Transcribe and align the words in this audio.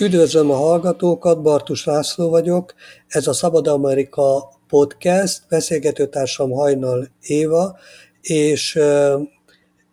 Üdvözlöm 0.00 0.50
a 0.50 0.54
hallgatókat, 0.54 1.42
Bartus 1.42 1.84
László 1.84 2.28
vagyok. 2.28 2.74
Ez 3.08 3.26
a 3.26 3.32
Szabad 3.32 3.66
Amerika 3.66 4.52
podcast, 4.68 5.42
beszélgetőtársam 5.48 6.50
Hajnal 6.50 7.08
Éva, 7.20 7.78
és 8.20 8.78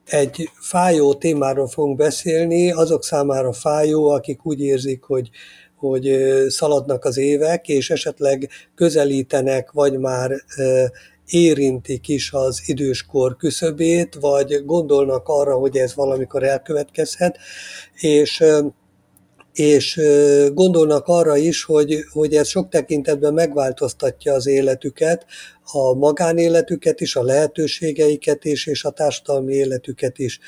egy 0.06 0.50
fájó 0.62 1.14
témáról 1.14 1.68
fogunk 1.68 1.98
beszélni, 1.98 2.72
azok 2.72 3.04
számára 3.04 3.54
fájó, 3.54 4.10
akik 4.10 4.46
úgy 4.46 4.62
érzik, 4.62 5.04
hogy, 5.04 5.30
hogy 5.76 6.24
szaladnak 6.48 7.06
az 7.06 7.18
évek, 7.18 7.68
és 7.68 7.90
esetleg 7.90 8.50
közelítenek, 8.76 9.72
vagy 9.72 9.98
már 9.98 10.32
érintik 11.26 12.08
is 12.08 12.32
az 12.34 12.62
időskor 12.66 13.36
küszöbét, 13.36 14.18
vagy 14.20 14.66
gondolnak 14.66 15.28
arra, 15.28 15.56
hogy 15.56 15.78
ez 15.78 15.96
valamikor 15.96 16.44
elkövetkezhet, 16.44 17.38
és 17.96 18.44
és 19.54 20.02
gondolnak 20.54 21.08
arra 21.08 21.38
is, 21.38 21.64
hogy, 21.64 21.96
hogy 22.12 22.34
ez 22.34 22.48
sok 22.48 22.70
tekintetben 22.70 23.34
megváltoztatja 23.34 24.34
az 24.34 24.48
életüket, 24.48 25.26
a 25.64 25.94
magánéletüket 25.94 27.02
is, 27.02 27.16
a 27.16 27.24
lehetőségeiket 27.24 28.46
is, 28.46 28.68
és 28.68 28.84
a 28.84 28.90
társadalmi 28.90 29.54
életüket 29.54 30.20
is. 30.20 30.40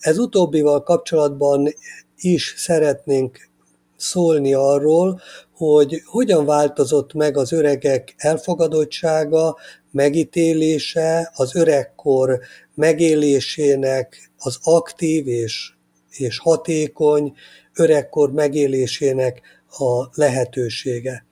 Ez 0.00 0.18
utóbbival 0.18 0.82
kapcsolatban 0.82 1.74
is 2.16 2.54
szeretnénk 2.56 3.50
szólni 3.96 4.54
arról, 4.54 5.20
hogy 5.56 6.02
hogyan 6.04 6.44
változott 6.44 7.12
meg 7.12 7.36
az 7.36 7.52
öregek 7.52 8.14
elfogadottsága, 8.16 9.56
megítélése, 9.90 11.30
az 11.34 11.54
öregkor 11.54 12.40
megélésének 12.74 14.30
az 14.38 14.58
aktív 14.62 15.26
és, 15.26 15.72
és 16.10 16.38
hatékony 16.38 17.32
öregkor 17.74 18.32
megélésének 18.32 19.40
a 19.68 20.08
lehetősége. 20.14 21.24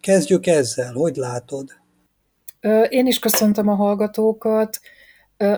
Kezdjük 0.00 0.46
ezzel, 0.46 0.92
hogy 0.92 1.16
látod? 1.16 1.70
Én 2.88 3.06
is 3.06 3.18
köszöntöm 3.18 3.68
a 3.68 3.74
hallgatókat. 3.74 4.80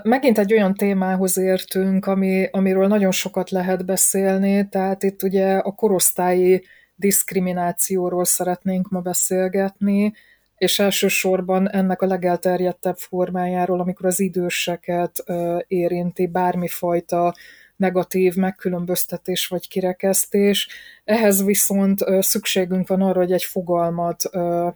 Megint 0.02 0.38
egy 0.38 0.52
olyan 0.52 0.74
témához 0.74 1.38
értünk, 1.38 2.06
ami, 2.06 2.48
amiről 2.50 2.86
nagyon 2.86 3.10
sokat 3.10 3.50
lehet 3.50 3.84
beszélni, 3.84 4.68
tehát 4.68 5.02
itt 5.02 5.22
ugye 5.22 5.56
a 5.56 5.72
korosztályi 5.72 6.64
diszkriminációról 6.96 8.24
szeretnénk 8.24 8.88
ma 8.88 9.00
beszélgetni, 9.00 10.12
és 10.56 10.78
elsősorban 10.78 11.70
ennek 11.70 12.02
a 12.02 12.06
legelterjedtebb 12.06 12.96
formájáról, 12.96 13.80
amikor 13.80 14.06
az 14.06 14.20
időseket 14.20 15.24
érinti 15.66 16.26
bármifajta 16.26 17.34
negatív 17.76 18.34
megkülönböztetés 18.34 19.46
vagy 19.46 19.68
kirekesztés. 19.68 20.68
Ehhez 21.04 21.44
viszont 21.44 22.04
szükségünk 22.20 22.88
van 22.88 23.02
arra, 23.02 23.20
hogy 23.20 23.32
egy 23.32 23.44
fogalmat 23.44 24.22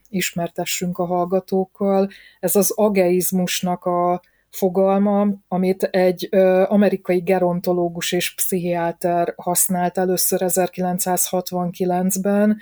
ismertessünk 0.08 0.98
a 0.98 1.04
hallgatókkal. 1.04 2.10
Ez 2.40 2.56
az 2.56 2.70
ageizmusnak 2.70 3.84
a 3.84 4.20
fogalma, 4.50 5.26
amit 5.48 5.82
egy 5.82 6.28
amerikai 6.68 7.20
gerontológus 7.20 8.12
és 8.12 8.34
pszichiáter 8.34 9.34
használt 9.36 9.98
először 9.98 10.40
1969-ben, 10.44 12.58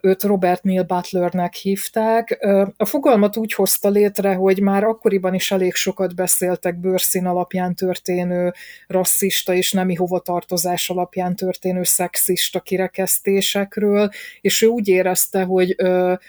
őt 0.00 0.22
Robert 0.22 0.62
Neil 0.62 0.82
Butlernek 0.82 1.54
hívták. 1.54 2.46
A 2.76 2.84
fogalmat 2.84 3.36
úgy 3.36 3.52
hozta 3.52 3.88
létre, 3.88 4.34
hogy 4.34 4.60
már 4.60 4.84
akkoriban 4.84 5.34
is 5.34 5.50
elég 5.50 5.74
sokat 5.74 6.14
beszéltek 6.14 6.80
bőrszín 6.80 7.26
alapján 7.26 7.74
történő 7.74 8.52
rasszista 8.86 9.54
és 9.54 9.72
nemi 9.72 9.94
hovatartozás 9.94 10.90
alapján 10.90 11.36
történő 11.36 11.82
szexista 11.82 12.60
kirekesztésekről, 12.60 14.10
és 14.40 14.62
ő 14.62 14.66
úgy 14.66 14.88
érezte, 14.88 15.42
hogy 15.42 15.76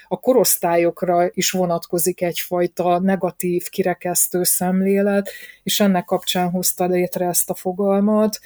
a 0.08 0.20
korosztályokra 0.20 1.28
is 1.32 1.50
vonatkozik 1.50 2.22
egyfajta 2.22 2.98
negatív 2.98 3.68
kirekesztő 3.68 4.44
szemlélet, 4.44 5.30
és 5.62 5.80
ennek 5.80 6.04
kapcsán 6.04 6.50
hozta 6.50 6.86
létre 6.86 7.26
ezt 7.26 7.50
a 7.50 7.54
fogalmat. 7.54 8.38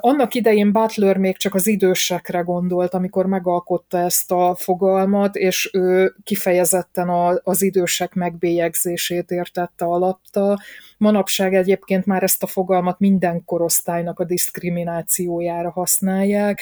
Annak 0.00 0.34
idején 0.34 0.72
Butler 0.72 1.16
még 1.16 1.36
csak 1.36 1.54
az 1.54 1.66
idősekre 1.66 2.40
gondolt, 2.40 2.94
amikor 2.94 3.26
megalkotta 3.26 3.98
ezt 3.98 4.32
a 4.32 4.54
fogalmat, 4.58 5.36
és 5.36 5.70
ő 5.72 6.14
kifejezetten 6.22 7.08
az 7.42 7.62
idősek 7.62 8.14
megbélyegzését 8.14 9.30
értette 9.30 9.84
alapta. 9.84 10.58
Manapság 10.98 11.54
egyébként 11.54 12.06
már 12.06 12.22
ezt 12.22 12.42
a 12.42 12.46
fogalmat 12.46 12.98
minden 12.98 13.44
korosztálynak 13.44 14.18
a 14.18 14.24
diszkriminációjára 14.24 15.70
használják, 15.70 16.60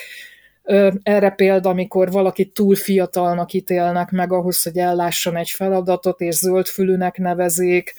erre 1.03 1.31
példa, 1.31 1.69
amikor 1.69 2.11
valakit 2.11 2.55
túl 2.55 2.75
fiatalnak 2.75 3.53
ítélnek 3.53 4.11
meg 4.11 4.32
ahhoz, 4.32 4.62
hogy 4.62 4.78
ellásson 4.78 5.37
egy 5.37 5.50
feladatot, 5.50 6.21
és 6.21 6.34
zöldfülűnek 6.34 7.19
nevezik, 7.19 7.94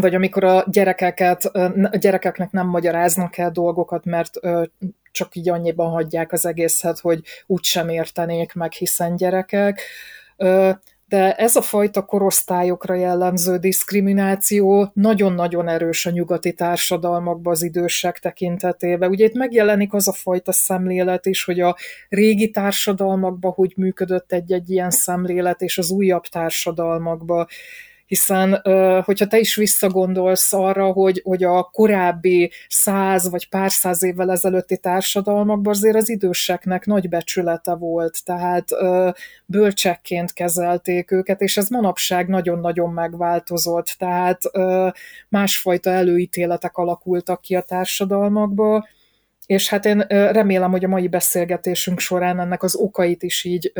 vagy 0.00 0.14
amikor 0.14 0.44
a 0.44 0.64
gyerekeket, 0.66 1.44
a 1.44 1.96
gyerekeknek 1.96 2.50
nem 2.50 2.66
magyaráznak 2.66 3.36
el 3.36 3.50
dolgokat, 3.50 4.04
mert 4.04 4.34
csak 5.12 5.34
így 5.36 5.48
annyiban 5.48 5.90
hagyják 5.90 6.32
az 6.32 6.46
egészet, 6.46 6.98
hogy 6.98 7.20
úgysem 7.46 7.88
értenék 7.88 8.54
meg, 8.54 8.72
hiszen 8.72 9.16
gyerekek. 9.16 9.80
De 11.08 11.34
ez 11.34 11.56
a 11.56 11.62
fajta 11.62 12.04
korosztályokra 12.04 12.94
jellemző 12.94 13.56
diszkrimináció 13.56 14.90
nagyon-nagyon 14.94 15.68
erős 15.68 16.06
a 16.06 16.10
nyugati 16.10 16.52
társadalmakban 16.52 17.52
az 17.52 17.62
idősek 17.62 18.18
tekintetében. 18.18 19.10
Ugye 19.10 19.24
itt 19.24 19.34
megjelenik 19.34 19.92
az 19.92 20.08
a 20.08 20.12
fajta 20.12 20.52
szemlélet 20.52 21.26
is, 21.26 21.44
hogy 21.44 21.60
a 21.60 21.76
régi 22.08 22.50
társadalmakban 22.50 23.52
hogy 23.52 23.72
működött 23.76 24.32
egy-egy 24.32 24.70
ilyen 24.70 24.90
szemlélet, 24.90 25.60
és 25.60 25.78
az 25.78 25.90
újabb 25.90 26.24
társadalmakban 26.24 27.46
hiszen 28.08 28.60
hogyha 29.04 29.26
te 29.26 29.38
is 29.38 29.54
visszagondolsz 29.54 30.52
arra, 30.52 30.92
hogy, 30.92 31.20
hogy 31.24 31.44
a 31.44 31.62
korábbi 31.62 32.52
száz 32.68 33.30
vagy 33.30 33.48
pár 33.48 33.70
száz 33.70 34.02
évvel 34.02 34.30
ezelőtti 34.30 34.78
társadalmakban 34.78 35.72
azért 35.72 35.96
az 35.96 36.08
időseknek 36.08 36.86
nagy 36.86 37.08
becsülete 37.08 37.74
volt, 37.74 38.24
tehát 38.24 38.68
bölcsekként 39.46 40.32
kezelték 40.32 41.10
őket, 41.10 41.40
és 41.40 41.56
ez 41.56 41.68
manapság 41.68 42.28
nagyon-nagyon 42.28 42.92
megváltozott, 42.92 43.94
tehát 43.98 44.40
másfajta 45.28 45.90
előítéletek 45.90 46.76
alakultak 46.76 47.40
ki 47.40 47.56
a 47.56 47.62
társadalmakba, 47.62 48.86
és 49.48 49.68
hát 49.68 49.84
én 49.84 49.98
remélem, 50.08 50.70
hogy 50.70 50.84
a 50.84 50.88
mai 50.88 51.08
beszélgetésünk 51.08 51.98
során 51.98 52.40
ennek 52.40 52.62
az 52.62 52.74
okait 52.74 53.22
is 53.22 53.44
így 53.44 53.72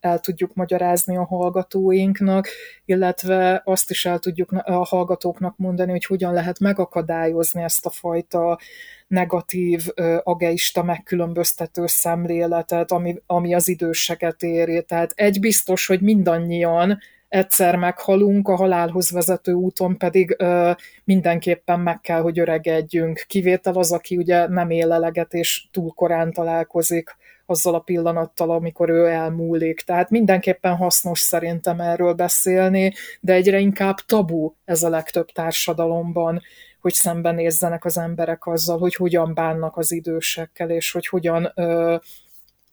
el 0.00 0.20
tudjuk 0.20 0.54
magyarázni 0.54 1.16
a 1.16 1.24
hallgatóinknak, 1.24 2.48
illetve 2.84 3.62
azt 3.64 3.90
is 3.90 4.06
el 4.06 4.18
tudjuk 4.18 4.52
a 4.52 4.84
hallgatóknak 4.84 5.56
mondani, 5.56 5.90
hogy 5.90 6.04
hogyan 6.04 6.32
lehet 6.32 6.58
megakadályozni 6.58 7.62
ezt 7.62 7.86
a 7.86 7.90
fajta 7.90 8.58
negatív, 9.06 9.86
ageista, 10.22 10.82
megkülönböztető 10.82 11.86
szemléletet, 11.86 12.92
ami, 12.92 13.22
ami 13.26 13.54
az 13.54 13.68
időseket 13.68 14.42
éri. 14.42 14.82
Tehát 14.82 15.12
egy 15.14 15.40
biztos, 15.40 15.86
hogy 15.86 16.00
mindannyian 16.00 16.98
egyszer 17.34 17.76
meghalunk, 17.76 18.48
a 18.48 18.56
halálhoz 18.56 19.10
vezető 19.10 19.52
úton 19.52 19.96
pedig 19.96 20.34
ö, 20.38 20.70
mindenképpen 21.04 21.80
meg 21.80 22.00
kell, 22.00 22.20
hogy 22.20 22.38
öregedjünk. 22.38 23.24
Kivétel 23.26 23.74
az, 23.74 23.92
aki 23.92 24.16
ugye 24.16 24.48
nem 24.48 24.70
él 24.70 24.92
eleget 24.92 25.34
és 25.34 25.66
túl 25.70 25.92
korán 25.94 26.32
találkozik 26.32 27.16
azzal 27.46 27.74
a 27.74 27.78
pillanattal, 27.78 28.50
amikor 28.50 28.88
ő 28.88 29.06
elmúlik. 29.06 29.80
Tehát 29.80 30.10
mindenképpen 30.10 30.76
hasznos 30.76 31.18
szerintem 31.18 31.80
erről 31.80 32.12
beszélni, 32.12 32.92
de 33.20 33.32
egyre 33.32 33.58
inkább 33.58 33.96
tabu 33.96 34.52
ez 34.64 34.82
a 34.82 34.88
legtöbb 34.88 35.26
társadalomban, 35.26 36.42
hogy 36.80 36.92
szembenézzenek 36.92 37.84
az 37.84 37.98
emberek 37.98 38.46
azzal, 38.46 38.78
hogy 38.78 38.94
hogyan 38.94 39.34
bánnak 39.34 39.76
az 39.76 39.92
idősekkel, 39.92 40.70
és 40.70 40.92
hogy 40.92 41.06
hogyan 41.06 41.52
ö, 41.54 41.96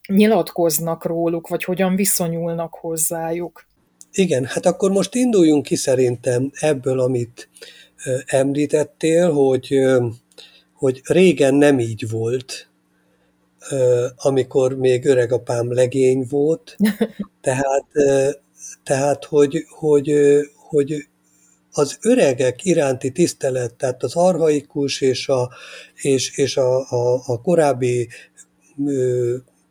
nyilatkoznak 0.08 1.06
róluk, 1.06 1.48
vagy 1.48 1.64
hogyan 1.64 1.96
viszonyulnak 1.96 2.74
hozzájuk. 2.74 3.70
Igen, 4.12 4.46
hát 4.46 4.66
akkor 4.66 4.92
most 4.92 5.16
induljunk 5.16 5.64
ki 5.64 5.76
szerintem 5.76 6.52
ebből, 6.54 7.00
amit 7.00 7.50
említettél, 8.26 9.32
hogy, 9.32 9.80
hogy 10.74 11.02
régen 11.04 11.56
nem 11.56 11.80
így 11.80 12.10
volt, 12.10 12.70
amikor 14.16 14.76
még 14.78 15.06
öregapám 15.06 15.74
legény 15.74 16.26
volt, 16.30 16.78
tehát, 17.42 17.86
tehát 18.84 19.26
hogy, 19.26 19.66
hogy, 19.70 20.14
hogy 20.56 21.08
az 21.72 21.98
öregek 22.02 22.66
iránti 22.66 23.12
tisztelet, 23.12 23.74
tehát 23.74 24.04
az 24.04 24.16
arhaikus 24.16 25.02
és 25.02 25.28
a, 25.28 25.50
és, 25.96 26.38
és 26.38 26.58
a, 26.58 26.90
a, 26.90 27.22
a 27.26 27.42
korábbi 27.42 28.10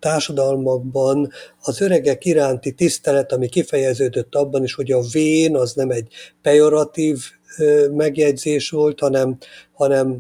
társadalmakban 0.00 1.31
az 1.62 1.81
öregek 1.81 2.25
iránti 2.25 2.73
tisztelet, 2.73 3.32
ami 3.32 3.49
kifejeződött 3.49 4.35
abban 4.35 4.62
is, 4.62 4.75
hogy 4.75 4.93
a 4.93 5.00
vén 5.12 5.56
az 5.56 5.73
nem 5.73 5.91
egy 5.91 6.12
pejoratív 6.43 7.19
megjegyzés 7.91 8.70
volt, 8.70 9.00
hanem, 9.00 9.38
hanem 9.73 10.19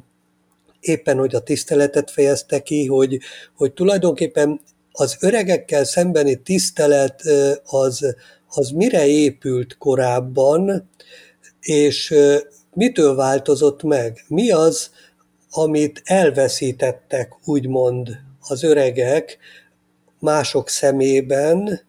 éppen, 0.80 1.18
hogy 1.18 1.34
a 1.34 1.40
tiszteletet 1.40 2.10
fejezte 2.10 2.62
ki, 2.62 2.86
hogy, 2.86 3.18
hogy 3.56 3.72
tulajdonképpen 3.72 4.60
az 4.92 5.16
öregekkel 5.20 5.84
szembeni 5.84 6.36
tisztelet 6.42 7.22
az, 7.64 8.16
az 8.48 8.70
mire 8.70 9.06
épült 9.06 9.76
korábban, 9.78 10.90
és 11.60 12.14
mitől 12.74 13.14
változott 13.14 13.82
meg? 13.82 14.24
Mi 14.28 14.50
az, 14.50 14.90
amit 15.50 16.02
elveszítettek, 16.04 17.32
úgymond 17.44 18.18
az 18.40 18.62
öregek 18.62 19.38
mások 20.20 20.68
szemében, 20.68 21.80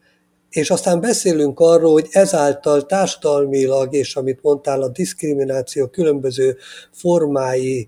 és 0.50 0.70
aztán 0.70 1.00
beszélünk 1.00 1.60
arról, 1.60 1.92
hogy 1.92 2.08
ezáltal 2.12 2.86
társadalmilag, 2.86 3.94
és 3.94 4.16
amit 4.16 4.40
mondtál, 4.42 4.82
a 4.82 4.90
diszkrimináció 4.90 5.88
különböző 5.88 6.58
formái 6.92 7.88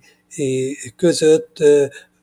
között 0.96 1.58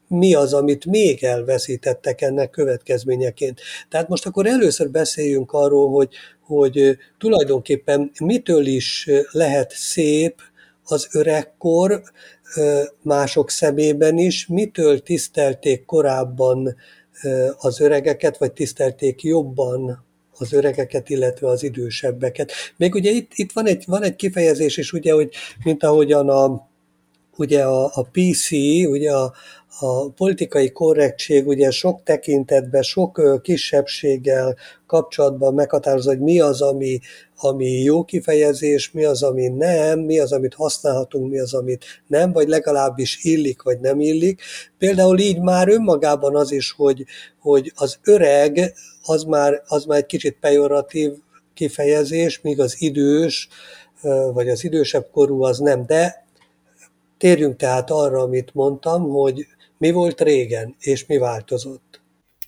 mi 0.08 0.34
az, 0.34 0.54
amit 0.54 0.84
még 0.84 1.24
elveszítettek 1.24 2.20
ennek 2.20 2.50
következményeként. 2.50 3.60
Tehát 3.88 4.08
most 4.08 4.26
akkor 4.26 4.46
először 4.46 4.90
beszéljünk 4.90 5.52
arról, 5.52 5.90
hogy, 5.90 6.14
hogy 6.40 6.96
tulajdonképpen 7.18 8.10
mitől 8.24 8.66
is 8.66 9.08
lehet 9.30 9.70
szép 9.70 10.40
az 10.84 11.08
öregkor 11.12 12.02
mások 13.02 13.50
szemében 13.50 14.18
is, 14.18 14.46
mitől 14.46 15.02
tisztelték 15.02 15.84
korábban 15.84 16.76
az 17.56 17.80
öregeket, 17.80 18.38
vagy 18.38 18.52
tisztelték 18.52 19.22
jobban 19.22 20.04
az 20.38 20.52
öregeket, 20.52 21.08
illetve 21.08 21.48
az 21.48 21.62
idősebbeket. 21.62 22.52
Még 22.76 22.94
ugye 22.94 23.10
itt, 23.10 23.30
itt 23.34 23.52
van, 23.52 23.66
egy, 23.66 23.84
van 23.86 24.02
egy 24.02 24.16
kifejezés 24.16 24.76
is, 24.76 24.92
ugye, 24.92 25.12
hogy 25.12 25.34
mint 25.64 25.84
ahogyan 25.84 26.28
a, 26.28 26.69
ugye 27.40 27.64
a, 27.64 27.84
a 27.84 28.02
PC, 28.12 28.50
ugye 28.88 29.12
a, 29.12 29.32
a 29.80 30.10
politikai 30.10 30.72
korrektség 30.72 31.46
ugye 31.46 31.70
sok 31.70 32.02
tekintetben, 32.02 32.82
sok 32.82 33.40
kisebbséggel 33.42 34.56
kapcsolatban 34.86 35.54
meghatározza, 35.54 36.08
hogy 36.08 36.20
mi 36.20 36.40
az, 36.40 36.62
ami, 36.62 37.00
ami 37.36 37.70
jó 37.70 38.04
kifejezés, 38.04 38.90
mi 38.90 39.04
az, 39.04 39.22
ami 39.22 39.48
nem, 39.48 39.98
mi 39.98 40.18
az, 40.18 40.32
amit 40.32 40.54
használhatunk, 40.54 41.30
mi 41.30 41.38
az, 41.38 41.54
amit 41.54 41.84
nem, 42.06 42.32
vagy 42.32 42.48
legalábbis 42.48 43.24
illik, 43.24 43.62
vagy 43.62 43.80
nem 43.80 44.00
illik. 44.00 44.42
Például 44.78 45.18
így 45.18 45.40
már 45.40 45.68
önmagában 45.68 46.36
az 46.36 46.52
is, 46.52 46.72
hogy, 46.72 47.04
hogy 47.38 47.72
az 47.74 47.98
öreg, 48.04 48.74
az 49.02 49.22
már, 49.22 49.62
az 49.66 49.84
már 49.84 49.98
egy 49.98 50.06
kicsit 50.06 50.36
pejoratív 50.40 51.12
kifejezés, 51.54 52.40
míg 52.40 52.60
az 52.60 52.76
idős, 52.78 53.48
vagy 54.32 54.48
az 54.48 54.64
idősebb 54.64 55.06
korú 55.12 55.42
az 55.42 55.58
nem. 55.58 55.86
De 55.86 56.28
térjünk 57.20 57.56
tehát 57.56 57.90
arra, 57.90 58.20
amit 58.20 58.54
mondtam, 58.54 59.08
hogy 59.08 59.46
mi 59.78 59.90
volt 59.90 60.20
régen, 60.20 60.74
és 60.78 61.06
mi 61.06 61.18
változott? 61.18 62.00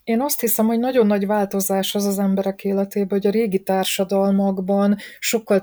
Én 0.04 0.20
azt 0.20 0.40
hiszem, 0.40 0.66
hogy 0.66 0.78
nagyon 0.78 1.06
nagy 1.06 1.26
változás 1.26 1.94
az 1.94 2.04
az 2.04 2.18
emberek 2.18 2.64
életében, 2.64 3.18
hogy 3.18 3.26
a 3.26 3.30
régi 3.30 3.62
társadalmakban 3.62 4.96
sokkal 5.18 5.62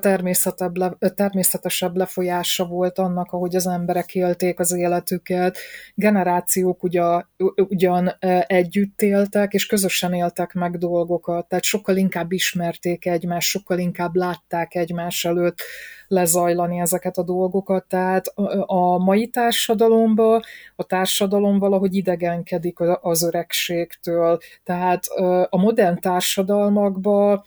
természetesebb 1.16 1.96
lefolyása 1.96 2.66
volt 2.66 3.00
annak, 3.00 3.32
ahogy 3.32 3.56
az 3.56 3.68
emberek 3.68 4.16
élték 4.16 4.60
az 4.60 4.74
életüket. 4.74 5.58
Generációk 5.96 6.84
ugyan, 6.84 7.30
ugyan 7.56 8.12
együtt 8.48 9.02
éltek, 9.02 9.54
és 9.54 9.66
közösen 9.66 10.14
éltek 10.14 10.54
meg 10.54 10.78
dolgokat, 10.78 11.48
tehát 11.48 11.64
sokkal 11.64 11.98
inkább 11.98 12.32
ismerték 12.32 13.06
egymást, 13.06 13.50
sokkal 13.50 13.80
inkább 13.80 14.16
látták 14.16 14.76
egymás 14.76 15.26
előtt 15.26 15.62
lezajlani 16.10 16.80
ezeket 16.80 17.18
a 17.18 17.24
dolgokat. 17.24 17.86
Tehát 17.88 18.34
a 18.66 18.98
mai 18.98 19.28
társadalomban 19.28 20.42
a 20.76 20.84
társadalom 20.84 21.60
valahogy 21.60 21.96
idegenkedik 21.96 22.80
az 23.02 23.24
öregségtől. 23.24 24.40
Tehát 24.64 25.06
a 25.50 25.58
modern 25.58 26.00
társadalmakban 26.00 27.44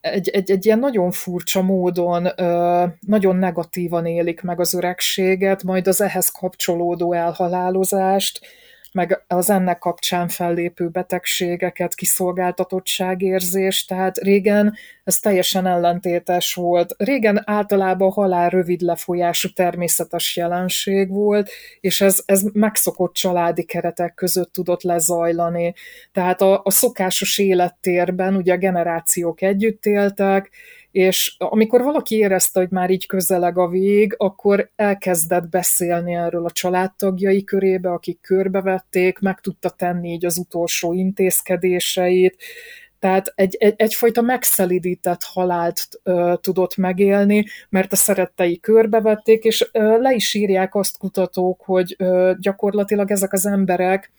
egy, 0.00 0.28
egy, 0.28 0.50
egy 0.50 0.66
ilyen 0.66 0.78
nagyon 0.78 1.10
furcsa 1.10 1.62
módon, 1.62 2.28
nagyon 3.00 3.36
negatívan 3.36 4.06
élik 4.06 4.42
meg 4.42 4.60
az 4.60 4.74
öregséget, 4.74 5.62
majd 5.62 5.86
az 5.86 6.00
ehhez 6.00 6.28
kapcsolódó 6.28 7.12
elhalálozást, 7.12 8.40
meg 8.96 9.24
az 9.26 9.50
ennek 9.50 9.78
kapcsán 9.78 10.28
fellépő 10.28 10.88
betegségeket, 10.88 11.94
kiszolgáltatottságérzés, 11.94 13.84
tehát 13.84 14.18
régen 14.18 14.74
ez 15.04 15.18
teljesen 15.18 15.66
ellentétes 15.66 16.54
volt. 16.54 16.94
Régen 16.98 17.42
általában 17.44 18.10
halál 18.10 18.50
rövid 18.50 18.80
lefolyású 18.80 19.48
természetes 19.48 20.36
jelenség 20.36 21.08
volt, 21.08 21.50
és 21.80 22.00
ez, 22.00 22.22
ez 22.24 22.42
megszokott 22.52 23.14
családi 23.14 23.64
keretek 23.64 24.14
között 24.14 24.52
tudott 24.52 24.82
lezajlani. 24.82 25.74
Tehát 26.12 26.40
a, 26.40 26.60
a 26.64 26.70
szokásos 26.70 27.38
élettérben 27.38 28.36
ugye 28.36 28.56
generációk 28.56 29.42
együtt 29.42 29.86
éltek, 29.86 30.50
és 30.96 31.34
amikor 31.38 31.82
valaki 31.82 32.16
érezte, 32.16 32.60
hogy 32.60 32.70
már 32.70 32.90
így 32.90 33.06
közeleg 33.06 33.58
a 33.58 33.68
vég, 33.68 34.14
akkor 34.16 34.70
elkezdett 34.76 35.48
beszélni 35.48 36.14
erről 36.14 36.44
a 36.44 36.50
családtagjai 36.50 37.44
körébe, 37.44 37.90
akik 37.90 38.20
körbevették, 38.20 39.18
meg 39.18 39.40
tudta 39.40 39.70
tenni 39.70 40.12
így 40.12 40.26
az 40.26 40.38
utolsó 40.38 40.92
intézkedéseit, 40.92 42.36
tehát 42.98 43.32
egy, 43.34 43.56
egy, 43.58 43.74
egyfajta 43.76 44.20
megszelidített 44.20 45.22
halált 45.22 45.88
ö, 46.02 46.34
tudott 46.40 46.76
megélni, 46.76 47.44
mert 47.68 47.92
a 47.92 47.96
szerettei 47.96 48.60
körbevették, 48.60 49.44
és 49.44 49.68
ö, 49.72 50.00
le 50.00 50.14
is 50.14 50.34
írják 50.34 50.74
azt 50.74 50.98
kutatók, 50.98 51.62
hogy 51.64 51.94
ö, 51.98 52.32
gyakorlatilag 52.38 53.10
ezek 53.10 53.32
az 53.32 53.46
emberek, 53.46 54.12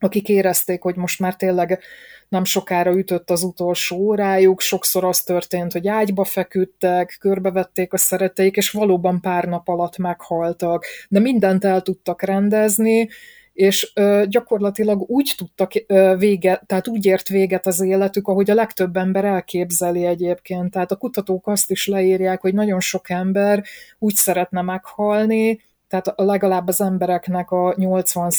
akik 0.00 0.28
érezték, 0.28 0.82
hogy 0.82 0.96
most 0.96 1.20
már 1.20 1.36
tényleg 1.36 1.80
nem 2.28 2.44
sokára 2.44 2.92
ütött 2.92 3.30
az 3.30 3.42
utolsó 3.42 3.96
órájuk, 3.96 4.60
sokszor 4.60 5.04
az 5.04 5.22
történt, 5.22 5.72
hogy 5.72 5.88
ágyba 5.88 6.24
feküdtek, 6.24 7.16
körbevették 7.20 7.92
a 7.92 7.96
szereteik, 7.96 8.56
és 8.56 8.70
valóban 8.70 9.20
pár 9.20 9.44
nap 9.44 9.68
alatt 9.68 9.96
meghaltak, 9.96 10.84
de 11.08 11.18
mindent 11.18 11.64
el 11.64 11.80
tudtak 11.80 12.22
rendezni, 12.22 13.08
és 13.52 13.92
ö, 13.94 14.24
gyakorlatilag 14.28 15.10
úgy 15.10 15.34
tudtak 15.36 15.72
ö, 15.86 16.14
vége, 16.18 16.62
tehát 16.66 16.88
úgy 16.88 17.06
ért 17.06 17.28
véget 17.28 17.66
az 17.66 17.80
életük, 17.80 18.28
ahogy 18.28 18.50
a 18.50 18.54
legtöbb 18.54 18.96
ember 18.96 19.24
elképzeli 19.24 20.04
egyébként. 20.04 20.70
Tehát 20.70 20.90
a 20.90 20.96
kutatók 20.96 21.46
azt 21.46 21.70
is 21.70 21.86
leírják, 21.86 22.40
hogy 22.40 22.54
nagyon 22.54 22.80
sok 22.80 23.10
ember 23.10 23.64
úgy 23.98 24.14
szeretne 24.14 24.62
meghalni, 24.62 25.60
tehát 25.90 26.12
legalább 26.16 26.68
az 26.68 26.80
embereknek 26.80 27.50
a 27.50 27.74
80 27.76 28.30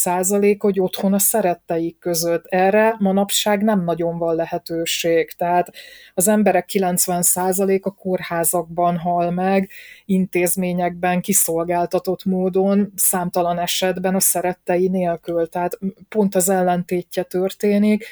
hogy 0.57 0.79
otthon 0.79 1.13
a 1.13 1.19
szeretteik 1.19 1.99
között. 1.99 2.45
Erre 2.45 2.95
manapság 2.99 3.63
nem 3.63 3.83
nagyon 3.83 4.17
van 4.17 4.35
lehetőség. 4.35 5.31
Tehát 5.31 5.71
az 6.13 6.27
emberek 6.27 6.69
90% 6.73 7.81
a 7.81 7.89
kórházakban 7.91 8.97
hal 8.97 9.31
meg, 9.31 9.69
intézményekben, 10.05 11.21
kiszolgáltatott 11.21 12.25
módon, 12.25 12.91
számtalan 12.95 13.59
esetben 13.59 14.15
a 14.15 14.19
szerettei 14.19 14.87
nélkül. 14.87 15.47
Tehát 15.47 15.79
pont 16.09 16.35
az 16.35 16.49
ellentétje 16.49 17.23
történik, 17.23 18.05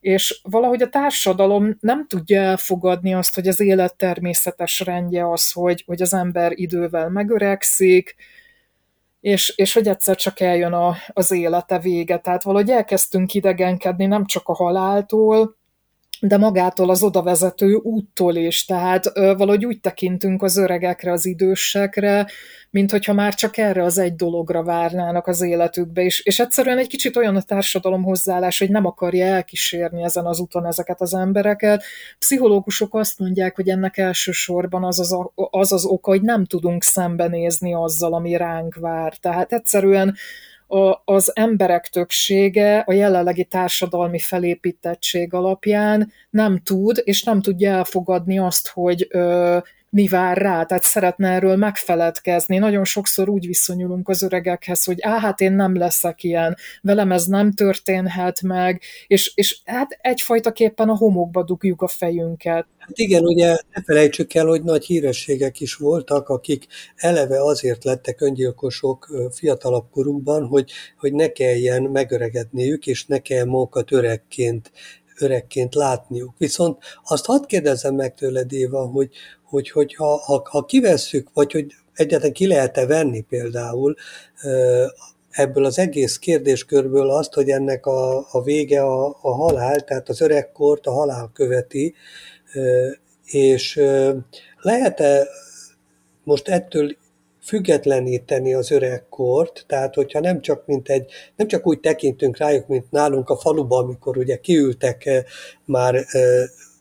és 0.00 0.40
valahogy 0.42 0.82
a 0.82 0.88
társadalom 0.88 1.76
nem 1.80 2.06
tudja 2.06 2.40
elfogadni 2.40 3.14
azt, 3.14 3.34
hogy 3.34 3.48
az 3.48 3.60
élet 3.60 3.96
természetes 3.96 4.80
rendje 4.80 5.30
az, 5.30 5.52
hogy, 5.52 5.82
hogy 5.86 6.02
az 6.02 6.14
ember 6.14 6.52
idővel 6.54 7.08
megöregszik, 7.08 8.14
és, 9.24 9.52
és 9.56 9.74
hogy 9.74 9.88
egyszer 9.88 10.16
csak 10.16 10.40
eljön 10.40 10.72
a, 10.72 10.94
az 11.12 11.30
élete 11.30 11.78
vége. 11.78 12.18
Tehát 12.18 12.42
valahogy 12.42 12.70
elkezdtünk 12.70 13.34
idegenkedni 13.34 14.06
nem 14.06 14.26
csak 14.26 14.48
a 14.48 14.54
haláltól, 14.54 15.56
de 16.26 16.36
magától 16.36 16.90
az 16.90 17.02
odavezető 17.02 17.74
úttól 17.74 18.34
is. 18.34 18.64
Tehát 18.64 19.10
ö, 19.14 19.34
valahogy 19.36 19.64
úgy 19.64 19.80
tekintünk 19.80 20.42
az 20.42 20.56
öregekre, 20.56 21.12
az 21.12 21.26
idősekre, 21.26 22.26
mint 22.70 22.90
hogyha 22.90 23.12
már 23.12 23.34
csak 23.34 23.56
erre 23.56 23.82
az 23.82 23.98
egy 23.98 24.14
dologra 24.14 24.62
várnának 24.62 25.26
az 25.26 25.40
életükbe, 25.42 26.02
és, 26.02 26.20
és 26.20 26.40
egyszerűen 26.40 26.78
egy 26.78 26.86
kicsit 26.86 27.16
olyan 27.16 27.36
a 27.36 27.42
társadalom 27.42 28.02
hozzáállás, 28.02 28.58
hogy 28.58 28.70
nem 28.70 28.86
akarja 28.86 29.26
elkísérni 29.26 30.02
ezen 30.02 30.26
az 30.26 30.40
úton 30.40 30.66
ezeket 30.66 31.00
az 31.00 31.14
embereket. 31.14 31.84
Pszichológusok 32.18 32.94
azt 32.94 33.18
mondják, 33.18 33.56
hogy 33.56 33.68
ennek 33.68 33.96
elsősorban 33.96 34.84
az 34.84 35.00
az, 35.00 35.16
az, 35.34 35.72
az 35.72 35.84
oka, 35.84 36.10
hogy 36.10 36.22
nem 36.22 36.44
tudunk 36.44 36.82
szembenézni 36.82 37.74
azzal, 37.74 38.14
ami 38.14 38.36
ránk 38.36 38.74
vár. 38.74 39.16
Tehát 39.16 39.52
egyszerűen 39.52 40.16
az 41.04 41.36
emberek 41.36 41.88
többsége 41.88 42.78
a 42.78 42.92
jelenlegi 42.92 43.44
társadalmi 43.44 44.18
felépítettség 44.18 45.34
alapján 45.34 46.12
nem 46.30 46.58
tud, 46.58 47.00
és 47.04 47.22
nem 47.22 47.40
tudja 47.40 47.70
elfogadni 47.70 48.38
azt, 48.38 48.68
hogy 48.68 49.08
mi 49.94 50.08
vár 50.08 50.36
rá, 50.36 50.64
tehát 50.64 50.82
szeretne 50.82 51.28
erről 51.28 51.56
megfeledkezni. 51.56 52.58
Nagyon 52.58 52.84
sokszor 52.84 53.28
úgy 53.28 53.46
viszonyulunk 53.46 54.08
az 54.08 54.22
öregekhez, 54.22 54.84
hogy 54.84 54.98
á, 55.00 55.18
hát 55.18 55.40
én 55.40 55.52
nem 55.52 55.76
leszek 55.76 56.22
ilyen, 56.22 56.56
velem 56.82 57.12
ez 57.12 57.24
nem 57.24 57.52
történhet 57.52 58.42
meg, 58.42 58.82
és, 59.06 59.32
és 59.34 59.60
hát 59.64 59.98
egyfajtaképpen 60.00 60.88
a 60.88 60.96
homokba 60.96 61.42
dugjuk 61.42 61.82
a 61.82 61.88
fejünket. 61.88 62.66
Hát 62.78 62.98
igen, 62.98 63.24
ugye 63.24 63.46
ne 63.48 63.82
felejtsük 63.82 64.34
el, 64.34 64.46
hogy 64.46 64.62
nagy 64.62 64.84
hírességek 64.84 65.60
is 65.60 65.74
voltak, 65.74 66.28
akik 66.28 66.66
eleve 66.96 67.42
azért 67.42 67.84
lettek 67.84 68.20
öngyilkosok 68.20 69.08
fiatalabb 69.30 69.90
korukban, 69.90 70.46
hogy, 70.46 70.70
hogy 70.98 71.12
ne 71.12 71.28
kelljen 71.28 71.82
megöregedniük, 71.82 72.86
és 72.86 73.06
ne 73.06 73.18
kelljen 73.18 73.48
magukat 73.48 73.92
öregként 73.92 74.70
öregként 75.18 75.74
látniuk. 75.74 76.34
Viszont 76.38 76.78
azt 77.04 77.24
hadd 77.24 77.46
kérdezzem 77.46 77.94
meg 77.94 78.14
tőled, 78.14 78.52
Éva, 78.52 78.86
hogy, 78.86 79.10
hogy, 79.44 79.70
hogy 79.70 79.94
ha, 79.94 80.16
ha, 80.16 80.42
ha 80.50 80.64
kivesszük, 80.64 81.28
vagy 81.32 81.52
hogy 81.52 81.74
egyáltalán 81.94 82.32
ki 82.32 82.46
lehet-e 82.46 82.86
venni 82.86 83.20
például 83.20 83.94
ebből 85.30 85.64
az 85.64 85.78
egész 85.78 86.18
kérdéskörből 86.18 87.10
azt, 87.10 87.34
hogy 87.34 87.48
ennek 87.48 87.86
a, 87.86 88.26
a 88.30 88.42
vége 88.42 88.82
a, 88.82 89.06
a 89.20 89.34
halál, 89.34 89.80
tehát 89.80 90.08
az 90.08 90.20
öregkort 90.20 90.86
a 90.86 90.92
halál 90.92 91.30
követi, 91.34 91.94
és 93.24 93.80
lehet-e 94.60 95.26
most 96.24 96.48
ettől 96.48 96.96
függetleníteni 97.44 98.54
az 98.54 98.70
öregkort, 98.70 99.64
tehát 99.66 99.94
hogyha 99.94 100.20
nem 100.20 100.40
csak, 100.40 100.66
mint 100.66 100.88
egy, 100.88 101.10
nem 101.36 101.46
csak 101.46 101.66
úgy 101.66 101.80
tekintünk 101.80 102.36
rájuk, 102.36 102.66
mint 102.66 102.90
nálunk 102.90 103.28
a 103.28 103.36
faluban, 103.36 103.84
amikor 103.84 104.16
ugye 104.16 104.36
kiültek 104.36 105.24
már 105.64 106.06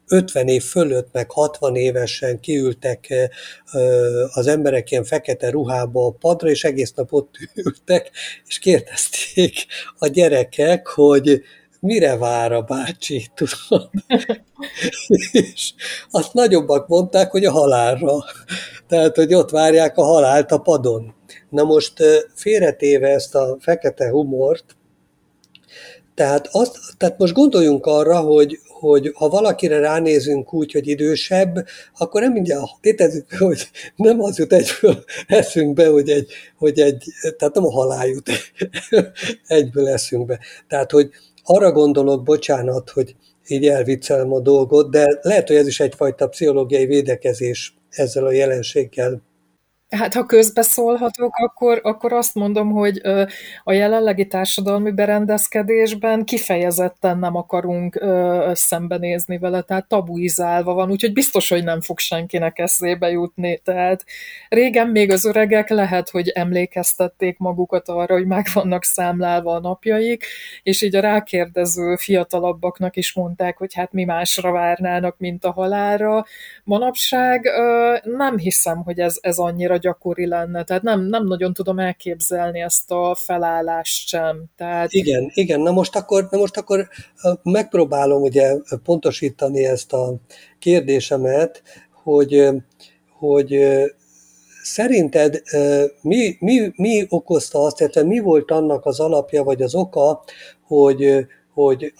50 0.07 0.47
év 0.47 0.63
fölött, 0.63 1.07
meg 1.11 1.31
60 1.31 1.75
évesen 1.75 2.39
kiültek 2.39 3.29
az 4.33 4.47
emberek 4.47 4.91
ilyen 4.91 5.03
fekete 5.03 5.49
ruhába 5.49 6.05
a 6.05 6.11
padra, 6.11 6.49
és 6.49 6.63
egész 6.63 6.93
nap 6.93 7.13
ott 7.13 7.35
ültek, 7.65 8.11
és 8.47 8.59
kérdezték 8.59 9.65
a 9.97 10.07
gyerekek, 10.07 10.87
hogy 10.87 11.41
mire 11.83 12.17
vár 12.17 12.51
a 12.51 12.61
bácsi, 12.61 13.27
tudod? 13.33 13.89
és 15.31 15.73
azt 16.11 16.33
nagyobbak 16.33 16.87
mondták, 16.87 17.31
hogy 17.31 17.45
a 17.45 17.51
halálra. 17.51 18.23
Tehát, 18.87 19.15
hogy 19.15 19.33
ott 19.33 19.49
várják 19.49 19.97
a 19.97 20.03
halált 20.03 20.51
a 20.51 20.57
padon. 20.57 21.13
Na 21.49 21.63
most 21.63 21.93
félretéve 22.35 23.07
ezt 23.07 23.35
a 23.35 23.57
fekete 23.59 24.09
humort, 24.09 24.65
tehát, 26.13 26.47
azt, 26.51 26.77
tehát 26.97 27.17
most 27.17 27.33
gondoljunk 27.33 27.85
arra, 27.85 28.19
hogy, 28.19 28.59
hogy 28.67 29.11
ha 29.15 29.27
valakire 29.27 29.79
ránézünk 29.79 30.53
úgy, 30.53 30.71
hogy 30.71 30.87
idősebb, 30.87 31.65
akkor 31.97 32.21
nem 32.21 32.31
mindjárt 32.31 32.71
tétezzük, 32.81 33.33
hogy 33.37 33.69
nem 33.95 34.21
az 34.21 34.37
jut 34.37 34.53
egyből 34.53 35.03
eszünkbe, 35.27 35.87
hogy 35.87 36.09
egy, 36.09 36.31
hogy 36.57 36.79
egy 36.79 37.03
tehát 37.37 37.55
nem 37.55 37.65
a 37.65 37.71
halál 37.71 38.07
jut 38.07 38.29
egyből 39.47 39.87
eszünkbe. 39.87 40.39
Tehát, 40.67 40.91
hogy 40.91 41.09
arra 41.43 41.71
gondolok, 41.71 42.23
bocsánat, 42.23 42.89
hogy 42.89 43.15
így 43.47 43.67
elviccelem 43.67 44.33
a 44.33 44.39
dolgot, 44.39 44.91
de 44.91 45.19
lehet, 45.21 45.47
hogy 45.47 45.57
ez 45.57 45.67
is 45.67 45.79
egyfajta 45.79 46.27
pszichológiai 46.27 46.85
védekezés 46.85 47.77
ezzel 47.89 48.25
a 48.25 48.31
jelenséggel 48.31 49.21
Hát 49.93 50.13
ha 50.13 50.25
közbeszólhatok, 50.25 51.35
akkor, 51.35 51.79
akkor 51.83 52.13
azt 52.13 52.35
mondom, 52.35 52.71
hogy 52.71 53.01
a 53.63 53.71
jelenlegi 53.71 54.27
társadalmi 54.27 54.91
berendezkedésben 54.91 56.23
kifejezetten 56.23 57.19
nem 57.19 57.35
akarunk 57.35 58.05
szembenézni 58.53 59.37
vele, 59.37 59.61
tehát 59.61 59.87
tabuizálva 59.87 60.73
van, 60.73 60.91
úgyhogy 60.91 61.13
biztos, 61.13 61.49
hogy 61.49 61.63
nem 61.63 61.81
fog 61.81 61.99
senkinek 61.99 62.59
eszébe 62.59 63.09
jutni. 63.09 63.59
Tehát 63.63 64.05
régen 64.49 64.87
még 64.87 65.11
az 65.11 65.25
öregek 65.25 65.69
lehet, 65.69 66.09
hogy 66.09 66.29
emlékeztették 66.29 67.37
magukat 67.37 67.89
arra, 67.89 68.13
hogy 68.13 68.25
meg 68.25 68.45
vannak 68.53 68.83
számlálva 68.83 69.53
a 69.55 69.59
napjaik, 69.59 70.25
és 70.63 70.81
így 70.81 70.95
a 70.95 71.01
rákérdező 71.01 71.95
fiatalabbaknak 71.95 72.95
is 72.95 73.13
mondták, 73.13 73.57
hogy 73.57 73.73
hát 73.73 73.91
mi 73.91 74.03
másra 74.03 74.51
várnának, 74.51 75.17
mint 75.17 75.45
a 75.45 75.51
halára. 75.51 76.25
Manapság 76.63 77.49
nem 78.03 78.37
hiszem, 78.37 78.83
hogy 78.83 78.99
ez, 78.99 79.17
ez 79.21 79.37
annyira 79.37 79.81
gyakori 79.83 80.27
lenne, 80.27 80.63
tehát 80.63 80.83
nem, 80.83 81.01
nem 81.01 81.25
nagyon 81.27 81.53
tudom 81.53 81.79
elképzelni 81.79 82.61
ezt 82.61 82.91
a 82.91 83.15
felállást 83.15 84.07
sem. 84.07 84.43
Tehát... 84.55 84.91
Igen, 84.91 85.31
igen, 85.33 85.59
na 85.59 85.71
most 85.71 85.95
akkor, 85.95 86.27
na 86.31 86.37
most 86.37 86.57
akkor 86.57 86.87
megpróbálom 87.43 88.21
ugye 88.21 88.55
pontosítani 88.83 89.65
ezt 89.65 89.93
a 89.93 90.15
kérdésemet, 90.59 91.61
hogy, 92.03 92.49
hogy 93.19 93.59
szerinted 94.63 95.41
mi, 96.01 96.35
mi, 96.39 96.71
mi 96.75 97.05
okozta 97.09 97.59
azt, 97.59 97.77
tehát 97.77 98.03
mi 98.03 98.19
volt 98.19 98.51
annak 98.51 98.85
az 98.85 98.99
alapja, 98.99 99.43
vagy 99.43 99.61
az 99.61 99.75
oka, 99.75 100.23
hogy, 100.67 101.25
hogy, 101.53 101.93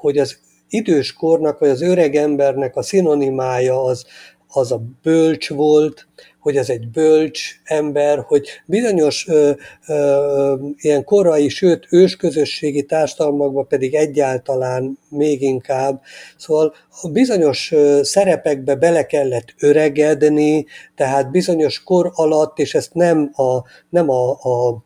hogy 0.00 0.18
az 0.18 0.38
időskornak, 0.68 1.58
vagy 1.58 1.68
az 1.68 1.82
öreg 1.82 2.14
embernek 2.14 2.76
a 2.76 2.82
szinonimája 2.82 3.84
az, 3.84 4.04
az 4.52 4.72
a 4.72 4.82
bölcs 5.02 5.48
volt, 5.48 6.06
hogy 6.40 6.56
ez 6.56 6.68
egy 6.70 6.88
bölcs 6.88 7.60
ember, 7.64 8.18
hogy 8.18 8.48
bizonyos 8.66 9.28
ö, 9.28 9.50
ö, 9.86 10.54
ilyen 10.76 11.04
korai, 11.04 11.48
sőt 11.48 11.86
ősközösségi 11.90 12.82
társadalmakban 12.82 13.66
pedig 13.66 13.94
egyáltalán 13.94 14.98
még 15.08 15.42
inkább. 15.42 16.00
Szóval 16.36 16.74
bizonyos 17.12 17.74
szerepekbe 18.02 18.74
bele 18.74 19.06
kellett 19.06 19.54
öregedni, 19.58 20.66
tehát 20.96 21.30
bizonyos 21.30 21.82
kor 21.82 22.10
alatt, 22.14 22.58
és 22.58 22.74
ezt 22.74 22.94
nem, 22.94 23.30
a, 23.34 23.62
nem 23.88 24.10
a, 24.10 24.30
a, 24.30 24.82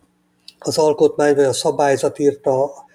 az 0.58 0.78
alkotmány 0.78 1.34
vagy 1.34 1.44
a 1.44 1.52
szabályzat 1.52 2.18
írta 2.18 2.85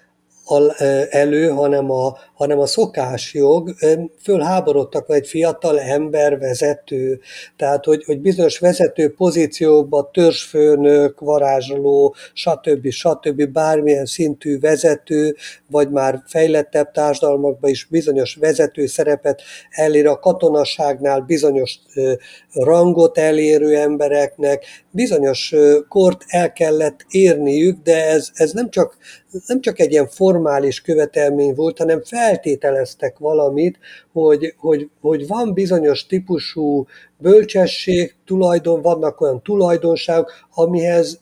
elő, 1.10 1.48
hanem 1.48 1.90
a, 1.90 2.16
hanem 2.34 2.58
a 2.58 2.66
szokásjog. 2.66 3.74
Fölháborodtak 4.22 5.10
egy 5.10 5.26
fiatal 5.26 5.80
ember 5.80 6.38
vezető, 6.38 7.20
tehát 7.56 7.84
hogy, 7.84 8.04
hogy 8.04 8.20
bizonyos 8.20 8.58
vezető 8.58 9.14
pozíciókban 9.14 10.08
törzsfőnök, 10.12 11.20
varázsló, 11.20 12.14
stb. 12.32 12.90
stb. 12.90 13.44
bármilyen 13.44 14.06
szintű 14.06 14.58
vezető, 14.58 15.36
vagy 15.66 15.90
már 15.90 16.22
fejlettebb 16.26 16.90
társadalmakban 16.90 17.70
is 17.70 17.86
bizonyos 17.90 18.34
vezető 18.34 18.86
szerepet 18.86 19.42
elér 19.70 20.06
a 20.06 20.18
katonaságnál 20.18 21.20
bizonyos 21.20 21.78
rangot 22.52 23.18
elérő 23.18 23.76
embereknek, 23.76 24.64
bizonyos 24.90 25.54
kort 25.88 26.22
el 26.26 26.52
kellett 26.52 27.06
érniük, 27.10 27.82
de 27.82 28.06
ez, 28.06 28.30
ez 28.34 28.52
nem, 28.52 28.70
csak, 28.70 28.96
nem 29.46 29.60
csak 29.60 29.78
egy 29.78 29.90
ilyen 29.90 30.06
formális 30.06 30.80
követelmény 30.80 31.54
volt, 31.54 31.78
hanem 31.78 32.02
feltételeztek 32.02 33.18
valamit, 33.18 33.78
hogy, 34.12 34.54
hogy, 34.56 34.90
hogy 35.00 35.26
van 35.26 35.52
bizonyos 35.54 36.06
típusú 36.06 36.86
bölcsesség, 37.18 38.14
tulajdon, 38.26 38.82
vannak 38.82 39.20
olyan 39.20 39.42
tulajdonságok, 39.42 40.32
amihez 40.54 41.20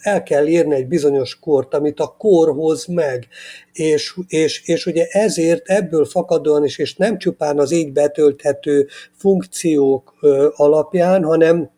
el 0.00 0.22
kell 0.22 0.46
érni 0.46 0.74
egy 0.74 0.86
bizonyos 0.86 1.38
kort, 1.38 1.74
amit 1.74 2.00
a 2.00 2.14
kor 2.18 2.52
hoz 2.54 2.86
meg. 2.86 3.26
És, 3.72 4.18
és, 4.28 4.68
és 4.68 4.86
ugye 4.86 5.06
ezért 5.10 5.68
ebből 5.68 6.04
fakadóan 6.04 6.64
is, 6.64 6.78
és 6.78 6.96
nem 6.96 7.18
csupán 7.18 7.58
az 7.58 7.72
így 7.72 7.92
betölthető 7.92 8.86
funkciók 9.16 10.14
alapján, 10.56 11.24
hanem 11.24 11.70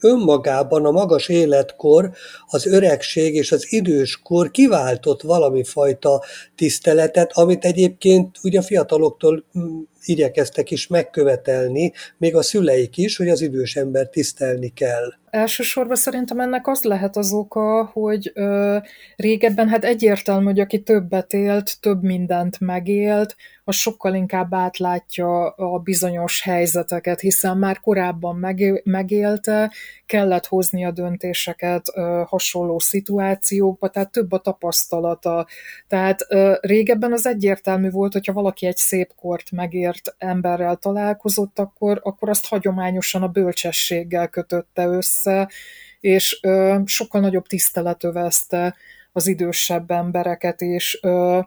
önmagában 0.00 0.84
a 0.84 0.90
magas 0.90 1.28
életkor, 1.28 2.10
az 2.46 2.66
öregség 2.66 3.34
és 3.34 3.52
az 3.52 3.72
időskor 3.72 4.50
kiváltott 4.50 5.22
valami 5.22 5.64
fajta 5.64 6.22
tiszteletet, 6.56 7.32
amit 7.32 7.64
egyébként 7.64 8.38
ugye 8.42 8.58
a 8.58 8.62
fiataloktól 8.62 9.44
mm, 9.58 9.80
igyekeztek 10.08 10.70
is 10.70 10.86
megkövetelni, 10.86 11.92
még 12.16 12.36
a 12.36 12.42
szüleik 12.42 12.96
is, 12.96 13.16
hogy 13.16 13.28
az 13.28 13.40
idős 13.40 13.76
ember 13.76 14.08
tisztelni 14.08 14.68
kell. 14.68 15.12
Elsősorban 15.30 15.96
szerintem 15.96 16.40
ennek 16.40 16.66
az 16.66 16.82
lehet 16.82 17.16
az 17.16 17.32
oka, 17.32 17.84
hogy 17.92 18.30
ö, 18.34 18.76
régebben 19.16 19.68
hát 19.68 19.84
egyértelmű, 19.84 20.44
hogy 20.44 20.60
aki 20.60 20.82
többet 20.82 21.32
élt, 21.32 21.80
több 21.80 22.02
mindent 22.02 22.60
megélt, 22.60 23.36
az 23.64 23.76
sokkal 23.76 24.14
inkább 24.14 24.54
átlátja 24.54 25.48
a 25.48 25.78
bizonyos 25.78 26.42
helyzeteket, 26.42 27.20
hiszen 27.20 27.58
már 27.58 27.80
korábban 27.80 28.56
megélte, 28.84 29.72
kellett 30.06 30.46
hozni 30.46 30.84
a 30.84 30.90
döntéseket 30.90 31.86
ö, 31.94 32.22
hasonló 32.26 32.78
szituációkba, 32.78 33.88
tehát 33.88 34.10
több 34.10 34.32
a 34.32 34.38
tapasztalata. 34.38 35.46
Tehát 35.88 36.26
ö, 36.28 36.54
régebben 36.60 37.12
az 37.12 37.26
egyértelmű 37.26 37.90
volt, 37.90 38.12
hogyha 38.12 38.32
valaki 38.32 38.66
egy 38.66 38.76
szép 38.76 39.10
kort 39.16 39.50
megért 39.50 39.97
emberrel 40.18 40.76
találkozott, 40.76 41.58
akkor, 41.58 42.00
akkor 42.02 42.28
azt 42.28 42.46
hagyományosan 42.46 43.22
a 43.22 43.28
bölcsességgel 43.28 44.28
kötötte 44.28 44.86
össze, 44.86 45.50
és 46.00 46.38
ö, 46.42 46.78
sokkal 46.84 47.20
nagyobb 47.20 47.46
tisztelet 47.46 48.04
övezte 48.04 48.76
az 49.12 49.26
idősebb 49.26 49.90
embereket, 49.90 50.60
és 50.60 50.98
ö, 51.02 51.40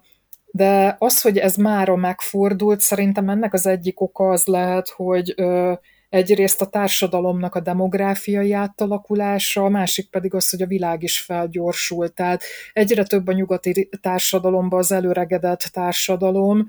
de 0.51 0.95
az, 0.99 1.21
hogy 1.21 1.37
ez 1.37 1.55
mára 1.55 1.95
megfordult, 1.95 2.79
szerintem 2.79 3.29
ennek 3.29 3.53
az 3.53 3.65
egyik 3.65 4.01
oka 4.01 4.29
az 4.29 4.45
lehet, 4.45 4.89
hogy 4.89 5.33
ö, 5.35 5.73
egyrészt 6.11 6.61
a 6.61 6.69
társadalomnak 6.69 7.55
a 7.55 7.59
demográfiai 7.59 8.53
átalakulása, 8.53 9.63
a 9.63 9.69
másik 9.69 10.09
pedig 10.09 10.33
az, 10.33 10.49
hogy 10.49 10.61
a 10.61 10.65
világ 10.65 11.03
is 11.03 11.19
felgyorsult. 11.19 12.13
Tehát 12.13 12.43
egyre 12.73 13.03
több 13.03 13.27
a 13.27 13.31
nyugati 13.31 13.89
társadalomban 14.01 14.79
az 14.79 14.91
előregedett 14.91 15.59
társadalom, 15.59 16.67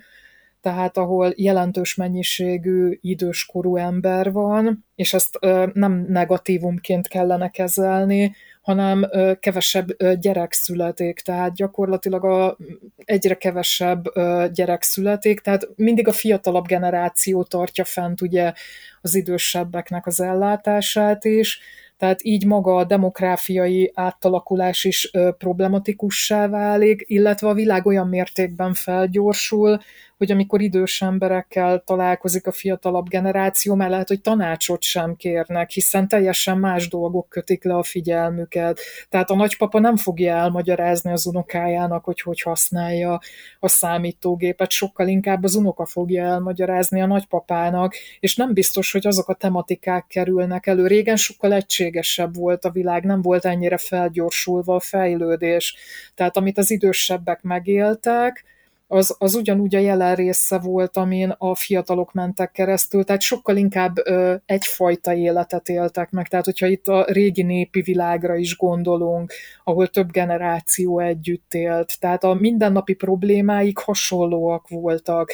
tehát 0.63 0.97
ahol 0.97 1.33
jelentős 1.37 1.95
mennyiségű 1.95 2.99
időskorú 3.01 3.77
ember 3.77 4.33
van, 4.33 4.85
és 4.95 5.15
ezt 5.15 5.39
nem 5.73 6.05
negatívumként 6.09 7.09
kellene 7.09 7.49
kezelni, 7.49 8.35
hanem 8.63 9.07
kevesebb 9.41 10.15
gyerek 10.21 10.53
születik, 10.53 11.21
tehát 11.21 11.55
gyakorlatilag 11.55 12.25
a, 12.25 12.57
egyre 13.05 13.35
kevesebb 13.35 14.05
gyerek 14.53 14.83
születik, 14.83 15.41
tehát 15.41 15.69
mindig 15.77 16.09
a 16.09 16.13
fiatalabb 16.13 16.67
generáció 16.67 17.43
tartja 17.43 17.85
fent 17.85 18.21
ugye 18.21 18.53
az 19.01 19.15
idősebbeknek 19.15 20.07
az 20.07 20.21
ellátását 20.21 21.25
is, 21.25 21.61
tehát 22.03 22.25
így 22.25 22.47
maga 22.47 22.77
a 22.77 22.85
demográfiai 22.85 23.93
átalakulás 23.95 24.85
is 24.85 25.11
problematikussá 25.39 26.49
válik, 26.49 27.05
illetve 27.07 27.49
a 27.49 27.55
világ 27.55 27.87
olyan 27.87 28.09
mértékben 28.09 28.75
felgyorsul, 28.75 29.81
hogy 30.23 30.33
amikor 30.33 30.61
idős 30.61 31.03
emberekkel 31.03 31.83
találkozik 31.87 32.47
a 32.47 32.53
fiatalabb 32.53 33.09
generáció, 33.09 33.75
már 33.75 33.91
lehet, 33.91 34.09
hogy 34.09 34.21
tanácsot 34.21 34.83
sem 34.83 35.17
kérnek, 35.17 35.71
hiszen 35.71 36.09
teljesen 36.09 36.59
más 36.59 36.89
dolgok 36.89 37.29
kötik 37.29 37.65
le 37.65 37.75
a 37.75 37.83
figyelmüket. 37.83 38.81
Tehát 39.09 39.31
a 39.31 39.35
nagypapa 39.35 39.79
nem 39.79 39.97
fogja 39.97 40.35
elmagyarázni 40.35 41.13
az 41.13 41.27
unokájának, 41.27 42.05
hogy 42.05 42.21
hogy 42.21 42.41
használja 42.41 43.21
a 43.61 43.69
számítógépet, 43.69 44.71
sokkal 44.71 45.09
inkább 45.09 45.45
az 45.45 45.55
unoka 45.55 45.87
fogja 45.87 46.25
elmagyarázni 46.25 47.01
a 47.01 47.07
nagypapának, 47.07 47.95
és 48.21 48.37
nem 48.37 48.53
biztos, 48.53 48.93
hogy 48.93 49.07
azok 49.07 49.29
a 49.29 49.35
tematikák 49.35 50.07
kerülnek 50.07 50.67
elő. 50.67 50.87
Régen 50.87 51.17
sokkal 51.17 51.53
egységesebb 51.93 52.35
volt 52.37 52.65
a 52.65 52.71
világ, 52.71 53.05
nem 53.05 53.23
volt 53.23 53.45
ennyire 53.45 53.77
felgyorsulva 53.77 54.75
a 54.75 54.81
fejlődés. 54.81 55.77
Tehát 56.15 56.37
amit 56.37 56.59
az 56.59 56.71
idősebbek 56.71 57.43
megéltek, 57.43 58.45
az, 58.87 59.17
az 59.19 59.35
ugyanúgy 59.35 59.75
a 59.75 59.79
jelen 59.79 60.15
része 60.15 60.59
volt, 60.59 60.97
amin 60.97 61.35
a 61.39 61.55
fiatalok 61.55 62.13
mentek 62.13 62.51
keresztül, 62.51 63.05
tehát 63.05 63.21
sokkal 63.21 63.57
inkább 63.57 63.99
ö, 64.05 64.35
egyfajta 64.47 65.15
életet 65.15 65.69
éltek 65.69 66.11
meg. 66.11 66.29
Tehát, 66.29 66.45
hogyha 66.45 66.67
itt 66.67 66.89
a 66.89 67.05
régi 67.09 67.43
népi 67.43 67.81
világra 67.81 68.37
is 68.37 68.57
gondolunk, 68.57 69.33
ahol 69.65 69.87
több 69.89 70.11
generáció 70.11 70.99
együtt 70.99 71.55
élt, 71.55 72.01
tehát 72.01 72.25
a 72.25 72.35
mindennapi 72.35 72.95
problémáik 72.95 73.79
hasonlóak 73.79 74.69
voltak. 74.69 75.33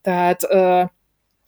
Tehát 0.00 0.42
ö, 0.48 0.82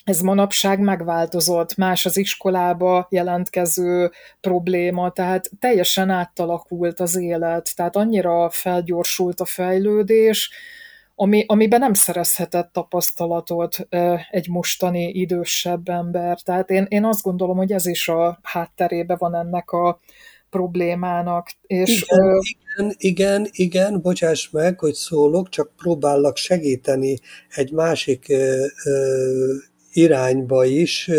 ez 0.04 0.20
manapság 0.20 0.80
megváltozott, 0.80 1.76
más 1.76 2.06
az 2.06 2.16
iskolába 2.16 3.06
jelentkező 3.10 4.10
probléma, 4.40 5.10
tehát 5.10 5.50
teljesen 5.58 6.10
átalakult 6.10 7.00
az 7.00 7.16
élet, 7.16 7.72
tehát 7.76 7.96
annyira 7.96 8.50
felgyorsult 8.50 9.40
a 9.40 9.44
fejlődés, 9.44 10.50
ami, 11.14 11.44
amiben 11.46 11.80
nem 11.80 11.94
szerezhetett 11.94 12.72
tapasztalatot 12.72 13.86
egy 14.30 14.48
mostani 14.48 15.08
idősebb 15.08 15.88
ember. 15.88 16.40
Tehát 16.40 16.70
én, 16.70 16.86
én 16.88 17.04
azt 17.04 17.22
gondolom, 17.22 17.56
hogy 17.56 17.72
ez 17.72 17.86
is 17.86 18.08
a 18.08 18.38
hátterébe 18.42 19.16
van 19.16 19.34
ennek 19.34 19.70
a 19.70 20.00
problémának. 20.50 21.50
És, 21.66 22.02
igen, 22.02 22.18
ö... 22.18 22.38
igen, 22.76 22.94
igen, 22.98 23.48
igen, 23.50 24.00
bocsáss 24.00 24.50
meg, 24.50 24.78
hogy 24.78 24.94
szólok, 24.94 25.48
csak 25.48 25.72
próbállak 25.76 26.36
segíteni 26.36 27.18
egy 27.48 27.72
másik 27.72 28.26
ö, 28.28 28.66
ö, 28.84 29.52
irányba 29.92 30.64
is 30.64 31.10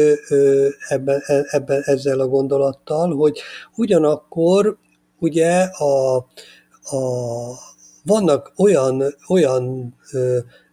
ebben, 0.87 1.21
e, 1.25 1.45
ebben, 1.49 1.81
ezzel 1.85 2.19
a 2.19 2.27
gondolattal, 2.27 3.15
hogy 3.15 3.39
ugyanakkor 3.75 4.77
ugye 5.19 5.59
a, 5.61 6.15
a 6.15 7.01
vannak 8.03 8.53
olyan, 8.57 9.15
olyan 9.27 9.95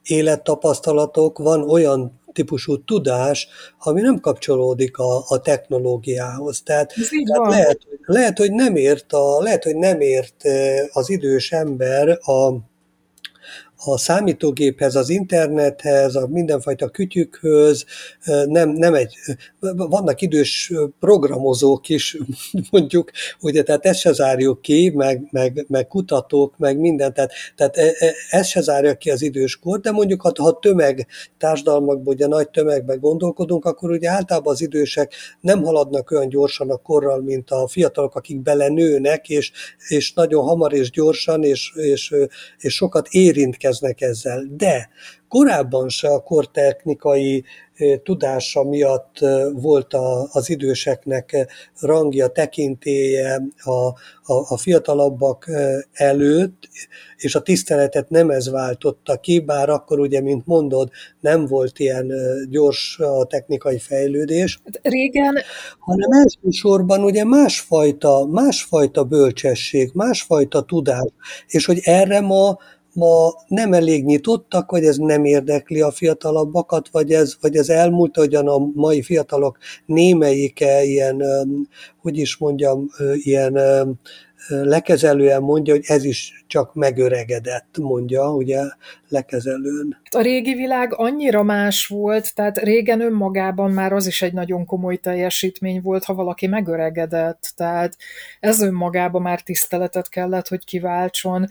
élettapasztalatok, 0.03 1.39
van 1.39 1.71
olyan 1.71 2.21
típusú 2.33 2.85
tudás, 2.85 3.49
ami 3.79 4.01
nem 4.01 4.21
kapcsolódik 4.21 4.99
a, 4.99 5.25
a 5.29 5.41
technológiához. 5.41 6.63
Tehát, 6.63 6.93
tehát 7.25 7.51
lehet, 7.51 7.79
lehet, 8.05 8.39
hogy 8.39 8.53
nem 8.53 8.77
ért 8.77 9.13
a, 9.13 9.43
lehet, 9.43 9.65
hogy 9.65 9.77
nem 9.77 10.01
ért 10.01 10.43
az 10.93 11.11
idős 11.11 11.53
ember 11.53 12.19
a, 12.23 12.53
a 13.85 13.99
számítógéphez, 13.99 14.95
az 14.97 15.09
internethez, 15.09 16.15
a 16.15 16.27
mindenfajta 16.27 16.89
kütyükhöz, 16.89 17.85
nem, 18.47 18.69
nem 18.69 18.95
egy, 18.95 19.15
vannak 19.77 20.21
idős 20.21 20.73
programozók 21.01 21.89
is, 21.89 22.19
mondjuk, 22.71 23.11
ugye, 23.41 23.63
tehát 23.63 23.87
ezt 23.87 24.01
se 24.01 24.13
zárjuk 24.13 24.63
ki, 24.63 24.93
meg, 24.95 25.29
meg, 25.31 25.65
meg 25.69 25.87
kutatók, 25.87 26.59
meg 26.59 26.79
minden, 26.79 27.15
tehát, 27.15 27.33
tehát 27.57 27.77
e, 27.77 27.95
e, 27.99 28.15
ez 28.31 28.47
se 28.47 28.61
zárja 28.61 28.95
ki 28.95 29.11
az 29.11 29.23
időskor, 29.23 29.81
de 29.81 29.91
mondjuk, 29.91 30.21
ha, 30.21 30.33
ha 30.37 30.59
tömeg 30.59 31.07
társadalmakban, 31.39 32.15
ugye 32.15 32.27
nagy 32.27 32.49
tömegben 32.49 33.01
gondolkodunk, 33.01 33.65
akkor 33.65 33.91
ugye 33.91 34.09
általában 34.11 34.53
az 34.53 34.61
idősek 34.61 35.15
nem 35.41 35.63
haladnak 35.63 36.11
olyan 36.11 36.29
gyorsan 36.29 36.71
a 36.71 36.77
korral, 36.77 37.21
mint 37.21 37.51
a 37.51 37.69
fiatalok, 37.69 38.15
akik 38.15 38.43
belenőnek, 38.43 39.29
és, 39.29 39.53
és 39.89 40.13
nagyon 40.13 40.45
hamar 40.45 40.73
és 40.73 40.91
gyorsan, 40.91 41.45
és, 41.45 41.73
és, 41.75 42.15
és 42.59 42.75
sokat 42.75 43.09
érintkeznek 43.09 43.70
rendelkeznek 43.71 44.01
ezzel. 44.01 44.47
De 44.51 44.89
korábban 45.29 45.89
se 45.89 46.09
a 46.09 46.23
kortechnikai 46.23 47.45
tudása 48.03 48.65
miatt 48.65 49.19
volt 49.53 49.95
az 50.33 50.51
időseknek 50.51 51.47
rangja, 51.81 52.27
tekintéje 52.27 53.43
a, 53.63 53.71
a, 53.71 53.95
a 54.49 54.57
fiatalabbak 54.57 55.51
előtt, 55.93 56.69
és 57.17 57.35
a 57.35 57.41
tiszteletet 57.41 58.09
nem 58.09 58.31
ez 58.31 58.51
váltotta 58.51 59.17
ki, 59.17 59.41
bár 59.41 59.69
akkor 59.69 59.99
ugye, 59.99 60.21
mint 60.21 60.47
mondod, 60.47 60.91
nem 61.21 61.47
volt 61.47 61.79
ilyen 61.79 62.13
gyors 62.51 62.99
a 62.99 63.25
technikai 63.25 63.79
fejlődés. 63.79 64.61
Hát 64.65 64.81
régen... 64.83 65.39
Hanem 65.79 66.11
elsősorban 66.11 67.05
ugye 67.05 67.25
másfajta, 67.25 68.27
másfajta 68.27 69.05
bölcsesség, 69.05 69.91
másfajta 69.95 70.63
tudás, 70.63 71.09
és 71.47 71.67
hogy 71.67 71.81
erre 71.83 72.21
ma 72.21 72.59
ma 72.93 73.33
nem 73.49 73.73
elég 73.73 74.05
nyitottak, 74.05 74.71
vagy 74.71 74.85
ez 74.85 74.97
nem 74.97 75.25
érdekli 75.25 75.81
a 75.81 75.91
fiatalabbakat, 75.91 76.89
vagy 76.89 77.13
ez, 77.13 77.37
vagy 77.41 77.57
ez 77.57 77.69
elmúlt, 77.69 78.17
hogyan 78.17 78.49
a 78.49 78.59
mai 78.75 79.03
fiatalok 79.03 79.59
némelyike 79.87 80.83
ilyen, 80.83 81.23
hogy 82.01 82.19
is 82.19 82.37
mondjam, 82.37 82.89
ilyen 83.15 83.59
lekezelően 84.49 85.43
mondja, 85.43 85.75
hogy 85.75 85.85
ez 85.87 86.05
is 86.05 86.45
csak 86.47 86.75
megöregedett, 86.75 87.79
mondja, 87.79 88.35
ugye, 88.35 88.63
lekezelőn. 89.09 90.01
A 90.11 90.21
régi 90.21 90.55
világ 90.55 90.95
annyira 90.95 91.43
más 91.43 91.87
volt, 91.87 92.35
tehát 92.35 92.59
régen 92.59 93.01
önmagában 93.01 93.71
már 93.71 93.93
az 93.93 94.07
is 94.07 94.23
egy 94.23 94.33
nagyon 94.33 94.65
komoly 94.65 94.97
teljesítmény 94.97 95.81
volt, 95.83 96.05
ha 96.05 96.15
valaki 96.15 96.47
megöregedett, 96.47 97.53
tehát 97.57 97.97
ez 98.41 98.61
önmagában 98.61 99.23
már 99.23 99.41
tiszteletet 99.41 100.09
kellett, 100.09 100.49
hogy 100.49 100.65
kiváltson, 100.65 101.47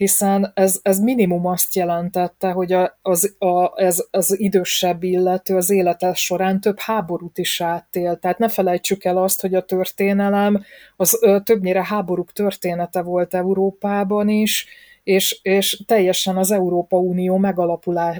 hiszen 0.00 0.50
ez, 0.54 0.78
ez 0.82 0.98
minimum 0.98 1.46
azt 1.46 1.74
jelentette, 1.74 2.50
hogy 2.50 2.72
a, 2.72 2.98
az, 3.02 3.36
a, 3.38 3.80
ez, 3.82 4.06
az 4.10 4.38
idősebb 4.38 5.02
illető 5.02 5.56
az 5.56 5.70
élete 5.70 6.14
során 6.14 6.60
több 6.60 6.78
háborút 6.78 7.38
is 7.38 7.60
átél. 7.60 8.18
Tehát 8.18 8.38
ne 8.38 8.48
felejtsük 8.48 9.04
el 9.04 9.16
azt, 9.16 9.40
hogy 9.40 9.54
a 9.54 9.64
történelem 9.64 10.64
az 10.96 11.18
ö, 11.20 11.36
többnyire 11.44 11.84
háborúk 11.84 12.32
története 12.32 13.02
volt 13.02 13.34
Európában 13.34 14.28
is, 14.28 14.66
és, 15.02 15.38
és 15.42 15.82
teljesen 15.86 16.36
az 16.36 16.50
Európa 16.50 16.96
Unió 16.96 17.36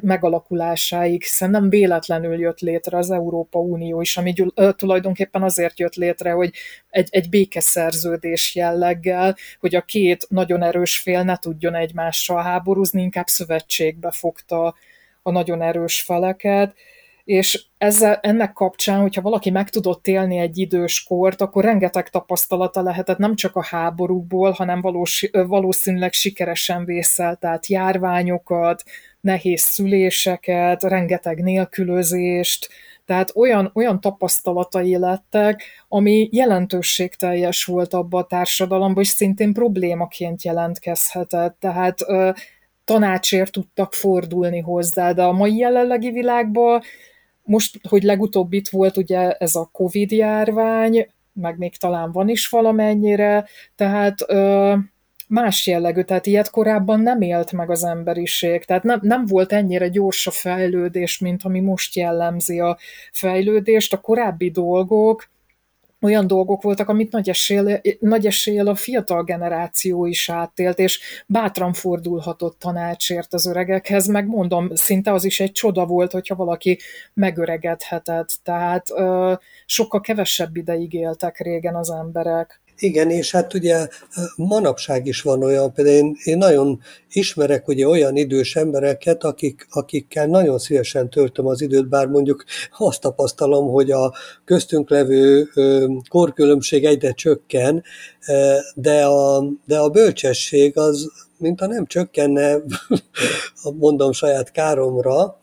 megalakulásáig, 0.01 1.23
hiszen 1.23 1.51
nem 1.51 1.69
véletlenül 1.69 2.39
jött 2.39 2.61
létre 2.61 2.97
az 2.97 3.11
Európa 3.11 3.59
Unió 3.59 4.01
is, 4.01 4.17
ami 4.17 4.35
tulajdonképpen 4.77 5.43
azért 5.43 5.79
jött 5.79 5.95
létre, 5.95 6.31
hogy 6.31 6.53
egy, 6.89 7.09
egy 7.11 7.29
békeszerződés 7.29 8.55
jelleggel, 8.55 9.37
hogy 9.61 9.75
a 9.75 9.83
két 9.83 10.27
nagyon 10.29 10.63
erős 10.63 10.99
fél 10.99 11.23
ne 11.23 11.37
tudjon 11.37 11.75
egymással 11.75 12.43
háborúzni, 12.43 13.03
inkább 13.03 13.27
szövetségbe 13.27 14.11
fogta 14.11 14.75
a 15.23 15.31
nagyon 15.31 15.63
erős 15.63 16.01
feleket, 16.01 16.75
és 17.25 17.65
ezzel, 17.79 18.19
ennek 18.23 18.53
kapcsán, 18.53 19.01
hogyha 19.01 19.21
valaki 19.21 19.51
meg 19.51 19.69
tudott 19.69 20.07
élni 20.07 20.39
egy 20.39 20.59
idős 20.59 21.03
kort, 21.03 21.41
akkor 21.41 21.65
rengeteg 21.65 22.09
tapasztalata 22.09 22.83
lehetett 22.83 23.19
nem 23.19 23.35
csak 23.35 23.57
a 23.57 23.65
háborúkból, 23.65 24.51
hanem 24.51 24.81
valós, 24.81 25.31
valószínűleg 25.33 26.13
sikeresen 26.13 26.85
vészelt 26.85 27.45
át 27.45 27.67
járványokat, 27.67 28.83
nehéz 29.21 29.61
szüléseket, 29.61 30.83
rengeteg 30.83 31.43
nélkülözést, 31.43 32.69
tehát 33.11 33.33
olyan, 33.35 33.71
olyan 33.75 34.01
tapasztalatai 34.01 34.97
lettek, 34.99 35.63
ami 35.89 36.29
jelentőségteljes 36.33 37.65
volt 37.65 37.95
abba 37.95 38.19
a 38.19 38.27
társadalomban, 38.27 39.03
és 39.03 39.09
szintén 39.09 39.53
problémaként 39.53 40.43
jelentkezhetett. 40.43 41.57
Tehát 41.61 41.99
tanácsért 42.85 43.53
tudtak 43.53 43.95
fordulni 43.95 44.61
hozzá, 44.61 45.13
de 45.13 45.23
a 45.23 45.33
mai 45.33 45.57
jelenlegi 45.57 46.11
világban 46.11 46.83
most, 47.51 47.79
hogy 47.89 48.03
legutóbb 48.03 48.53
itt 48.53 48.69
volt 48.69 48.97
ugye 48.97 49.33
ez 49.33 49.55
a 49.55 49.69
Covid 49.73 50.11
járvány, 50.11 51.09
meg 51.33 51.59
még 51.59 51.77
talán 51.77 52.13
van 52.13 52.29
is 52.29 52.49
valamennyire, 52.49 53.47
tehát 53.77 54.19
ö, 54.27 54.75
más 55.29 55.67
jellegű, 55.67 56.03
tehát 56.03 56.27
ilyet 56.27 56.51
korábban 56.51 57.01
nem 57.01 57.21
élt 57.21 57.53
meg 57.53 57.71
az 57.71 57.85
emberiség, 57.85 58.65
tehát 58.65 58.83
nem, 58.83 58.99
nem 59.03 59.27
volt 59.27 59.53
ennyire 59.53 59.89
gyors 59.89 60.27
a 60.27 60.31
fejlődés, 60.31 61.19
mint 61.19 61.43
ami 61.43 61.61
most 61.61 61.97
jellemzi 61.97 62.61
a 62.61 62.79
fejlődést. 63.13 63.93
A 63.93 64.01
korábbi 64.01 64.51
dolgok, 64.51 65.29
olyan 66.01 66.27
dolgok 66.27 66.63
voltak, 66.63 66.89
amit 66.89 67.13
nagy 67.13 67.29
esél, 67.29 67.81
nagy 68.01 68.27
esél 68.27 68.69
a 68.69 68.75
fiatal 68.75 69.25
generáció 69.25 70.07
is 70.07 70.29
átélt, 70.29 70.79
és 70.79 71.01
bátran 71.27 71.73
fordulhatott 71.73 72.59
tanácsért 72.59 73.33
az 73.35 73.47
öregekhez, 73.47 74.07
meg 74.07 74.27
mondom, 74.27 74.75
szinte 74.75 75.13
az 75.13 75.25
is 75.25 75.41
egy 75.41 75.53
csoda 75.53 75.87
volt, 75.87 76.13
hogyha 76.13 76.35
valaki 76.35 76.79
megöregedhetett, 77.15 78.39
tehát 78.43 78.91
ö, 78.91 79.33
sokkal 79.67 80.01
kevesebb 80.01 80.57
ideig 80.57 80.93
éltek 80.93 81.39
régen 81.39 81.75
az 81.75 81.91
emberek. 81.91 82.61
Igen, 82.83 83.11
és 83.11 83.31
hát 83.31 83.55
ugye 83.55 83.89
manapság 84.37 85.07
is 85.07 85.23
van 85.23 85.43
olyan, 85.43 85.73
például 85.73 85.97
én, 85.97 86.17
én 86.25 86.39
nagyon 86.39 86.81
ismerek 87.13 87.69
ugye 87.69 87.89
olyan 87.89 88.17
idős 88.17 88.57
embereket, 88.57 89.25
akik, 89.25 89.67
akikkel 89.71 90.27
nagyon 90.27 90.59
szívesen 90.59 91.11
töltöm 91.11 91.47
az 91.47 91.61
időt, 91.61 91.89
bár 91.89 92.07
mondjuk 92.07 92.45
azt 92.79 93.01
tapasztalom, 93.01 93.69
hogy 93.69 93.91
a 93.91 94.15
köztünk 94.45 94.91
levő 94.91 95.49
korkülönbség 96.09 96.85
egyre 96.85 97.13
csökken, 97.13 97.83
de 98.75 99.05
a, 99.05 99.45
de 99.65 99.79
a 99.79 99.89
bölcsesség 99.89 100.79
az, 100.79 101.11
mint 101.37 101.61
a 101.61 101.67
nem 101.67 101.87
csökkenne, 101.87 102.57
mondom 103.79 104.13
saját 104.13 104.51
káromra, 104.51 105.41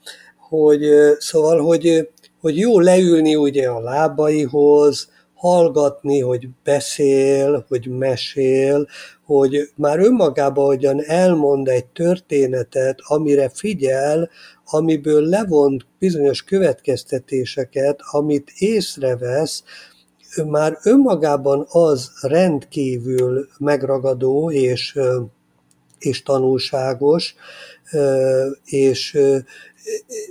hogy 0.50 0.89
szóval, 1.19 1.62
hogy, 1.62 2.10
hogy 2.41 2.58
jó 2.58 2.80
leülni 2.80 3.36
ugye 3.36 3.67
a 3.67 3.80
lábaihoz, 3.80 5.10
hallgatni, 5.38 6.19
hogy 6.19 6.47
beszél, 6.63 7.65
hogy 7.67 7.88
mesél, 7.88 8.88
hogy 9.26 9.69
már 9.76 10.00
önmagában 10.00 10.65
hogyan 10.65 11.04
elmond 11.04 11.67
egy 11.67 11.86
történetet, 11.86 13.00
amire 13.08 13.50
figyel, 13.54 14.30
amiből 14.65 15.21
levont 15.21 15.86
bizonyos 16.00 16.43
következtetéseket, 16.43 18.00
amit 18.12 18.52
észrevesz, 18.58 19.63
már 20.45 20.78
önmagában 20.84 21.65
az 21.69 22.12
rendkívül 22.21 23.47
megragadó 23.58 24.52
és, 24.52 25.00
és 26.00 26.23
tanulságos, 26.23 27.36
és, 28.65 29.17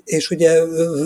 és 0.04 0.30
ugye 0.30 0.62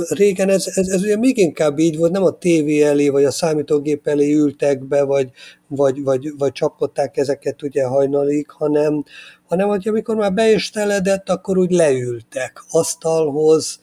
régen 0.08 0.48
ez, 0.48 0.66
ez, 0.74 0.88
ez 0.88 1.02
ugye 1.02 1.16
még 1.16 1.38
inkább 1.38 1.78
így 1.78 1.96
volt, 1.96 2.12
nem 2.12 2.24
a 2.24 2.38
tévé 2.38 2.82
elé, 2.82 3.08
vagy 3.08 3.24
a 3.24 3.30
számítógép 3.30 4.06
elé 4.06 4.32
ültek 4.32 4.84
be, 4.84 5.02
vagy, 5.02 5.30
vagy, 5.68 6.02
vagy, 6.02 6.32
vagy 6.38 6.52
csapkodták 6.52 7.16
ezeket 7.16 7.62
ugye 7.62 7.84
hajnalig, 7.84 8.50
hanem, 8.50 9.04
hanem 9.48 9.68
hogy 9.68 9.88
amikor 9.88 10.16
már 10.16 10.32
be 10.32 10.50
is 10.50 10.70
teledett, 10.70 11.28
akkor 11.28 11.58
úgy 11.58 11.70
leültek 11.70 12.62
asztalhoz, 12.70 13.80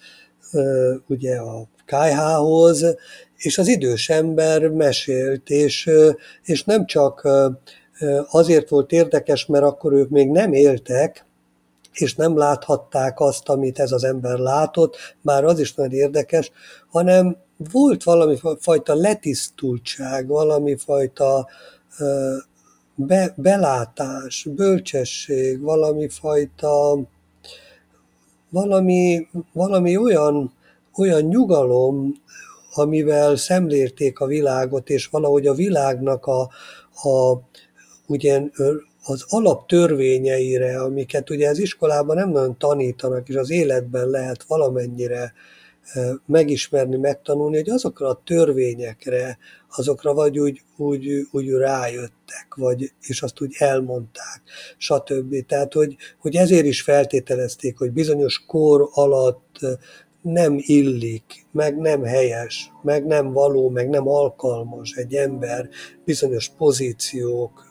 ugye 1.08 1.36
a 1.36 1.68
kájhához, 1.86 2.86
és 3.38 3.58
az 3.58 3.68
idős 3.68 4.10
ember 4.10 4.68
mesélt, 4.68 5.50
és, 5.50 5.90
és 6.44 6.64
nem 6.64 6.86
csak 6.86 7.28
azért 8.30 8.70
volt 8.70 8.92
érdekes, 8.92 9.46
mert 9.46 9.64
akkor 9.64 9.94
ők 9.94 10.10
még 10.10 10.30
nem 10.30 10.54
éltek, 10.54 11.26
és 12.00 12.16
nem 12.16 12.38
láthatták 12.38 13.20
azt, 13.20 13.50
amit 13.50 13.80
ez 13.80 13.92
az 13.92 14.04
ember 14.04 14.38
látott, 14.38 14.96
bár 15.22 15.44
az 15.44 15.60
is 15.60 15.74
nagyon 15.74 15.94
érdekes, 15.94 16.52
hanem 16.90 17.38
volt 17.72 18.04
valami 18.04 18.38
fajta 18.60 18.96
letisztultság, 18.96 20.28
valami 20.28 20.76
fajta 20.76 21.48
be, 22.96 23.34
belátás, 23.36 24.48
bölcsesség, 24.56 25.62
valami 25.62 26.08
fajta 26.10 27.00
valami, 28.50 29.28
valami 29.54 29.98
olyan, 29.98 30.54
olyan 30.98 31.22
nyugalom, 31.22 32.14
amivel 32.74 33.36
szemlélték 33.36 34.20
a 34.20 34.26
világot, 34.26 34.90
és 34.90 35.08
valahogy 35.08 35.48
a 35.48 35.54
világnak 35.54 36.26
a, 36.26 36.42
a 37.10 37.42
ugye 38.08 38.42
az 39.08 39.26
alaptörvényeire, 39.28 40.82
amiket 40.82 41.30
ugye 41.30 41.50
az 41.50 41.60
iskolában 41.60 42.16
nem 42.16 42.30
nagyon 42.30 42.58
tanítanak, 42.58 43.30
és 43.30 43.36
az 43.36 43.50
életben 43.50 44.10
lehet 44.10 44.44
valamennyire 44.44 45.34
megismerni, 46.26 46.98
megtanulni, 46.98 47.56
hogy 47.56 47.70
azokra 47.70 48.08
a 48.08 48.22
törvényekre, 48.26 49.38
azokra 49.76 50.14
vagy 50.14 50.40
úgy, 50.40 50.62
úgy, 50.78 51.28
úgy 51.32 51.50
rájöttek, 51.50 52.56
vagy, 52.56 52.92
és 53.02 53.22
azt 53.22 53.42
úgy 53.42 53.56
elmondták, 53.58 54.42
stb. 54.78 55.46
Tehát, 55.46 55.74
hogy, 55.74 55.96
hogy 56.20 56.36
ezért 56.36 56.66
is 56.66 56.82
feltételezték, 56.82 57.78
hogy 57.78 57.92
bizonyos 57.92 58.44
kor 58.48 58.90
alatt 58.92 59.60
nem 60.22 60.56
illik, 60.58 61.46
meg 61.52 61.78
nem 61.78 62.04
helyes, 62.04 62.72
meg 62.84 63.06
nem 63.06 63.32
való, 63.32 63.70
meg 63.70 63.90
nem 63.90 64.08
alkalmas 64.08 64.92
egy 64.92 65.14
ember 65.14 65.70
bizonyos 66.06 66.50
pozíciók 66.58 67.66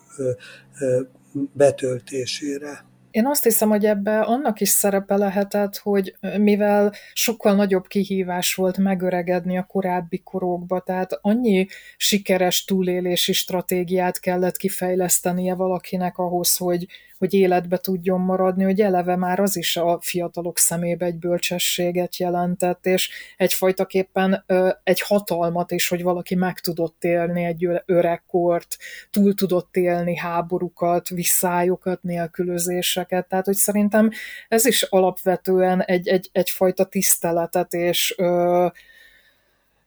betöltésére. 1.53 2.85
Én 3.11 3.27
azt 3.27 3.43
hiszem, 3.43 3.69
hogy 3.69 3.85
ebbe 3.85 4.21
annak 4.21 4.61
is 4.61 4.69
szerepe 4.69 5.17
lehetett, 5.17 5.77
hogy 5.77 6.17
mivel 6.39 6.93
sokkal 7.13 7.55
nagyobb 7.55 7.87
kihívás 7.87 8.55
volt 8.55 8.79
megöregedni 8.79 9.59
a 9.59 9.65
korábbi 9.65 10.19
korokba, 10.19 10.81
tehát 10.81 11.19
annyi 11.21 11.67
sikeres 11.97 12.65
túlélési 12.65 13.33
stratégiát 13.33 14.19
kellett 14.21 14.57
kifejlesztenie 14.57 15.55
valakinek 15.55 16.19
ahhoz, 16.19 16.57
hogy, 16.57 16.87
hogy 17.19 17.35
életbe 17.35 17.77
tudjon 17.77 18.21
maradni, 18.21 18.65
hogy 18.65 18.81
eleve 18.81 19.17
már 19.17 19.41
az 19.41 19.57
is 19.57 19.77
a 19.77 19.99
fiatalok 20.01 20.59
szemébe 20.59 21.07
egy 21.07 21.19
bölcsességet 21.19 22.17
jelentett, 22.17 22.87
és 22.87 23.11
egyfajtaképpen 23.37 24.45
egy 24.83 25.01
hatalmat 25.01 25.71
is, 25.71 25.89
hogy 25.89 26.03
valaki 26.03 26.35
meg 26.35 26.61
tudott 26.61 27.05
élni 27.05 27.45
egy 27.45 27.69
öregkort, 27.87 28.77
túl 29.11 29.35
tudott 29.35 29.77
élni 29.77 30.17
háborúkat, 30.17 31.09
visszájokat, 31.09 32.03
nélkülözéseket, 32.03 33.29
tehát 33.29 33.45
hogy 33.45 33.55
szerintem 33.55 34.11
ez 34.49 34.67
is 34.67 34.83
alapvetően 34.83 35.83
egy, 35.83 36.09
egy, 36.09 36.29
egyfajta 36.33 36.85
tiszteletet 36.85 37.73
és 37.73 38.15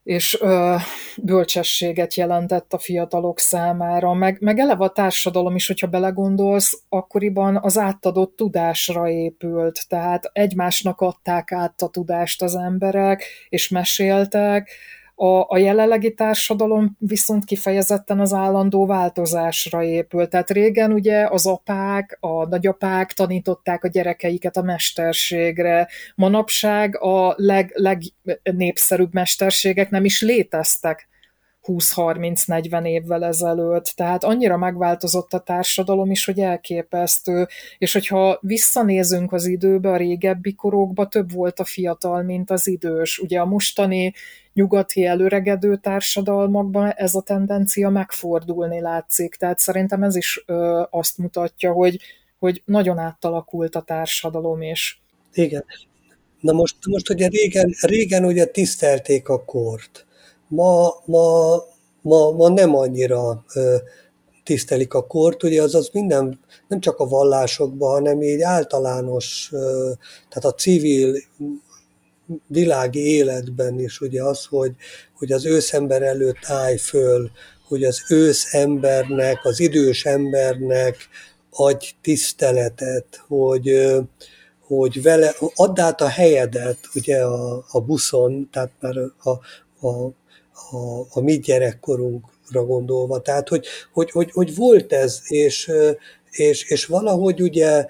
és 0.10 0.38
ö, 0.42 0.76
bölcsességet 1.24 2.14
jelentett 2.14 2.74
a 2.74 2.78
fiatalok 2.78 3.40
számára, 3.40 4.14
meg, 4.14 4.38
meg 4.40 4.60
eleve 4.60 4.84
a 4.84 4.90
társadalom 4.90 5.56
is, 5.56 5.68
hogyha 5.68 5.88
belegondolsz, 5.88 6.82
akkoriban 6.90 7.60
az 7.62 7.78
átadott 7.78 8.36
tudásra 8.36 9.10
épült, 9.10 9.88
tehát 9.88 10.30
egymásnak 10.34 11.02
adták 11.02 11.52
át 11.52 11.82
a 11.82 11.88
tudást 11.88 12.42
az 12.42 12.56
emberek, 12.56 13.24
és 13.50 13.70
meséltek, 13.70 14.70
a, 15.22 15.46
a 15.48 15.58
jelenlegi 15.58 16.14
társadalom 16.14 16.96
viszont 17.00 17.46
kifejezetten 17.46 18.20
az 18.20 18.34
állandó 18.34 18.86
változásra 18.86 19.84
épül. 19.84 20.28
Tehát 20.28 20.50
régen 20.50 20.92
ugye 20.92 21.28
az 21.30 21.46
apák, 21.46 22.18
a 22.20 22.48
nagyapák 22.48 23.12
tanították 23.14 23.84
a 23.84 23.88
gyerekeiket 23.88 24.58
a 24.58 24.62
mesterségre. 24.62 25.88
Manapság 26.16 27.02
a 27.02 27.34
leg, 27.38 27.72
legnépszerűbb 27.74 29.14
mesterségek 29.14 29.90
nem 29.90 30.06
is 30.06 30.22
léteztek 30.22 31.08
20-30-40 31.64 32.86
évvel 32.86 33.26
ezelőtt. 33.26 33.94
Tehát 33.96 34.24
annyira 34.24 34.58
megváltozott 34.58 35.34
a 35.34 35.40
társadalom 35.40 36.12
is, 36.12 36.26
hogy 36.26 36.40
elképesztő. 36.40 37.48
És 37.78 37.94
hogyha 37.94 38.38
visszanézünk 38.42 39.34
az 39.34 39.46
időbe, 39.46 39.90
a 39.90 39.98
régebbi 39.98 40.54
korokba, 40.56 41.08
több 41.08 41.32
volt 41.32 41.60
a 41.60 41.66
fiatal, 41.66 42.24
mint 42.24 42.52
az 42.52 42.68
idős. 42.68 43.20
Ugye 43.20 43.40
a 43.40 43.46
mostani 43.46 44.14
nyugati 44.60 45.06
előregedő 45.06 45.78
társadalmakban 45.78 46.92
ez 46.92 47.16
a 47.16 47.22
tendencia 47.22 47.90
megfordulni 47.90 48.82
látszik. 48.82 49.36
Tehát 49.36 49.60
szerintem 49.60 50.04
ez 50.04 50.16
is 50.16 50.44
ö, 50.46 50.84
azt 50.90 51.18
mutatja, 51.18 51.72
hogy, 51.72 52.00
hogy 52.40 52.62
nagyon 52.66 52.98
átalakult 52.98 53.76
a 53.76 53.82
társadalom 53.82 54.62
is. 54.62 55.02
Igen. 55.34 55.66
Na 56.40 56.52
most, 56.54 56.76
most 56.88 57.10
ugye 57.10 57.28
régen, 57.28 57.74
régen 57.82 58.26
ugye 58.26 58.46
tisztelték 58.46 59.30
a 59.30 59.44
kort 59.46 60.08
ma, 60.50 60.94
ma, 61.06 61.58
ma, 62.02 62.32
ma 62.32 62.50
nem 62.50 62.76
annyira 62.76 63.44
ö, 63.54 63.76
tisztelik 64.44 64.94
a 64.94 65.08
kort, 65.08 65.44
ugye 65.44 65.62
azaz 65.62 65.90
minden, 65.94 66.40
nem 66.68 66.80
csak 66.80 67.00
a 67.00 67.08
vallásokban, 67.08 67.92
hanem 67.92 68.22
így 68.22 68.42
általános, 68.42 69.50
tehát 70.30 70.46
a 70.46 70.54
civil 70.54 71.16
világi 72.48 73.00
életben 73.00 73.80
is 73.80 74.02
ugye 74.02 74.24
az, 74.24 74.46
hogy, 74.46 74.72
hogy 75.14 75.32
az 75.32 75.46
őszember 75.46 76.02
előtt 76.02 76.46
állj 76.46 76.78
föl, 76.78 77.32
hogy 77.68 77.84
az 77.84 78.02
őszembernek, 78.10 79.46
az 79.46 79.60
idős 79.60 80.06
embernek 80.06 80.96
adj 81.52 81.86
tiszteletet, 82.02 83.24
hogy, 83.28 83.90
hogy 84.60 85.02
vele 85.02 85.36
add 85.56 85.80
át 85.80 86.02
a 86.02 86.08
helyedet 86.08 86.80
ugye 86.96 87.22
a, 87.24 87.66
a 87.72 87.82
buszon, 87.82 88.50
tehát 88.52 88.72
már 88.80 88.98
a, 88.98 89.30
a, 89.88 90.14
a, 90.78 91.08
a 91.10 91.20
mi 91.20 91.40
gyerekkorunkra 91.40 92.66
gondolva. 92.66 93.22
Tehát, 93.22 93.50
hogy, 93.50 93.66
hogy, 93.94 94.12
hogy, 94.12 94.32
hogy 94.32 94.56
volt 94.56 94.94
ez, 94.94 95.20
és, 95.28 95.72
és, 96.32 96.70
és 96.70 96.86
valahogy 96.86 97.42
ugye 97.42 97.86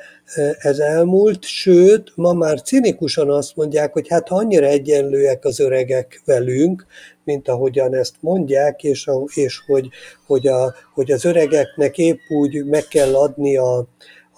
ez 0.57 0.79
elmúlt, 0.79 1.43
sőt, 1.43 2.11
ma 2.15 2.33
már 2.33 2.61
cinikusan 2.61 3.29
azt 3.29 3.55
mondják, 3.55 3.93
hogy 3.93 4.07
hát 4.07 4.29
annyira 4.29 4.65
egyenlőek 4.65 5.45
az 5.45 5.59
öregek 5.59 6.21
velünk, 6.25 6.85
mint 7.23 7.47
ahogyan 7.47 7.95
ezt 7.95 8.15
mondják, 8.19 8.83
és, 8.83 9.07
a, 9.07 9.23
és 9.33 9.61
hogy, 9.65 9.89
hogy, 10.25 10.47
a, 10.47 10.73
hogy 10.93 11.11
az 11.11 11.25
öregeknek 11.25 11.97
épp 11.97 12.19
úgy 12.29 12.65
meg 12.65 12.83
kell 12.83 13.15
adni 13.15 13.57
a, 13.57 13.77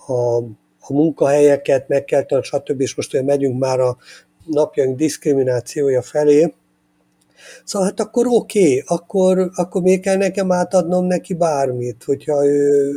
a, 0.07 0.37
a 0.79 0.93
munkahelyeket, 0.93 1.87
meg 1.87 2.05
kell 2.05 2.23
tanulni, 2.23 2.47
stb. 2.47 2.81
És 2.81 2.95
most 2.95 3.13
olyan 3.13 3.25
megyünk 3.25 3.59
már 3.59 3.79
a 3.79 3.97
napjaink 4.45 4.97
diszkriminációja 4.97 6.01
felé, 6.01 6.53
Szóval 7.63 7.87
hát 7.87 7.99
akkor 7.99 8.25
oké, 8.27 8.59
okay, 8.59 8.83
akkor, 8.85 9.49
akkor 9.53 9.81
még 9.81 10.01
kell 10.01 10.17
nekem 10.17 10.51
átadnom 10.51 11.05
neki 11.05 11.33
bármit, 11.33 12.03
hogyha 12.03 12.45
ő, 12.45 12.91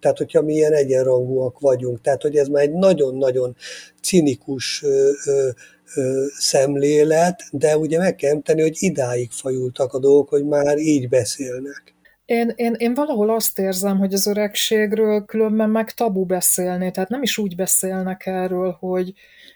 tehát 0.00 0.18
hogyha 0.18 0.42
mi 0.42 0.52
ilyen 0.54 0.72
egyenrangúak 0.72 1.58
vagyunk. 1.58 2.00
Tehát, 2.00 2.22
hogy 2.22 2.36
ez 2.36 2.48
már 2.48 2.62
egy 2.62 2.72
nagyon-nagyon 2.72 3.56
cinikus 4.02 4.82
ö, 4.82 5.10
ö, 5.26 5.48
ö, 5.94 6.24
szemlélet, 6.38 7.42
de 7.52 7.76
ugye 7.76 7.98
meg 7.98 8.14
kell 8.14 8.30
említeni, 8.30 8.62
hogy 8.62 8.76
idáig 8.78 9.30
fajultak 9.30 9.92
a 9.92 9.98
dolgok, 9.98 10.28
hogy 10.28 10.44
már 10.44 10.78
így 10.78 11.08
beszélnek. 11.08 11.94
Én, 12.30 12.52
én, 12.56 12.74
én 12.78 12.94
valahol 12.94 13.30
azt 13.30 13.58
érzem, 13.58 13.98
hogy 13.98 14.12
az 14.12 14.26
öregségről 14.26 15.24
különben 15.24 15.70
meg 15.70 15.90
tabu 15.90 16.24
beszélni, 16.24 16.90
tehát 16.90 17.08
nem 17.08 17.22
is 17.22 17.38
úgy 17.38 17.56
beszélnek 17.56 18.26
erről, 18.26 18.76
hogy, 18.80 19.12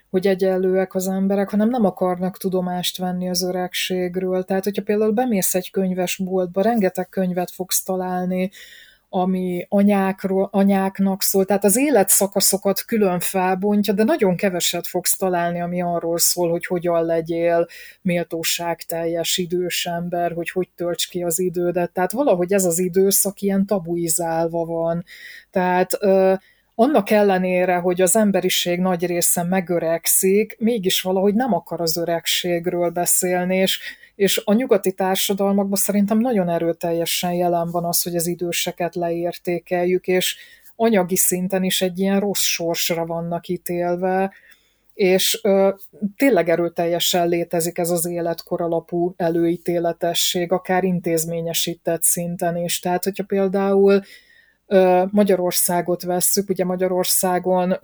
hogy 0.09 0.27
egyenlőek 0.27 0.95
az 0.95 1.07
emberek, 1.07 1.49
hanem 1.49 1.69
nem 1.69 1.85
akarnak 1.85 2.37
tudomást 2.37 2.97
venni 2.97 3.29
az 3.29 3.43
öregségről. 3.43 4.43
Tehát, 4.43 4.63
hogyha 4.63 4.81
például 4.81 5.11
bemész 5.11 5.55
egy 5.55 5.71
könyvesboltba, 5.71 6.61
rengeteg 6.61 7.09
könyvet 7.09 7.51
fogsz 7.51 7.83
találni, 7.83 8.51
ami 9.09 9.65
anyákról, 9.69 10.49
anyáknak 10.51 11.21
szól, 11.21 11.45
tehát 11.45 11.63
az 11.63 11.77
életszakaszokat 11.77 12.85
külön 12.85 13.19
felbontja, 13.19 13.93
de 13.93 14.03
nagyon 14.03 14.35
keveset 14.35 14.87
fogsz 14.87 15.15
találni, 15.15 15.61
ami 15.61 15.81
arról 15.81 16.17
szól, 16.17 16.49
hogy 16.49 16.65
hogyan 16.65 17.05
legyél 17.05 17.67
méltóságteljes 18.01 19.37
idős 19.37 19.85
ember, 19.85 20.31
hogy 20.31 20.49
hogy 20.49 20.69
tölts 20.75 21.09
ki 21.09 21.23
az 21.23 21.39
idődet. 21.39 21.91
Tehát 21.91 22.11
valahogy 22.11 22.53
ez 22.53 22.65
az 22.65 22.79
időszak 22.79 23.41
ilyen 23.41 23.65
tabuizálva 23.65 24.65
van. 24.65 25.03
Tehát 25.51 25.97
annak 26.75 27.09
ellenére, 27.09 27.75
hogy 27.75 28.01
az 28.01 28.15
emberiség 28.15 28.79
nagy 28.79 29.05
része 29.05 29.43
megöregszik, 29.43 30.55
mégis 30.59 31.01
valahogy 31.01 31.33
nem 31.33 31.53
akar 31.53 31.81
az 31.81 31.97
öregségről 31.97 32.89
beszélni, 32.89 33.55
és, 33.55 33.79
és 34.15 34.41
a 34.45 34.53
nyugati 34.53 34.91
társadalmakban 34.91 35.77
szerintem 35.77 36.17
nagyon 36.19 36.49
erőteljesen 36.49 37.33
jelen 37.33 37.71
van 37.71 37.85
az, 37.85 38.01
hogy 38.01 38.15
az 38.15 38.27
időseket 38.27 38.95
leértékeljük, 38.95 40.07
és 40.07 40.37
anyagi 40.75 41.15
szinten 41.15 41.63
is 41.63 41.81
egy 41.81 41.99
ilyen 41.99 42.19
rossz 42.19 42.43
sorsra 42.43 43.05
vannak 43.05 43.47
ítélve, 43.47 44.33
és 44.93 45.39
ö, 45.43 45.69
tényleg 46.17 46.49
erőteljesen 46.49 47.27
létezik 47.27 47.77
ez 47.77 47.89
az 47.89 48.05
életkor 48.05 48.61
alapú 48.61 49.13
előítéletesség, 49.17 50.51
akár 50.51 50.83
intézményesített 50.83 52.03
szinten 52.03 52.57
is. 52.57 52.79
Tehát, 52.79 53.03
hogyha 53.03 53.23
például 53.23 54.01
Magyarországot 55.11 56.03
vesszük, 56.03 56.49
ugye 56.49 56.65
Magyarországon 56.65 57.77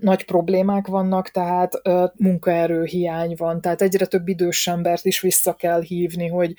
nagy 0.00 0.24
problémák 0.24 0.86
vannak, 0.86 1.30
tehát 1.30 1.80
munkaerő 2.14 2.84
hiány 2.84 3.34
van, 3.36 3.60
tehát 3.60 3.82
egyre 3.82 4.06
több 4.06 4.28
idős 4.28 4.66
embert 4.66 5.04
is 5.04 5.20
vissza 5.20 5.54
kell 5.54 5.82
hívni, 5.82 6.28
hogy 6.28 6.54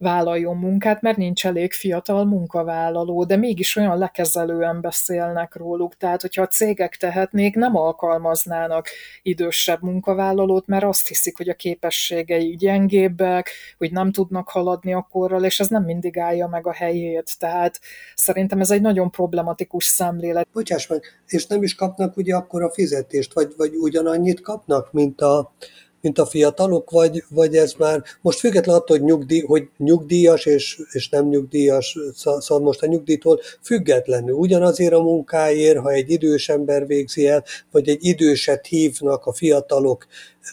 vállaljon 0.00 0.56
munkát, 0.56 1.00
mert 1.00 1.16
nincs 1.16 1.46
elég 1.46 1.72
fiatal 1.72 2.24
munkavállaló, 2.24 3.24
de 3.24 3.36
mégis 3.36 3.76
olyan 3.76 3.98
lekezelően 3.98 4.80
beszélnek 4.80 5.54
róluk. 5.54 5.96
Tehát, 5.96 6.20
hogyha 6.20 6.42
a 6.42 6.46
cégek 6.46 6.96
tehetnék, 6.96 7.54
nem 7.54 7.76
alkalmaznának 7.76 8.88
idősebb 9.22 9.82
munkavállalót, 9.82 10.66
mert 10.66 10.84
azt 10.84 11.08
hiszik, 11.08 11.36
hogy 11.36 11.48
a 11.48 11.54
képességei 11.54 12.56
gyengébbek, 12.56 13.50
hogy 13.78 13.92
nem 13.92 14.12
tudnak 14.12 14.48
haladni 14.48 14.92
akkorral, 14.92 15.44
és 15.44 15.60
ez 15.60 15.68
nem 15.68 15.84
mindig 15.84 16.18
állja 16.18 16.46
meg 16.46 16.66
a 16.66 16.72
helyét. 16.72 17.38
Tehát 17.38 17.80
szerintem 18.14 18.60
ez 18.60 18.70
egy 18.70 18.80
nagyon 18.80 19.10
problematikus 19.10 19.84
szemlélet. 19.84 20.48
Bocsáss 20.52 20.86
meg, 20.86 21.02
és 21.26 21.46
nem 21.46 21.62
is 21.62 21.74
kapnak 21.74 22.16
ugye 22.16 22.34
akkor 22.34 22.62
a 22.62 22.70
fizetést, 22.70 23.34
vagy, 23.34 23.52
vagy 23.56 23.74
ugyanannyit 23.74 24.40
kapnak, 24.40 24.92
mint 24.92 25.20
a, 25.20 25.52
mint 26.00 26.18
a 26.18 26.26
fiatalok, 26.26 26.90
vagy, 26.90 27.24
vagy 27.28 27.56
ez 27.56 27.72
már 27.78 28.02
most 28.20 28.38
független 28.38 28.76
attól, 28.76 28.96
hogy, 28.96 29.06
nyugdíj, 29.06 29.40
hogy 29.40 29.68
nyugdíjas 29.76 30.46
és, 30.46 30.80
és 30.90 31.08
nem 31.08 31.28
nyugdíjas, 31.28 31.98
szóval 32.14 32.64
most 32.64 32.82
a 32.82 32.86
nyugdíjtól 32.86 33.40
függetlenül 33.62 34.34
ugyanazért 34.34 34.92
a 34.92 35.02
munkáért, 35.02 35.78
ha 35.78 35.90
egy 35.90 36.10
idős 36.10 36.48
ember 36.48 36.86
végzi 36.86 37.26
el, 37.26 37.44
vagy 37.70 37.88
egy 37.88 38.04
időset 38.04 38.66
hívnak 38.66 39.26
a 39.26 39.32
fiatalok 39.32 40.06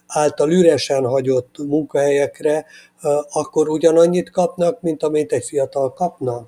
által 0.07 0.51
üresen 0.51 1.05
hagyott 1.05 1.55
munkahelyekre, 1.57 2.65
akkor 3.29 3.69
ugyanannyit 3.69 4.29
kapnak, 4.29 4.81
mint 4.81 5.03
amit 5.03 5.31
egy 5.31 5.45
fiatal 5.45 5.93
kapna? 5.93 6.47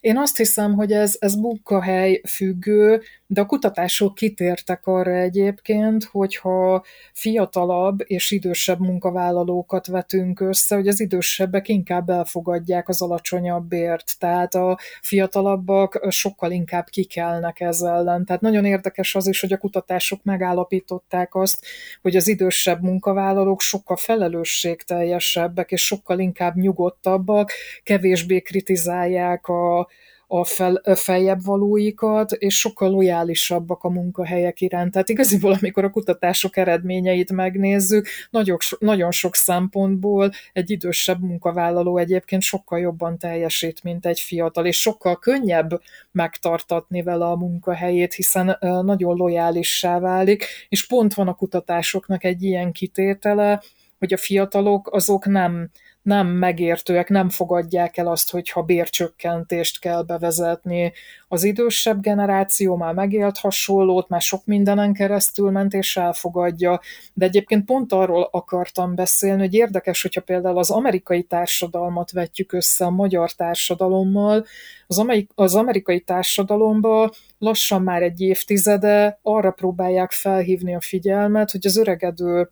Én 0.00 0.18
azt 0.18 0.36
hiszem, 0.36 0.74
hogy 0.74 0.92
ez, 0.92 1.16
ez 1.18 1.34
munkahely 1.34 2.20
függő, 2.28 3.02
de 3.30 3.40
a 3.40 3.46
kutatások 3.46 4.14
kitértek 4.14 4.86
arra 4.86 5.12
egyébként, 5.16 6.04
hogyha 6.04 6.84
fiatalabb 7.12 7.98
és 8.04 8.30
idősebb 8.30 8.80
munkavállalókat 8.80 9.86
vetünk 9.86 10.40
össze, 10.40 10.74
hogy 10.74 10.88
az 10.88 11.00
idősebbek 11.00 11.68
inkább 11.68 12.08
elfogadják 12.08 12.88
az 12.88 13.02
alacsonyabb 13.02 13.68
bért, 13.68 14.18
tehát 14.18 14.54
a 14.54 14.78
fiatalabbak 15.02 16.06
sokkal 16.08 16.50
inkább 16.50 16.88
kikelnek 16.88 17.60
ezzel 17.60 17.96
ellen. 18.08 18.24
Tehát 18.24 18.42
nagyon 18.42 18.64
érdekes 18.64 19.14
az 19.14 19.26
is, 19.26 19.40
hogy 19.40 19.52
a 19.52 19.58
kutatások 19.58 20.24
megállapították 20.24 21.34
azt, 21.34 21.66
hogy 22.02 22.16
az 22.16 22.28
idősebb 22.28 22.82
munkavállalók 22.82 23.60
sokkal 23.60 23.96
felelősségteljesebbek 23.96 25.70
és 25.70 25.84
sokkal 25.84 26.18
inkább 26.18 26.56
nyugodtabbak, 26.56 27.52
kevésbé 27.82 28.40
kritizálják 28.40 29.46
a 29.46 29.88
a, 30.30 30.44
fel, 30.44 30.82
feljebb 30.94 31.44
valóikat, 31.44 32.32
és 32.32 32.58
sokkal 32.58 32.90
lojálisabbak 32.90 33.84
a 33.84 33.88
munkahelyek 33.88 34.60
iránt. 34.60 34.92
Tehát 34.92 35.08
igaziból, 35.08 35.52
amikor 35.60 35.84
a 35.84 35.90
kutatások 35.90 36.56
eredményeit 36.56 37.32
megnézzük, 37.32 38.06
nagyon, 38.30 38.58
nagyon 38.78 39.10
sok 39.10 39.34
szempontból 39.34 40.30
egy 40.52 40.70
idősebb 40.70 41.20
munkavállaló 41.20 41.98
egyébként 41.98 42.42
sokkal 42.42 42.78
jobban 42.78 43.18
teljesít, 43.18 43.82
mint 43.82 44.06
egy 44.06 44.20
fiatal, 44.20 44.66
és 44.66 44.80
sokkal 44.80 45.18
könnyebb 45.18 45.80
megtartatni 46.12 47.02
vele 47.02 47.24
a 47.24 47.36
munkahelyét, 47.36 48.14
hiszen 48.14 48.56
nagyon 48.60 49.16
lojálissá 49.16 49.98
válik, 49.98 50.44
és 50.68 50.86
pont 50.86 51.14
van 51.14 51.28
a 51.28 51.34
kutatásoknak 51.34 52.24
egy 52.24 52.42
ilyen 52.42 52.72
kitétele, 52.72 53.62
hogy 53.98 54.12
a 54.12 54.16
fiatalok 54.16 54.92
azok 54.92 55.26
nem, 55.26 55.70
nem 56.02 56.26
megértőek, 56.26 57.08
nem 57.08 57.28
fogadják 57.28 57.96
el 57.96 58.06
azt, 58.06 58.30
hogyha 58.30 58.62
bércsökkentést 58.62 59.80
kell 59.80 60.02
bevezetni. 60.02 60.92
Az 61.28 61.44
idősebb 61.44 62.00
generáció 62.00 62.76
már 62.76 62.94
megélt 62.94 63.38
hasonlót, 63.38 64.08
már 64.08 64.20
sok 64.20 64.44
mindenen 64.44 64.92
keresztül 64.92 65.50
ment 65.50 65.72
és 65.72 65.96
elfogadja, 65.96 66.80
de 67.14 67.26
egyébként 67.26 67.64
pont 67.64 67.92
arról 67.92 68.28
akartam 68.30 68.94
beszélni, 68.94 69.40
hogy 69.40 69.54
érdekes, 69.54 70.02
hogyha 70.02 70.20
például 70.20 70.58
az 70.58 70.70
amerikai 70.70 71.22
társadalmat 71.22 72.10
vetjük 72.10 72.52
össze 72.52 72.84
a 72.84 72.90
magyar 72.90 73.32
társadalommal, 73.32 74.44
az, 74.86 74.98
amerik- 74.98 75.32
az 75.34 75.54
amerikai 75.54 76.00
társadalomban 76.00 77.10
lassan 77.38 77.82
már 77.82 78.02
egy 78.02 78.20
évtizede 78.20 79.18
arra 79.22 79.50
próbálják 79.50 80.10
felhívni 80.10 80.74
a 80.74 80.80
figyelmet, 80.80 81.50
hogy 81.50 81.66
az 81.66 81.76
öregedő 81.76 82.50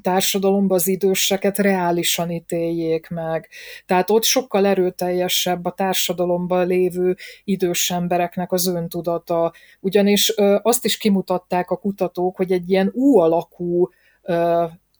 társadalomban 0.00 0.76
az 0.76 0.88
időseket 0.88 1.58
reálisan 1.58 2.30
ítéljék 2.30 3.08
meg. 3.08 3.48
Tehát 3.86 4.10
ott 4.10 4.24
sokkal 4.24 4.66
erőteljesebb 4.66 5.64
a 5.64 5.70
társadalomban 5.70 6.66
lévő 6.66 7.16
idős 7.44 7.90
embereknek 7.90 8.52
az 8.52 8.66
öntudata. 8.66 9.52
Ugyanis 9.80 10.34
azt 10.62 10.84
is 10.84 10.96
kimutatták 10.96 11.70
a 11.70 11.76
kutatók, 11.76 12.36
hogy 12.36 12.52
egy 12.52 12.70
ilyen 12.70 12.90
U 12.94 13.18
alakú 13.18 13.88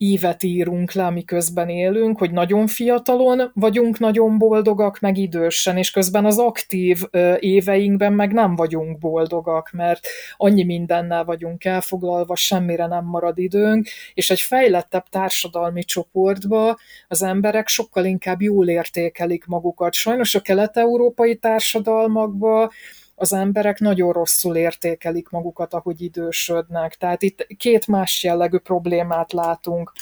ívet 0.05 0.43
írunk 0.43 0.93
le, 0.93 1.05
amiközben 1.05 1.69
élünk, 1.69 2.19
hogy 2.19 2.31
nagyon 2.31 2.67
fiatalon 2.67 3.51
vagyunk 3.55 3.99
nagyon 3.99 4.39
boldogak, 4.39 5.01
meg 5.01 5.17
idősen, 5.17 5.77
és 5.77 5.91
közben 5.91 6.25
az 6.25 6.39
aktív 6.39 7.03
éveinkben 7.39 8.13
meg 8.13 8.33
nem 8.33 8.57
vagyunk 8.57 8.99
boldogak, 8.99 9.71
mert 9.73 10.07
annyi 10.37 10.65
mindennel 10.65 11.25
vagyunk 11.25 11.65
elfoglalva, 11.65 12.37
semmire 12.37 12.87
nem 12.87 13.05
marad 13.05 13.39
időnk, 13.39 13.89
és 14.15 14.31
egy 14.31 14.41
fejlettebb 14.41 15.09
társadalmi 15.09 15.85
csoportba 15.85 16.79
az 17.09 17.23
emberek 17.23 17.69
sokkal 17.69 18.05
inkább 18.05 18.43
jól 18.43 18.69
értékelik 18.69 19.45
magukat. 19.47 19.95
Sajnos 19.95 20.35
a 20.35 20.41
kelet-európai 20.41 21.37
társadalmakban 21.37 22.71
az 23.15 23.33
emberek 23.33 23.79
nagyon 23.79 24.13
rosszul 24.13 24.57
értékelik 24.57 25.29
magukat, 25.29 25.75
ahogy 25.75 26.03
idősödnek. 26.03 26.95
Tehát 26.95 27.23
itt 27.23 27.47
két 27.57 27.87
más 27.87 28.23
jellegű 28.23 28.59
problémát 28.59 29.33
látunk. 29.33 29.93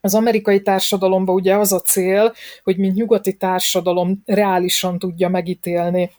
Az 0.00 0.14
amerikai 0.14 0.62
társadalomban 0.62 1.34
ugye 1.34 1.56
az 1.56 1.72
a 1.72 1.80
cél, 1.80 2.32
hogy 2.62 2.76
mint 2.76 2.94
nyugati 2.94 3.36
társadalom 3.36 4.22
reálisan 4.24 4.98
tudja 4.98 5.28
megítélni 5.28 6.10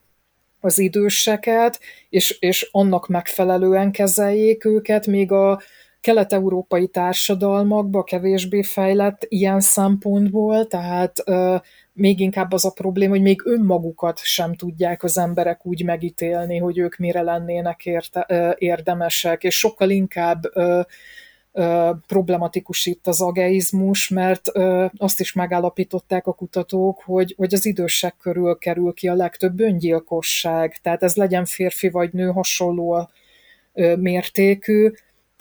az 0.59 0.79
időseket, 0.79 1.79
és, 2.09 2.37
és 2.39 2.69
annak 2.71 3.07
megfelelően 3.07 3.91
kezeljék 3.91 4.65
őket, 4.65 5.07
még 5.07 5.31
a 5.31 5.61
kelet-európai 6.01 6.87
társadalmakban 6.87 8.03
kevésbé 8.03 8.63
fejlett 8.63 9.25
ilyen 9.27 9.59
szempontból, 9.59 10.67
tehát 10.67 11.23
még 11.95 12.19
inkább 12.19 12.51
az 12.51 12.65
a 12.65 12.69
probléma, 12.69 13.11
hogy 13.11 13.21
még 13.21 13.41
önmagukat 13.45 14.19
sem 14.23 14.55
tudják 14.55 15.03
az 15.03 15.17
emberek 15.17 15.65
úgy 15.65 15.83
megítélni, 15.83 16.57
hogy 16.57 16.77
ők 16.77 16.97
mire 16.97 17.21
lennének 17.21 17.85
érte, 17.85 18.25
ö, 18.29 18.51
érdemesek, 18.57 19.43
és 19.43 19.57
sokkal 19.57 19.89
inkább 19.89 20.43
ö, 20.53 20.81
problematikus 22.07 22.85
itt 22.85 23.07
az 23.07 23.21
ageizmus, 23.21 24.09
mert 24.09 24.47
azt 24.97 25.19
is 25.19 25.33
megállapították 25.33 26.27
a 26.27 26.33
kutatók, 26.33 27.01
hogy, 27.05 27.33
hogy 27.37 27.53
az 27.53 27.65
idősek 27.65 28.15
körül 28.17 28.57
kerül 28.57 28.93
ki 28.93 29.07
a 29.07 29.13
legtöbb 29.13 29.59
öngyilkosság, 29.59 30.77
tehát 30.81 31.03
ez 31.03 31.15
legyen 31.15 31.45
férfi 31.45 31.89
vagy 31.89 32.13
nő 32.13 32.27
hasonló 32.31 33.09
mértékű, 33.95 34.91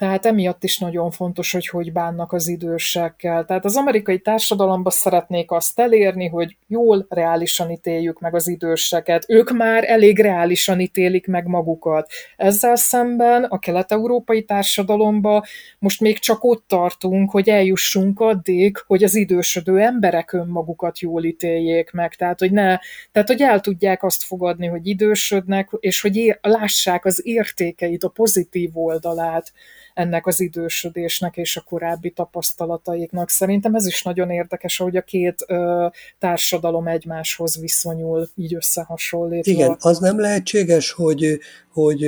tehát 0.05 0.25
emiatt 0.25 0.63
is 0.63 0.77
nagyon 0.77 1.11
fontos, 1.11 1.51
hogy 1.51 1.67
hogy 1.67 1.91
bánnak 1.91 2.31
az 2.31 2.47
idősekkel. 2.47 3.45
Tehát 3.45 3.65
az 3.65 3.75
amerikai 3.75 4.19
társadalomban 4.19 4.91
szeretnék 4.91 5.51
azt 5.51 5.79
elérni, 5.79 6.27
hogy 6.27 6.57
jól, 6.67 7.05
reálisan 7.09 7.71
ítéljük 7.71 8.19
meg 8.19 8.35
az 8.35 8.47
időseket. 8.47 9.25
Ők 9.27 9.51
már 9.51 9.83
elég 9.83 10.19
reálisan 10.19 10.79
ítélik 10.79 11.27
meg 11.27 11.45
magukat. 11.45 12.11
Ezzel 12.37 12.75
szemben 12.75 13.43
a 13.43 13.59
kelet-európai 13.59 14.43
társadalomban 14.43 15.43
most 15.79 16.01
még 16.01 16.19
csak 16.19 16.43
ott 16.43 16.63
tartunk, 16.67 17.31
hogy 17.31 17.49
eljussunk 17.49 18.19
addig, 18.19 18.77
hogy 18.87 19.03
az 19.03 19.15
idősödő 19.15 19.79
emberek 19.79 20.33
önmagukat 20.33 20.99
jól 20.99 21.23
ítéljék 21.23 21.91
meg. 21.91 22.15
Tehát, 22.15 22.39
hogy 22.39 22.51
ne, 22.51 22.77
tehát, 23.11 23.27
hogy 23.27 23.41
el 23.41 23.59
tudják 23.59 24.03
azt 24.03 24.23
fogadni, 24.23 24.67
hogy 24.67 24.87
idősödnek, 24.87 25.69
és 25.79 26.01
hogy 26.01 26.15
ér, 26.15 26.39
lássák 26.41 27.05
az 27.05 27.21
értékeit, 27.23 28.03
a 28.03 28.09
pozitív 28.09 28.69
oldalát 28.73 29.51
ennek 29.95 30.25
az 30.27 30.39
idősödésnek 30.39 31.37
és 31.37 31.57
a 31.57 31.61
korábbi 31.61 32.09
tapasztalataiknak. 32.09 33.29
Szerintem 33.29 33.75
ez 33.75 33.85
is 33.87 34.03
nagyon 34.03 34.29
érdekes, 34.29 34.77
hogy 34.77 34.95
a 34.95 35.01
két 35.01 35.43
ö, 35.47 35.87
társadalom 36.19 36.87
egymáshoz 36.87 37.59
viszonyul, 37.59 38.29
így 38.35 38.55
összehasonlítva. 38.55 39.51
Igen, 39.51 39.75
az 39.79 39.99
nem 39.99 40.19
lehetséges, 40.19 40.91
hogy, 40.91 41.39
hogy 41.73 41.99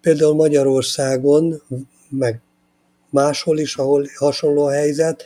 például 0.00 0.34
Magyarországon, 0.34 1.62
meg 2.08 2.40
máshol 3.10 3.58
is, 3.58 3.76
ahol 3.76 4.06
hasonló 4.16 4.64
a 4.64 4.70
helyzet, 4.70 5.24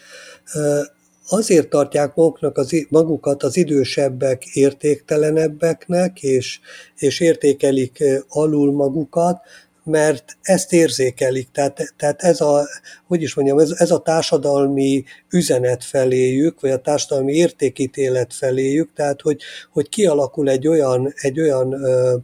azért 1.28 1.68
tartják 1.68 2.14
maguknak 2.14 2.58
az, 2.58 2.86
magukat 2.88 3.42
az 3.42 3.56
idősebbek 3.56 4.44
értéktelenebbeknek, 4.44 6.22
és, 6.22 6.60
és 6.96 7.20
értékelik 7.20 8.04
alul 8.28 8.72
magukat, 8.72 9.40
mert 9.87 10.37
ezt 10.42 10.72
érzékelik, 10.72 11.51
tehát, 11.51 11.94
tehát 11.96 12.22
ez 12.22 12.40
a, 12.40 12.68
hogy 13.07 13.22
is 13.22 13.35
mondjam, 13.35 13.59
ez, 13.59 13.70
ez 13.70 13.90
a 13.90 13.99
társadalmi 13.99 15.05
üzenet 15.31 15.85
feléjük, 15.85 16.61
vagy 16.61 16.70
a 16.70 16.81
társadalmi 16.81 17.33
értékítélet 17.33 18.35
feléjük, 18.35 18.92
tehát 18.92 19.20
hogy, 19.20 19.42
hogy 19.72 19.88
kialakul 19.88 20.49
egy 20.51 20.68
olyan, 20.68 21.12
egy 21.16 21.40
olyan 21.40 21.72
ö, 21.72 22.16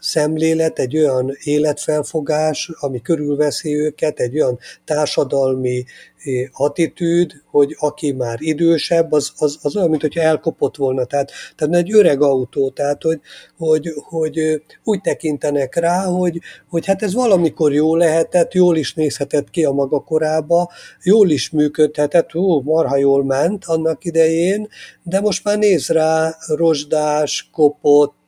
szemlélet, 0.00 0.78
egy 0.78 0.98
olyan 0.98 1.36
életfelfogás, 1.42 2.70
ami 2.80 3.00
körülveszi 3.00 3.76
őket, 3.76 4.20
egy 4.20 4.40
olyan 4.40 4.58
társadalmi 4.84 5.84
attitűd, 6.52 7.32
hogy 7.50 7.76
aki 7.78 8.12
már 8.12 8.36
idősebb, 8.40 9.12
az, 9.12 9.32
az, 9.38 9.58
az 9.62 9.76
olyan, 9.76 9.88
mint 9.88 10.00
hogyha 10.00 10.20
elkopott 10.20 10.76
volna. 10.76 11.04
Tehát, 11.04 11.30
tehát 11.56 11.74
egy 11.74 11.92
öreg 11.92 12.22
autó, 12.22 12.70
tehát 12.70 13.02
hogy, 13.02 13.20
hogy, 13.56 13.92
hogy 14.08 14.62
úgy 14.84 15.00
tekintenek 15.00 15.74
rá, 15.74 16.04
hogy, 16.04 16.40
hogy 16.68 16.86
hát 16.86 17.02
ez 17.02 17.14
valamikor 17.14 17.72
jó 17.72 17.96
lehetett, 17.96 18.52
jól 18.52 18.76
is 18.76 18.94
nézhetett 18.94 19.50
ki 19.50 19.64
a 19.64 19.72
maga 19.72 20.00
korába, 20.00 20.70
jól 21.02 21.30
is 21.30 21.50
működhetett, 21.50 22.34
ó, 22.34 22.60
marha 22.60 22.96
jól 22.96 23.24
ment 23.24 23.64
annak 23.64 24.04
idején, 24.04 24.68
de 25.02 25.20
most 25.20 25.44
már 25.44 25.58
néz 25.58 25.88
rá, 25.88 26.36
rozsdás, 26.46 27.48
kopott, 27.52 28.18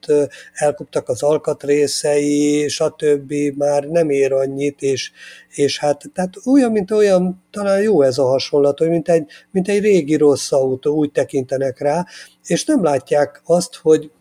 elkoptak 0.53 1.09
az 1.09 1.23
alkatrészei, 1.23 2.67
stb. 2.67 3.33
már 3.57 3.83
nem 3.83 4.09
ér 4.09 4.33
annyit, 4.33 4.81
és, 4.81 5.11
és 5.49 5.79
hát 5.79 6.01
tehát 6.13 6.33
olyan, 6.45 6.71
mint 6.71 6.91
olyan, 6.91 7.43
talán 7.51 7.81
jó 7.81 8.01
ez 8.01 8.17
a 8.17 8.25
hasonlat, 8.25 8.77
hogy 8.77 8.89
mint 8.89 9.09
egy, 9.13 9.25
mint 9.51 9.67
egy 9.67 9.81
régi 9.81 10.15
rossz 10.15 10.51
autó, 10.51 10.95
úgy 10.95 11.11
tekintenek 11.11 11.79
rá, 11.79 12.05
és 12.45 12.65
nem 12.65 12.83
látják 12.83 13.41
azt, 13.45 13.75
hogy, 13.75 14.11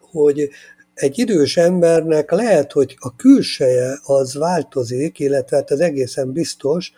hogy 0.00 0.48
egy 0.94 1.18
idős 1.18 1.56
embernek 1.56 2.30
lehet, 2.30 2.72
hogy 2.72 2.96
a 2.98 3.16
külseje 3.16 3.98
az 4.04 4.34
változik, 4.34 5.18
illetve 5.18 5.56
hát 5.56 5.70
az 5.70 5.80
egészen 5.80 6.32
biztos, 6.32 6.92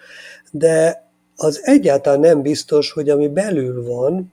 de 0.50 1.08
az 1.36 1.60
egyáltalán 1.62 2.20
nem 2.20 2.42
biztos, 2.42 2.92
hogy 2.92 3.10
ami 3.10 3.28
belül 3.28 3.84
van, 3.84 4.32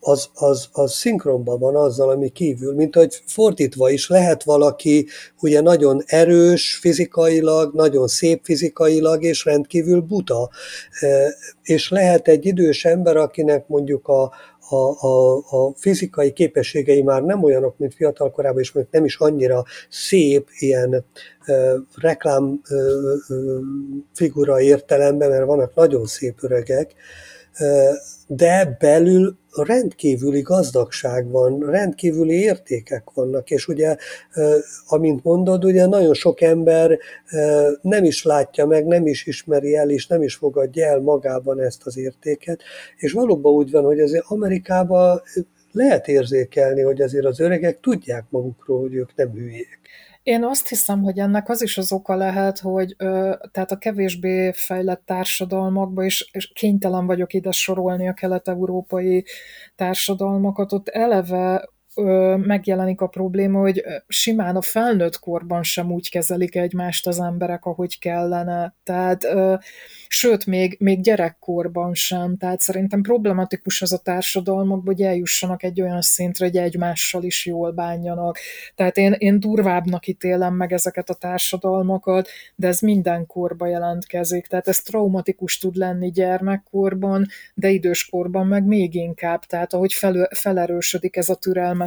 az, 0.00 0.28
az, 0.34 0.68
az 0.72 0.92
szinkronban 0.92 1.58
van 1.58 1.76
azzal, 1.76 2.10
ami 2.10 2.28
kívül, 2.28 2.74
mint 2.74 2.94
hogy 2.94 3.22
fordítva 3.26 3.90
is 3.90 4.08
lehet 4.08 4.42
valaki 4.42 5.06
ugye 5.40 5.60
nagyon 5.60 6.02
erős 6.06 6.78
fizikailag, 6.80 7.74
nagyon 7.74 8.08
szép 8.08 8.40
fizikailag, 8.44 9.22
és 9.22 9.44
rendkívül 9.44 10.00
buta. 10.00 10.50
És 11.62 11.90
lehet 11.90 12.28
egy 12.28 12.46
idős 12.46 12.84
ember, 12.84 13.16
akinek 13.16 13.68
mondjuk 13.68 14.08
a, 14.08 14.32
a, 14.68 15.06
a, 15.06 15.36
a 15.36 15.72
fizikai 15.76 16.32
képességei 16.32 17.02
már 17.02 17.22
nem 17.22 17.42
olyanok, 17.42 17.78
mint 17.78 17.94
fiatalkorában, 17.94 18.60
és 18.60 18.72
még 18.72 18.86
nem 18.90 19.04
is 19.04 19.16
annyira 19.16 19.64
szép 19.90 20.48
ilyen 20.58 21.04
e, 21.44 21.74
reklám 21.94 22.60
figura 24.14 24.60
értelemben, 24.60 25.30
mert 25.30 25.46
vannak 25.46 25.74
nagyon 25.74 26.06
szép 26.06 26.38
öregek, 26.42 26.94
de 28.26 28.76
belül 28.78 29.36
rendkívüli 29.52 30.40
gazdagság 30.40 31.30
van, 31.30 31.58
rendkívüli 31.58 32.34
értékek 32.34 33.10
vannak, 33.14 33.50
és 33.50 33.68
ugye, 33.68 33.96
amint 34.86 35.24
mondod, 35.24 35.64
ugye 35.64 35.86
nagyon 35.86 36.14
sok 36.14 36.40
ember 36.40 36.98
nem 37.80 38.04
is 38.04 38.24
látja 38.24 38.66
meg, 38.66 38.86
nem 38.86 39.06
is 39.06 39.26
ismeri 39.26 39.76
el, 39.76 39.90
és 39.90 40.06
nem 40.06 40.22
is 40.22 40.34
fogadja 40.34 40.86
el 40.86 41.00
magában 41.00 41.60
ezt 41.60 41.86
az 41.86 41.96
értéket, 41.96 42.60
és 42.96 43.12
valóban 43.12 43.52
úgy 43.52 43.70
van, 43.70 43.84
hogy 43.84 44.00
azért 44.00 44.24
Amerikában 44.26 45.22
lehet 45.72 46.08
érzékelni, 46.08 46.82
hogy 46.82 47.02
azért 47.02 47.24
az 47.24 47.40
öregek 47.40 47.80
tudják 47.80 48.24
magukról, 48.28 48.80
hogy 48.80 48.94
ők 48.94 49.14
nem 49.14 49.30
hülyék. 49.30 49.80
Én 50.22 50.44
azt 50.44 50.68
hiszem, 50.68 51.02
hogy 51.02 51.18
ennek 51.18 51.48
az 51.48 51.62
is 51.62 51.78
az 51.78 51.92
oka 51.92 52.14
lehet, 52.14 52.58
hogy 52.58 52.94
ö, 52.98 53.34
tehát 53.50 53.70
a 53.72 53.78
kevésbé 53.78 54.52
fejlett 54.52 55.02
társadalmakban, 55.04 56.04
és, 56.04 56.30
és 56.32 56.52
kénytelen 56.54 57.06
vagyok 57.06 57.32
ide 57.32 57.50
sorolni 57.50 58.08
a 58.08 58.14
kelet-európai 58.14 59.24
társadalmakat, 59.76 60.72
ott 60.72 60.88
eleve 60.88 61.68
megjelenik 62.36 63.00
a 63.00 63.06
probléma, 63.06 63.60
hogy 63.60 63.84
simán 64.08 64.56
a 64.56 64.62
felnőtt 64.62 65.18
korban 65.18 65.62
sem 65.62 65.92
úgy 65.92 66.10
kezelik 66.10 66.56
egymást 66.56 67.06
az 67.06 67.20
emberek, 67.20 67.64
ahogy 67.64 67.98
kellene. 67.98 68.74
Tehát 68.84 69.26
sőt, 70.08 70.46
még, 70.46 70.76
még 70.78 71.00
gyerekkorban 71.00 71.94
sem. 71.94 72.36
Tehát 72.36 72.60
szerintem 72.60 73.02
problematikus 73.02 73.82
az 73.82 73.92
a 73.92 73.98
társadalmak, 73.98 74.84
hogy 74.84 75.02
eljussanak 75.02 75.62
egy 75.62 75.80
olyan 75.80 76.02
szintre, 76.02 76.44
hogy 76.44 76.56
egymással 76.56 77.22
is 77.22 77.46
jól 77.46 77.70
bánjanak. 77.70 78.38
Tehát 78.74 78.96
én, 78.96 79.12
én 79.18 79.40
durvábbnak 79.40 80.06
ítélem 80.06 80.54
meg 80.54 80.72
ezeket 80.72 81.10
a 81.10 81.14
társadalmakat, 81.14 82.28
de 82.54 82.66
ez 82.66 82.80
minden 82.80 83.26
korba 83.26 83.66
jelentkezik. 83.66 84.46
Tehát 84.46 84.68
ez 84.68 84.80
traumatikus 84.80 85.58
tud 85.58 85.76
lenni 85.76 86.10
gyermekkorban, 86.10 87.26
de 87.54 87.68
időskorban 87.68 88.46
meg 88.46 88.64
még 88.64 88.94
inkább. 88.94 89.44
Tehát 89.44 89.72
ahogy 89.72 89.92
fel, 89.92 90.28
felerősödik 90.34 91.16
ez 91.16 91.28
a 91.28 91.34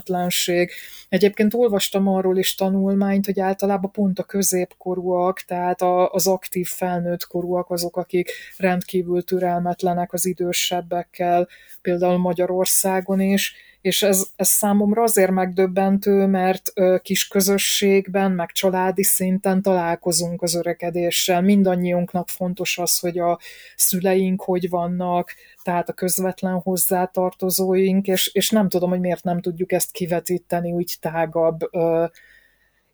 türelmetlenség. 0.04 0.72
Egyébként 1.10 1.54
olvastam 1.54 2.08
arról 2.08 2.38
is 2.38 2.56
tanulmányt, 2.56 3.26
hogy 3.26 3.40
általában 3.40 3.92
pont 3.92 4.20
a 4.20 4.24
középkorúak, 4.24 5.40
tehát 5.40 5.82
az 6.12 6.28
aktív 6.28 6.68
felnőtt 6.68 7.28
korúak 7.28 7.70
azok, 7.70 7.98
akik 7.98 8.32
rendkívül 8.58 9.24
türelmetlenek 9.24 10.14
az 10.14 10.26
idősebbekkel, 10.26 11.48
például 11.82 12.18
Magyarországon 12.18 13.20
is, 13.20 13.56
és 13.86 14.04
ez, 14.04 14.28
ez 14.36 14.48
számomra 14.48 15.04
azért 15.04 15.32
megdöbbentő, 15.32 16.26
mert 16.26 16.74
kis 17.02 17.28
közösségben, 17.28 18.32
meg 18.32 18.52
családi 18.52 19.04
szinten 19.04 19.62
találkozunk 19.62 20.42
az 20.42 20.56
öregedéssel. 20.56 21.42
Mindannyiunknak 21.42 22.30
fontos 22.30 22.78
az, 22.78 23.00
hogy 23.00 23.20
a 23.20 23.40
szüleink 23.76 24.42
hogy 24.42 24.70
vannak, 24.70 25.34
tehát 25.64 25.90
a 25.90 25.94
közvetlen 25.94 26.54
hozzátartozóink, 26.54 28.08
és, 28.08 28.30
és 28.34 28.50
nem 28.50 28.70
tudom, 28.70 28.90
hogy 28.90 29.00
miért 29.00 29.24
nem 29.24 29.42
tudjuk 29.42 29.72
ezt 29.72 29.92
kivetíteni 29.92 30.72
úgy 30.72 30.96
tágabb 31.00 31.60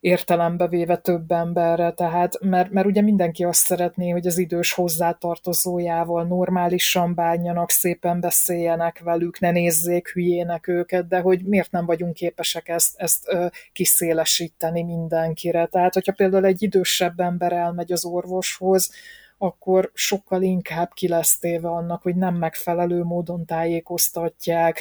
értelembe 0.01 0.67
véve 0.67 0.97
több 0.97 1.31
emberre, 1.31 1.91
tehát, 1.91 2.39
mert, 2.39 2.71
mert 2.71 2.85
ugye 2.85 3.01
mindenki 3.01 3.43
azt 3.43 3.65
szeretné, 3.65 4.09
hogy 4.09 4.27
az 4.27 4.37
idős 4.37 4.73
hozzátartozójával 4.73 6.23
normálisan 6.23 7.15
bánjanak, 7.15 7.71
szépen 7.71 8.19
beszéljenek 8.19 8.99
velük, 9.03 9.39
ne 9.39 9.51
nézzék 9.51 10.07
hülyének 10.07 10.67
őket, 10.67 11.07
de 11.07 11.19
hogy 11.19 11.43
miért 11.45 11.71
nem 11.71 11.85
vagyunk 11.85 12.13
képesek 12.13 12.67
ezt, 12.67 12.95
ezt 12.97 13.27
ö, 13.27 13.47
kiszélesíteni 13.73 14.83
mindenkire. 14.83 15.65
Tehát, 15.65 15.93
hogyha 15.93 16.11
például 16.11 16.45
egy 16.45 16.63
idősebb 16.63 17.19
ember 17.19 17.51
elmegy 17.51 17.91
az 17.91 18.05
orvoshoz, 18.05 18.91
akkor 19.37 19.91
sokkal 19.93 20.41
inkább 20.41 20.93
ki 20.93 21.07
lesz 21.07 21.39
téve 21.39 21.69
annak, 21.69 22.01
hogy 22.01 22.15
nem 22.15 22.35
megfelelő 22.35 23.03
módon 23.03 23.45
tájékoztatják, 23.45 24.79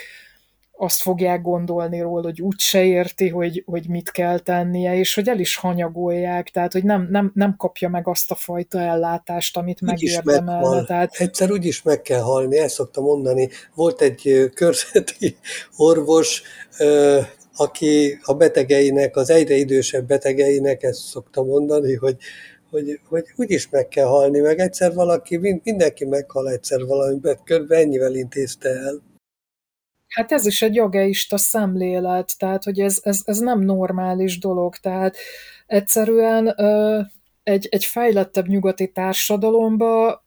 azt 0.82 1.02
fogják 1.02 1.42
gondolni 1.42 2.00
róla, 2.00 2.22
hogy 2.22 2.40
úgyse 2.40 2.84
érti, 2.84 3.28
hogy, 3.28 3.62
hogy 3.66 3.88
mit 3.88 4.10
kell 4.10 4.38
tennie, 4.38 4.96
és 4.96 5.14
hogy 5.14 5.28
el 5.28 5.38
is 5.38 5.56
hanyagolják, 5.56 6.48
tehát 6.48 6.72
hogy 6.72 6.84
nem, 6.84 7.08
nem, 7.10 7.32
nem 7.34 7.56
kapja 7.56 7.88
meg 7.88 8.08
azt 8.08 8.30
a 8.30 8.34
fajta 8.34 8.78
ellátást, 8.78 9.56
amit 9.56 9.80
megérdemel. 9.80 10.84
Tehát... 10.86 11.14
Egyszer 11.14 11.50
úgyis 11.50 11.82
meg 11.82 12.02
kell 12.02 12.20
halni, 12.20 12.58
ezt 12.58 12.74
szoktam 12.74 13.04
mondani. 13.04 13.48
Volt 13.74 14.00
egy 14.00 14.50
körzeti 14.54 15.36
orvos, 15.76 16.42
aki 17.56 18.18
a 18.22 18.34
betegeinek, 18.34 19.16
az 19.16 19.30
egyre 19.30 19.54
idősebb 19.54 20.06
betegeinek 20.06 20.82
ezt 20.82 21.00
szokta 21.00 21.42
mondani, 21.42 21.94
hogy, 21.94 22.16
hogy, 22.70 23.00
hogy 23.08 23.24
úgyis 23.36 23.68
meg 23.68 23.88
kell 23.88 24.06
halni, 24.06 24.38
meg 24.38 24.58
egyszer 24.58 24.94
valaki, 24.94 25.60
mindenki 25.62 26.04
meghal 26.04 26.50
egyszer 26.50 26.86
valamiben, 26.86 27.38
kb. 27.44 27.72
ennyivel 27.72 28.14
intézte 28.14 28.68
el. 28.68 29.08
Hát 30.14 30.32
ez 30.32 30.46
is 30.46 30.62
egy 30.62 30.74
jogeista 30.74 31.38
szemlélet, 31.38 32.38
tehát 32.38 32.64
hogy 32.64 32.80
ez, 32.80 33.00
ez, 33.02 33.22
ez 33.24 33.38
nem 33.38 33.60
normális 33.60 34.38
dolog, 34.38 34.76
tehát 34.76 35.16
egyszerűen 35.66 36.54
egy, 37.42 37.68
egy 37.70 37.84
fejlettebb 37.84 38.46
nyugati 38.46 38.92
társadalomba 38.92 40.24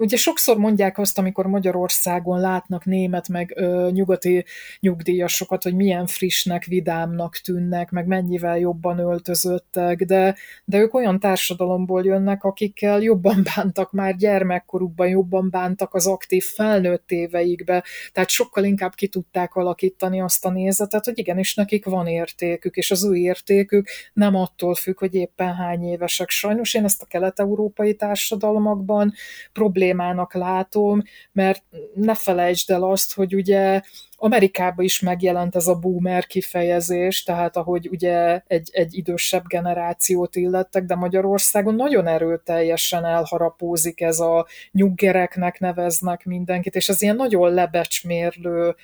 Ugye 0.00 0.16
sokszor 0.16 0.56
mondják 0.56 0.98
azt, 0.98 1.18
amikor 1.18 1.46
Magyarországon 1.46 2.40
látnak 2.40 2.84
német 2.84 3.28
meg 3.28 3.52
ö, 3.56 3.88
nyugati 3.92 4.44
nyugdíjasokat, 4.80 5.62
hogy 5.62 5.74
milyen 5.74 6.06
frissnek, 6.06 6.64
vidámnak 6.64 7.36
tűnnek, 7.36 7.90
meg 7.90 8.06
mennyivel 8.06 8.58
jobban 8.58 8.98
öltözöttek, 8.98 10.04
de, 10.04 10.36
de 10.64 10.78
ők 10.78 10.94
olyan 10.94 11.20
társadalomból 11.20 12.04
jönnek, 12.04 12.44
akikkel 12.44 13.00
jobban 13.00 13.46
bántak 13.54 13.92
már 13.92 14.16
gyermekkorukban, 14.16 15.08
jobban 15.08 15.50
bántak 15.50 15.94
az 15.94 16.06
aktív 16.06 16.44
felnőtt 16.44 17.10
éveikbe, 17.10 17.84
tehát 18.12 18.30
sokkal 18.30 18.64
inkább 18.64 18.94
ki 18.94 19.08
tudták 19.08 19.54
alakítani 19.54 20.20
azt 20.20 20.44
a 20.44 20.50
nézetet, 20.50 21.04
hogy 21.04 21.18
igenis 21.18 21.54
nekik 21.54 21.84
van 21.84 22.06
értékük, 22.06 22.76
és 22.76 22.90
az 22.90 23.04
ő 23.04 23.14
értékük 23.14 23.88
nem 24.12 24.34
attól 24.34 24.74
függ, 24.74 24.98
hogy 24.98 25.14
éppen 25.14 25.54
hány 25.54 25.84
évesek. 25.84 26.30
Sajnos 26.30 26.74
én 26.74 26.84
ezt 26.84 27.02
a 27.02 27.06
kelet-európai 27.06 27.94
társadalmakban 27.94 29.12
problém 29.52 29.86
problémának 29.88 30.34
látom, 30.34 31.02
mert 31.32 31.62
ne 31.94 32.14
felejtsd 32.14 32.70
el 32.70 32.82
azt, 32.82 33.14
hogy 33.14 33.34
ugye 33.34 33.80
Amerikában 34.16 34.84
is 34.84 35.00
megjelent 35.00 35.56
ez 35.56 35.66
a 35.66 35.78
boomer 35.78 36.26
kifejezés, 36.26 37.22
tehát 37.22 37.56
ahogy 37.56 37.88
ugye 37.88 38.42
egy, 38.46 38.68
egy 38.72 38.96
idősebb 38.96 39.46
generációt 39.46 40.36
illettek, 40.36 40.84
de 40.84 40.94
Magyarországon 40.94 41.74
nagyon 41.74 42.06
erőteljesen 42.06 43.04
elharapózik 43.04 44.00
ez 44.00 44.20
a 44.20 44.46
nyuggereknek 44.72 45.58
neveznek 45.58 46.24
mindenkit, 46.24 46.74
és 46.74 46.88
ez 46.88 47.02
ilyen 47.02 47.16
nagyon 47.16 47.54
lebecsmérlő 47.54 48.76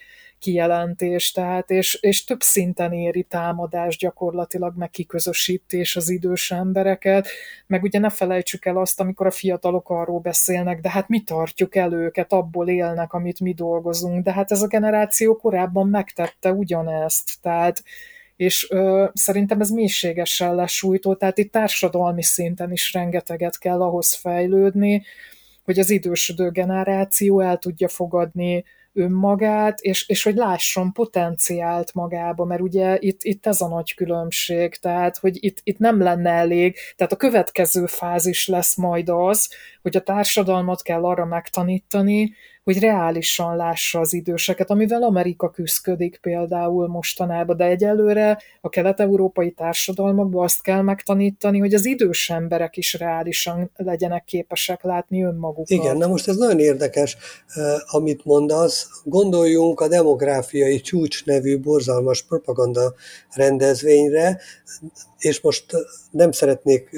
kijelentés, 0.44 1.32
tehát 1.32 1.70
és, 1.70 1.98
és 2.00 2.24
több 2.24 2.40
szinten 2.40 2.92
éri 2.92 3.22
támadás 3.22 3.96
gyakorlatilag, 3.96 4.76
meg 4.76 4.90
kiközösítés 4.90 5.96
az 5.96 6.08
idős 6.08 6.50
embereket, 6.50 7.28
meg 7.66 7.82
ugye 7.82 7.98
ne 7.98 8.10
felejtsük 8.10 8.64
el 8.64 8.76
azt, 8.76 9.00
amikor 9.00 9.26
a 9.26 9.30
fiatalok 9.30 9.90
arról 9.90 10.20
beszélnek, 10.20 10.80
de 10.80 10.90
hát 10.90 11.08
mi 11.08 11.22
tartjuk 11.22 11.74
el 11.74 11.92
őket, 11.92 12.32
abból 12.32 12.68
élnek, 12.68 13.12
amit 13.12 13.40
mi 13.40 13.52
dolgozunk, 13.52 14.24
de 14.24 14.32
hát 14.32 14.50
ez 14.50 14.62
a 14.62 14.66
generáció 14.66 15.36
korábban 15.36 15.88
megtette 15.88 16.52
ugyanezt, 16.52 17.38
tehát 17.40 17.82
és 18.36 18.66
ö, 18.70 19.04
szerintem 19.12 19.60
ez 19.60 19.70
mélységesen 19.70 20.54
lesújtó, 20.54 21.14
tehát 21.14 21.38
itt 21.38 21.52
társadalmi 21.52 22.22
szinten 22.22 22.72
is 22.72 22.92
rengeteget 22.92 23.58
kell 23.58 23.82
ahhoz 23.82 24.14
fejlődni, 24.14 25.04
hogy 25.64 25.78
az 25.78 25.90
idősödő 25.90 26.50
generáció 26.50 27.40
el 27.40 27.58
tudja 27.58 27.88
fogadni 27.88 28.64
önmagát, 28.94 29.80
és, 29.80 30.08
és 30.08 30.22
hogy 30.22 30.34
lásson 30.34 30.92
potenciált 30.92 31.94
magába, 31.94 32.44
mert 32.44 32.60
ugye 32.60 32.96
itt, 33.00 33.22
itt 33.22 33.46
ez 33.46 33.60
a 33.60 33.68
nagy 33.68 33.94
különbség, 33.94 34.76
tehát 34.76 35.16
hogy 35.16 35.44
itt, 35.44 35.60
itt 35.62 35.78
nem 35.78 36.02
lenne 36.02 36.30
elég, 36.30 36.76
tehát 36.96 37.12
a 37.12 37.16
következő 37.16 37.86
fázis 37.86 38.46
lesz 38.46 38.76
majd 38.76 39.08
az, 39.08 39.50
hogy 39.82 39.96
a 39.96 40.02
társadalmat 40.02 40.82
kell 40.82 41.04
arra 41.04 41.24
megtanítani, 41.24 42.34
hogy 42.64 42.78
reálisan 42.78 43.56
lássa 43.56 44.00
az 44.00 44.12
időseket, 44.12 44.70
amivel 44.70 45.02
Amerika 45.02 45.50
küzdködik 45.50 46.18
például 46.22 46.88
mostanában, 46.88 47.56
de 47.56 47.64
egyelőre 47.64 48.38
a 48.60 48.68
kelet-európai 48.68 49.50
társadalmakban 49.50 50.44
azt 50.44 50.62
kell 50.62 50.82
megtanítani, 50.82 51.58
hogy 51.58 51.74
az 51.74 51.84
idős 51.84 52.30
emberek 52.30 52.76
is 52.76 52.94
reálisan 52.94 53.70
legyenek 53.76 54.24
képesek 54.24 54.82
látni 54.82 55.22
önmagukat. 55.22 55.70
Igen, 55.70 55.96
na 55.96 56.06
most 56.06 56.28
ez 56.28 56.36
nagyon 56.36 56.58
érdekes, 56.58 57.16
eh, 57.54 57.94
amit 57.94 58.24
mondasz. 58.24 58.88
Gondoljunk 59.04 59.80
a 59.80 59.88
demográfiai 59.88 60.80
csúcs 60.80 61.24
nevű 61.24 61.58
borzalmas 61.58 62.22
propaganda 62.22 62.94
rendezvényre, 63.30 64.40
és 65.18 65.40
most 65.40 65.64
nem 66.10 66.32
szeretnék 66.32 66.90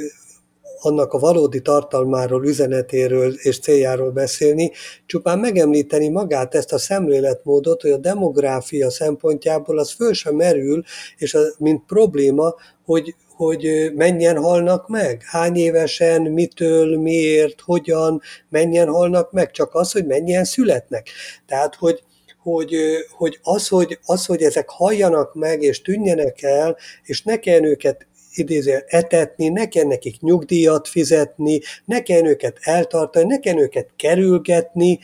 annak 0.81 1.13
a 1.13 1.19
valódi 1.19 1.61
tartalmáról, 1.61 2.47
üzenetéről 2.47 3.33
és 3.35 3.59
céljáról 3.59 4.11
beszélni, 4.11 4.73
csupán 5.07 5.39
megemlíteni 5.39 6.09
magát 6.09 6.55
ezt 6.55 6.73
a 6.73 6.79
szemléletmódot, 6.79 7.83
hogy 7.83 7.91
a 7.91 7.97
demográfia 7.97 8.91
szempontjából 8.91 9.79
az 9.79 9.93
föl 9.93 10.13
sem 10.13 10.35
merül, 10.35 10.83
és 11.17 11.35
a, 11.35 11.41
mint 11.59 11.83
probléma, 11.87 12.55
hogy, 12.85 13.15
hogy 13.37 13.93
mennyien 13.95 14.37
halnak 14.37 14.89
meg, 14.89 15.23
hány 15.25 15.57
évesen, 15.57 16.23
mitől, 16.23 16.99
miért, 16.99 17.61
hogyan, 17.61 18.21
mennyien 18.49 18.89
halnak 18.89 19.33
meg, 19.33 19.51
csak 19.51 19.75
az, 19.75 19.93
hogy 19.93 20.07
mennyien 20.07 20.45
születnek. 20.45 21.09
Tehát, 21.47 21.75
hogy, 21.75 22.03
hogy, 22.43 22.77
hogy, 23.11 23.39
az, 23.43 23.69
hogy 23.69 23.99
az, 24.05 24.27
hogy 24.27 24.43
ezek 24.43 24.69
halljanak 24.69 25.35
meg 25.35 25.63
és 25.63 25.83
tűnjenek 25.83 26.43
el, 26.43 26.77
és 27.03 27.23
ne 27.23 27.39
kell 27.39 27.63
őket 27.63 28.07
idézél 28.39 28.85
etetni, 28.87 29.49
ne 29.49 29.69
kell 29.69 29.87
nekik 29.87 30.21
nyugdíjat 30.21 30.89
fizetni, 30.89 31.61
ne 31.85 32.03
kell 32.03 32.25
őket 32.25 32.59
eltartani, 32.61 33.27
ne 33.27 33.39
kell 33.39 33.59
őket 33.59 33.89
kerülgetni, 33.97 34.99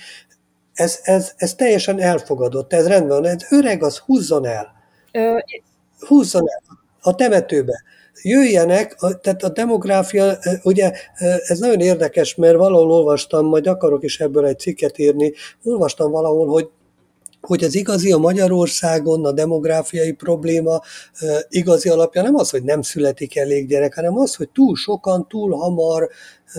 ez, 0.74 1.00
ez, 1.02 1.32
ez 1.36 1.54
teljesen 1.54 2.00
elfogadott, 2.00 2.72
ez 2.72 2.86
rendben 2.86 3.22
van, 3.22 3.30
ez 3.30 3.46
öreg, 3.50 3.82
az 3.82 3.98
húzzon 3.98 4.46
el. 4.46 4.72
Húzzon 5.98 6.44
el 6.48 6.78
a 7.00 7.14
temetőbe. 7.14 7.82
Jöjjenek, 8.22 8.96
tehát 9.20 9.42
a 9.42 9.48
demográfia, 9.48 10.38
ugye 10.62 10.92
ez 11.46 11.58
nagyon 11.58 11.80
érdekes, 11.80 12.34
mert 12.34 12.56
valahol 12.56 12.90
olvastam, 12.90 13.46
majd 13.46 13.66
akarok 13.66 14.04
is 14.04 14.20
ebből 14.20 14.46
egy 14.46 14.58
cikket 14.58 14.98
írni, 14.98 15.32
olvastam 15.62 16.10
valahol, 16.10 16.46
hogy 16.46 16.70
hogy 17.46 17.64
az 17.64 17.74
igazi 17.74 18.12
a 18.12 18.18
Magyarországon 18.18 19.24
a 19.24 19.32
demográfiai 19.32 20.12
probléma 20.12 20.80
igazi 21.48 21.88
alapja 21.88 22.22
nem 22.22 22.34
az, 22.34 22.50
hogy 22.50 22.62
nem 22.62 22.82
születik 22.82 23.36
elég 23.36 23.68
gyerek, 23.68 23.94
hanem 23.94 24.16
az, 24.16 24.34
hogy 24.34 24.50
túl 24.50 24.76
sokan, 24.76 25.28
túl 25.28 25.56
hamar 25.56 26.10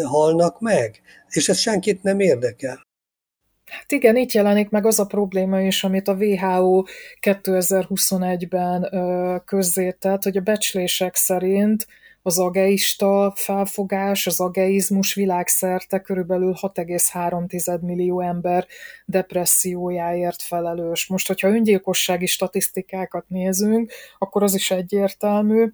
halnak 0.04 0.60
meg, 0.60 1.02
és 1.30 1.50
ez 1.50 1.58
senkit 1.58 2.04
nem 2.04 2.20
érdekel. 2.20 2.82
Hát 3.66 3.92
igen, 3.92 4.16
itt 4.16 4.32
jelenik 4.32 4.70
meg 4.70 4.86
az 4.86 5.00
a 5.00 5.06
probléma 5.06 5.62
is, 5.62 5.84
amit 5.84 6.08
a 6.08 6.14
WHO 6.14 6.84
2021-ben 7.22 8.90
közzétett, 9.46 10.24
hogy 10.24 10.38
a 10.38 10.42
becslések 10.42 11.16
szerint 11.16 11.88
az 12.26 12.40
ageista 12.40 13.34
felfogás, 13.36 14.28
az 14.28 14.40
ageizmus 14.40 15.14
világszerte 15.14 16.00
körülbelül 16.00 16.54
6,3 16.62 17.82
millió 17.82 18.22
ember 18.22 18.68
depressziójáért 19.06 20.42
felelős. 20.42 21.08
Most, 21.08 21.28
hogyha 21.28 21.48
öngyilkossági 21.48 22.26
statisztikákat 22.26 23.26
nézünk, 23.28 23.92
akkor 24.18 24.44
az 24.44 24.54
is 24.56 24.72
egyértelmű, 24.72 25.74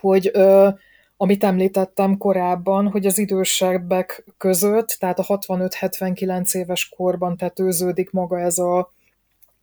hogy 0.00 0.30
ö, 0.32 0.68
amit 1.16 1.44
említettem 1.44 2.16
korábban, 2.16 2.88
hogy 2.90 3.06
az 3.06 3.18
idősebbek 3.18 4.24
között, 4.38 4.96
tehát 4.98 5.18
a 5.18 5.24
65-79 5.24 6.54
éves 6.54 6.88
korban 6.88 7.36
tetőződik 7.36 8.10
maga 8.10 8.40
ez 8.40 8.58
a 8.58 8.94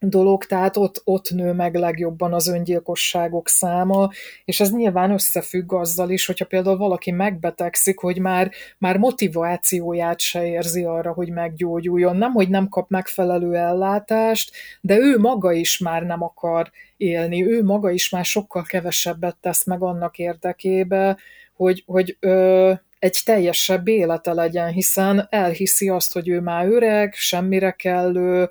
dolog, 0.08 0.44
tehát 0.44 0.76
ott, 0.76 1.00
ott 1.04 1.30
nő 1.30 1.52
meg 1.52 1.74
legjobban 1.74 2.32
az 2.34 2.48
öngyilkosságok 2.48 3.48
száma, 3.48 4.10
és 4.44 4.60
ez 4.60 4.72
nyilván 4.72 5.10
összefügg 5.10 5.72
azzal 5.72 6.10
is, 6.10 6.26
hogyha 6.26 6.44
például 6.44 6.76
valaki 6.76 7.10
megbetegszik, 7.10 7.98
hogy 7.98 8.18
már, 8.18 8.50
már 8.78 8.96
motivációját 8.96 10.20
se 10.20 10.46
érzi 10.46 10.84
arra, 10.84 11.12
hogy 11.12 11.30
meggyógyuljon. 11.30 12.16
Nem, 12.16 12.32
hogy 12.32 12.48
nem 12.48 12.68
kap 12.68 12.90
megfelelő 12.90 13.54
ellátást, 13.54 14.52
de 14.80 14.96
ő 14.98 15.18
maga 15.18 15.52
is 15.52 15.78
már 15.78 16.02
nem 16.02 16.22
akar 16.22 16.70
élni, 16.96 17.46
ő 17.46 17.64
maga 17.64 17.90
is 17.90 18.08
már 18.10 18.24
sokkal 18.24 18.62
kevesebbet 18.62 19.36
tesz 19.40 19.64
meg 19.64 19.82
annak 19.82 20.18
érdekébe, 20.18 21.16
hogy, 21.56 21.82
hogy 21.86 22.16
ö, 22.20 22.72
egy 23.04 23.20
teljesebb 23.24 23.88
élete 23.88 24.32
legyen, 24.32 24.72
hiszen 24.72 25.26
elhiszi 25.30 25.88
azt, 25.88 26.12
hogy 26.12 26.28
ő 26.28 26.40
már 26.40 26.66
öreg, 26.66 27.14
semmire 27.14 27.70
kellő, 27.70 28.50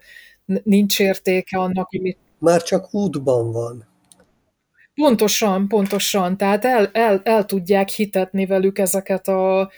nincs 0.63 0.99
értéke 0.99 1.57
annak, 1.57 1.89
hogy 1.89 2.01
mit... 2.01 2.17
Már 2.37 2.63
csak 2.63 2.93
útban 2.93 3.51
van. 3.51 3.87
Pontosan, 4.93 5.67
pontosan. 5.67 6.37
Tehát 6.37 6.65
el, 6.65 6.89
el, 6.93 7.21
el 7.23 7.45
tudják 7.45 7.89
hitetni 7.89 8.45
velük 8.45 8.77
ezeket 8.77 9.27
a, 9.27 9.71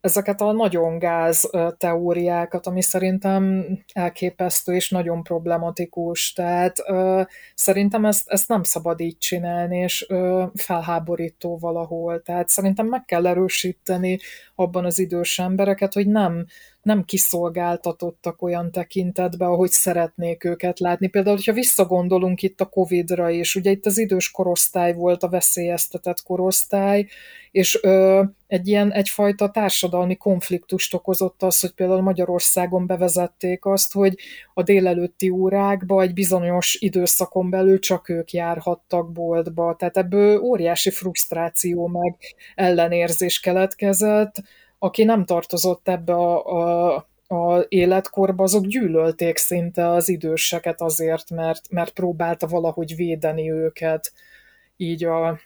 ezeket 0.00 0.40
a 0.40 0.52
nagyon 0.52 0.98
gáz 0.98 1.50
teóriákat, 1.78 2.66
ami 2.66 2.82
szerintem 2.82 3.66
elképesztő 3.92 4.74
és 4.74 4.90
nagyon 4.90 5.22
problematikus. 5.22 6.32
Tehát 6.32 6.78
ö, 6.86 7.22
szerintem 7.54 8.04
ezt, 8.04 8.28
ezt 8.28 8.48
nem 8.48 8.62
szabad 8.62 9.00
így 9.00 9.18
csinálni, 9.18 9.78
és 9.78 10.06
ö, 10.08 10.44
felháborító 10.54 11.58
valahol. 11.58 12.22
Tehát 12.22 12.48
szerintem 12.48 12.86
meg 12.86 13.04
kell 13.04 13.26
erősíteni 13.26 14.18
abban 14.54 14.84
az 14.84 14.98
idős 14.98 15.38
embereket, 15.38 15.92
hogy 15.92 16.06
nem, 16.06 16.46
nem 16.84 17.04
kiszolgáltatottak 17.04 18.42
olyan 18.42 18.70
tekintetbe, 18.70 19.46
ahogy 19.46 19.70
szeretnék 19.70 20.44
őket 20.44 20.78
látni. 20.78 21.08
Például, 21.08 21.36
hogyha 21.36 21.52
visszagondolunk 21.52 22.42
itt 22.42 22.60
a 22.60 22.66
Covid-ra 22.66 23.30
is, 23.30 23.54
ugye 23.54 23.70
itt 23.70 23.86
az 23.86 23.98
idős 23.98 24.30
korosztály 24.30 24.94
volt 24.94 25.22
a 25.22 25.28
veszélyeztetett 25.28 26.22
korosztály, 26.22 27.06
és 27.50 27.78
ö, 27.82 28.22
egy 28.46 28.68
ilyen 28.68 28.92
egyfajta 28.92 29.50
társadalmi 29.50 30.16
konfliktust 30.16 30.94
okozott 30.94 31.42
az, 31.42 31.60
hogy 31.60 31.72
például 31.72 32.02
Magyarországon 32.02 32.86
bevezették 32.86 33.64
azt, 33.64 33.92
hogy 33.92 34.14
a 34.54 34.62
délelőtti 34.62 35.28
órákba 35.30 36.02
egy 36.02 36.12
bizonyos 36.12 36.76
időszakon 36.80 37.50
belül 37.50 37.78
csak 37.78 38.08
ők 38.08 38.32
járhattak 38.32 39.12
boltba. 39.12 39.76
Tehát 39.78 39.96
ebből 39.96 40.40
óriási 40.40 40.90
frusztráció 40.90 41.86
meg 41.86 42.16
ellenérzés 42.54 43.40
keletkezett, 43.40 44.42
aki 44.84 45.04
nem 45.04 45.24
tartozott 45.24 45.88
ebbe 45.88 46.12
a, 46.12 46.46
a, 46.46 47.06
a 47.34 47.64
életkorba, 47.68 48.42
azok 48.42 48.66
gyűlölték 48.66 49.36
szinte 49.36 49.88
az 49.88 50.08
időseket 50.08 50.80
azért, 50.80 51.30
mert, 51.30 51.70
mert 51.70 51.92
próbálta 51.92 52.46
valahogy 52.46 52.96
védeni 52.96 53.50
őket 53.50 54.12
így 54.76 55.04
a, 55.04 55.40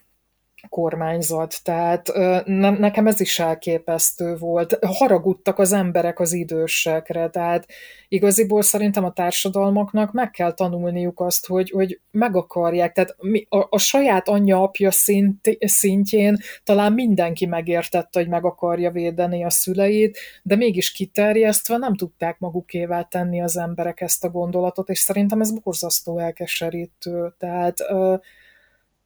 kormányzat, 0.68 1.60
tehát 1.62 2.12
ne, 2.44 2.70
nekem 2.70 3.06
ez 3.06 3.20
is 3.20 3.38
elképesztő 3.38 4.36
volt. 4.36 4.78
Haragudtak 4.80 5.58
az 5.58 5.72
emberek 5.72 6.20
az 6.20 6.32
idősekre, 6.32 7.28
tehát 7.28 7.66
igaziból 8.08 8.62
szerintem 8.62 9.04
a 9.04 9.12
társadalmaknak 9.12 10.12
meg 10.12 10.30
kell 10.30 10.52
tanulniuk 10.52 11.20
azt, 11.20 11.46
hogy, 11.46 11.70
hogy 11.70 12.00
meg 12.10 12.36
akarják, 12.36 12.92
tehát 12.92 13.16
a, 13.48 13.66
a 13.70 13.78
saját 13.78 14.28
anyja-apja 14.28 14.90
szint, 14.90 15.56
szintjén 15.58 16.36
talán 16.64 16.92
mindenki 16.92 17.46
megértette, 17.46 18.18
hogy 18.18 18.28
meg 18.28 18.44
akarja 18.44 18.90
védeni 18.90 19.44
a 19.44 19.50
szüleit, 19.50 20.18
de 20.42 20.56
mégis 20.56 20.92
kiterjesztve 20.92 21.76
nem 21.76 21.94
tudták 21.94 22.38
magukével 22.38 23.08
tenni 23.10 23.42
az 23.42 23.56
emberek 23.56 24.00
ezt 24.00 24.24
a 24.24 24.30
gondolatot, 24.30 24.88
és 24.88 24.98
szerintem 24.98 25.40
ez 25.40 25.60
borzasztó 25.60 26.18
elkeserítő, 26.18 27.34
tehát 27.38 27.76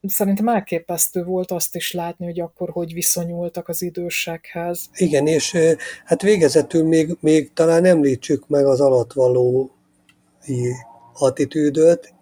szerintem 0.07 0.47
elképesztő 0.47 1.23
volt 1.23 1.51
azt 1.51 1.75
is 1.75 1.91
látni, 1.91 2.25
hogy 2.25 2.39
akkor 2.39 2.69
hogy 2.69 2.93
viszonyultak 2.93 3.67
az 3.67 3.81
idősekhez. 3.81 4.89
Igen, 4.93 5.27
és 5.27 5.57
hát 6.05 6.21
végezetül 6.21 6.83
még, 6.83 7.17
még 7.19 7.53
talán 7.53 7.85
említsük 7.85 8.47
meg 8.47 8.65
az 8.65 8.81
alatvaló 8.81 9.71
attitűdöt, 11.13 12.13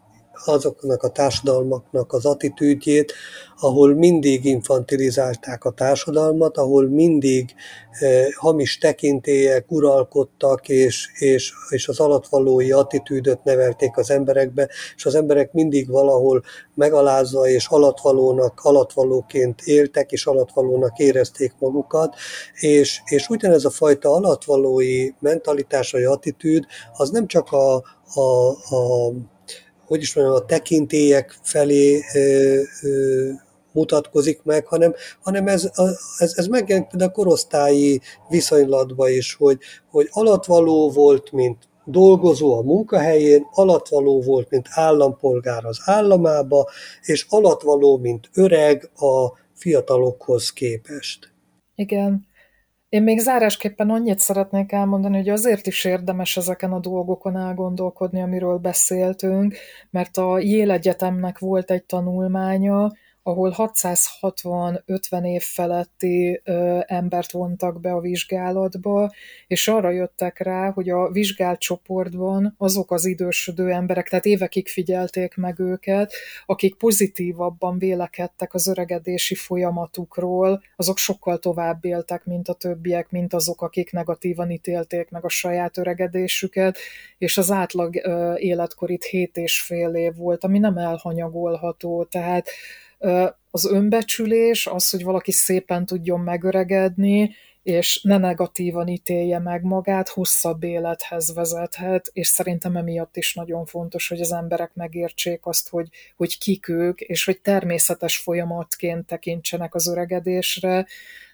azoknak 0.46 1.04
a 1.04 1.10
társadalmaknak 1.10 2.14
az 2.14 2.26
attitűdjét, 2.26 3.14
ahol 3.60 3.96
mindig 3.96 4.46
infantilizálták 4.46 5.64
a 5.64 5.72
társadalmat, 5.72 6.58
ahol 6.58 6.88
mindig 6.88 7.56
eh, 8.00 8.26
hamis 8.36 8.78
tekintélyek 8.78 9.72
uralkodtak, 9.72 10.70
és, 10.70 11.08
és, 11.20 11.54
és 11.70 11.88
az 11.88 12.00
alatvalói 12.00 12.72
attitűdöt 12.72 13.44
nevelték 13.44 13.98
az 13.98 14.12
emberekbe, 14.12 14.70
és 14.96 15.06
az 15.06 15.16
emberek 15.16 15.54
mindig 15.54 15.90
valahol 15.90 16.44
megalázva 16.74 17.48
és 17.48 17.68
alatvalónak, 17.68 18.60
alatvalóként 18.64 19.62
éltek, 19.62 20.12
és 20.12 20.26
alatvalónak 20.26 20.98
érezték 20.98 21.54
magukat, 21.60 22.16
és, 22.60 23.02
és 23.06 23.28
ugyanez 23.30 23.66
a 23.66 23.70
fajta 23.70 24.14
alatvalói 24.14 25.10
mentalitás 25.20 25.92
vagy 25.92 26.04
attitűd, 26.04 26.66
az 26.94 27.10
nem 27.10 27.28
csak 27.28 27.52
a, 27.52 27.76
a, 28.14 28.50
a 28.76 29.12
hogy 29.92 30.02
is 30.02 30.16
mondjam, 30.16 30.36
a 30.36 30.46
tekintélyek 30.46 31.40
felé 31.44 32.02
ö, 32.16 32.60
ö, 32.82 33.30
mutatkozik 33.72 34.44
meg, 34.44 34.66
hanem, 34.66 34.94
hanem 35.22 35.48
ez, 35.48 35.72
ez, 36.18 36.34
ez 36.36 36.48
megjelent 36.48 37.02
a 37.02 37.12
korosztályi 37.12 38.02
viszonylatban 38.30 39.10
is, 39.10 39.34
hogy, 39.34 39.58
hogy 39.90 40.08
alatvaló 40.12 40.92
volt, 40.92 41.32
mint 41.32 41.58
dolgozó 41.86 42.58
a 42.58 42.62
munkahelyén, 42.62 43.48
alatvaló 43.54 44.22
volt, 44.22 44.50
mint 44.50 44.68
állampolgár 44.70 45.66
az 45.66 45.80
államába, 45.86 46.70
és 47.02 47.26
alatvaló, 47.30 47.98
mint 47.98 48.30
öreg 48.34 48.90
a 48.96 49.38
fiatalokhoz 49.54 50.52
képest. 50.54 51.34
Igen. 51.76 52.28
Én 52.92 53.04
még 53.04 53.20
zárásképpen 53.20 53.90
annyit 53.90 54.20
szeretnék 54.20 54.72
elmondani, 54.72 55.18
hogy 55.18 55.30
azért 55.30 55.68
is 55.68 55.86
érdemes 55.86 56.38
ezeken 56.38 56.72
a 56.72 56.80
dolgokon 56.80 57.38
elgondolkodni, 57.38 58.22
amiről 58.22 58.58
beszéltünk, 58.58 59.56
mert 59.90 60.18
a 60.18 60.40
Yale 60.40 60.74
Egyetemnek 60.74 61.40
volt 61.40 61.72
egy 61.72 61.84
tanulmánya, 61.84 62.92
ahol 63.24 63.54
660-50 63.58 65.26
év 65.26 65.42
feletti 65.42 66.42
ö, 66.44 66.80
embert 66.86 67.32
vontak 67.32 67.82
be 67.82 67.92
a 67.92 68.00
vizsgálatba, 68.00 69.12
és 69.48 69.68
arra 69.68 69.90
jöttek 69.90 70.40
rá, 70.40 70.72
hogy 70.72 70.90
a 70.90 71.10
vizsgált 71.12 71.60
csoportban 71.60 72.56
azok 72.58 72.92
az 72.92 73.06
idősödő 73.06 73.72
emberek, 73.72 74.10
tehát 74.10 74.26
évekig 74.26 74.68
figyelték 74.68 75.36
meg 75.36 75.60
őket, 75.60 76.14
akik 76.46 76.76
pozitívabban 76.76 77.78
vélekedtek 77.78 78.54
az 78.54 78.68
öregedési 78.68 79.36
folyamatukról, 79.36 80.62
azok 80.76 80.98
sokkal 80.98 81.40
tovább 81.40 81.86
éltek, 81.86 82.26
mint 82.26 82.48
a 82.48 82.54
többiek, 82.54 83.10
mint 83.10 83.34
azok, 83.34 83.62
akik 83.62 83.92
negatívan 83.92 84.52
ítélték 84.52 85.10
meg 85.10 85.26
a 85.26 85.30
saját 85.30 85.78
öregedésüket, 85.78 86.78
és 87.18 87.38
az 87.38 87.52
átlag 87.52 87.96
ö, 87.96 88.36
életkor 88.36 88.90
itt 88.90 89.04
7 89.04 89.38
és 89.38 89.62
fél 89.62 89.90
év 89.94 90.16
volt, 90.16 90.44
ami 90.44 90.60
nem 90.60 90.78
elhanyagolható, 90.78 92.04
tehát 92.04 92.50
az 93.52 93.66
önbecsülés, 93.66 94.68
az, 94.68 94.90
hogy 94.90 95.04
valaki 95.04 95.32
szépen 95.32 95.86
tudjon 95.86 96.20
megöregedni, 96.20 97.36
és 97.64 98.02
ne 98.04 98.18
negatívan 98.18 98.88
ítélje 98.88 99.40
meg 99.40 99.64
magát, 99.64 100.10
hosszabb 100.10 100.64
élethez 100.64 101.34
vezethet, 101.34 102.10
és 102.14 102.28
szerintem 102.28 102.76
emiatt 102.76 103.18
is 103.18 103.34
nagyon 103.34 103.66
fontos, 103.66 104.08
hogy 104.08 104.22
az 104.22 104.32
emberek 104.32 104.72
megértsék 104.74 105.46
azt, 105.46 105.70
hogy, 105.70 105.88
hogy 106.16 106.38
kik 106.38 106.68
ők, 106.68 107.02
és 107.02 107.26
hogy 107.26 107.42
természetes 107.42 108.18
folyamatként 108.18 109.06
tekintsenek 109.06 109.76
az 109.76 109.88
öregedésre, 109.88 110.86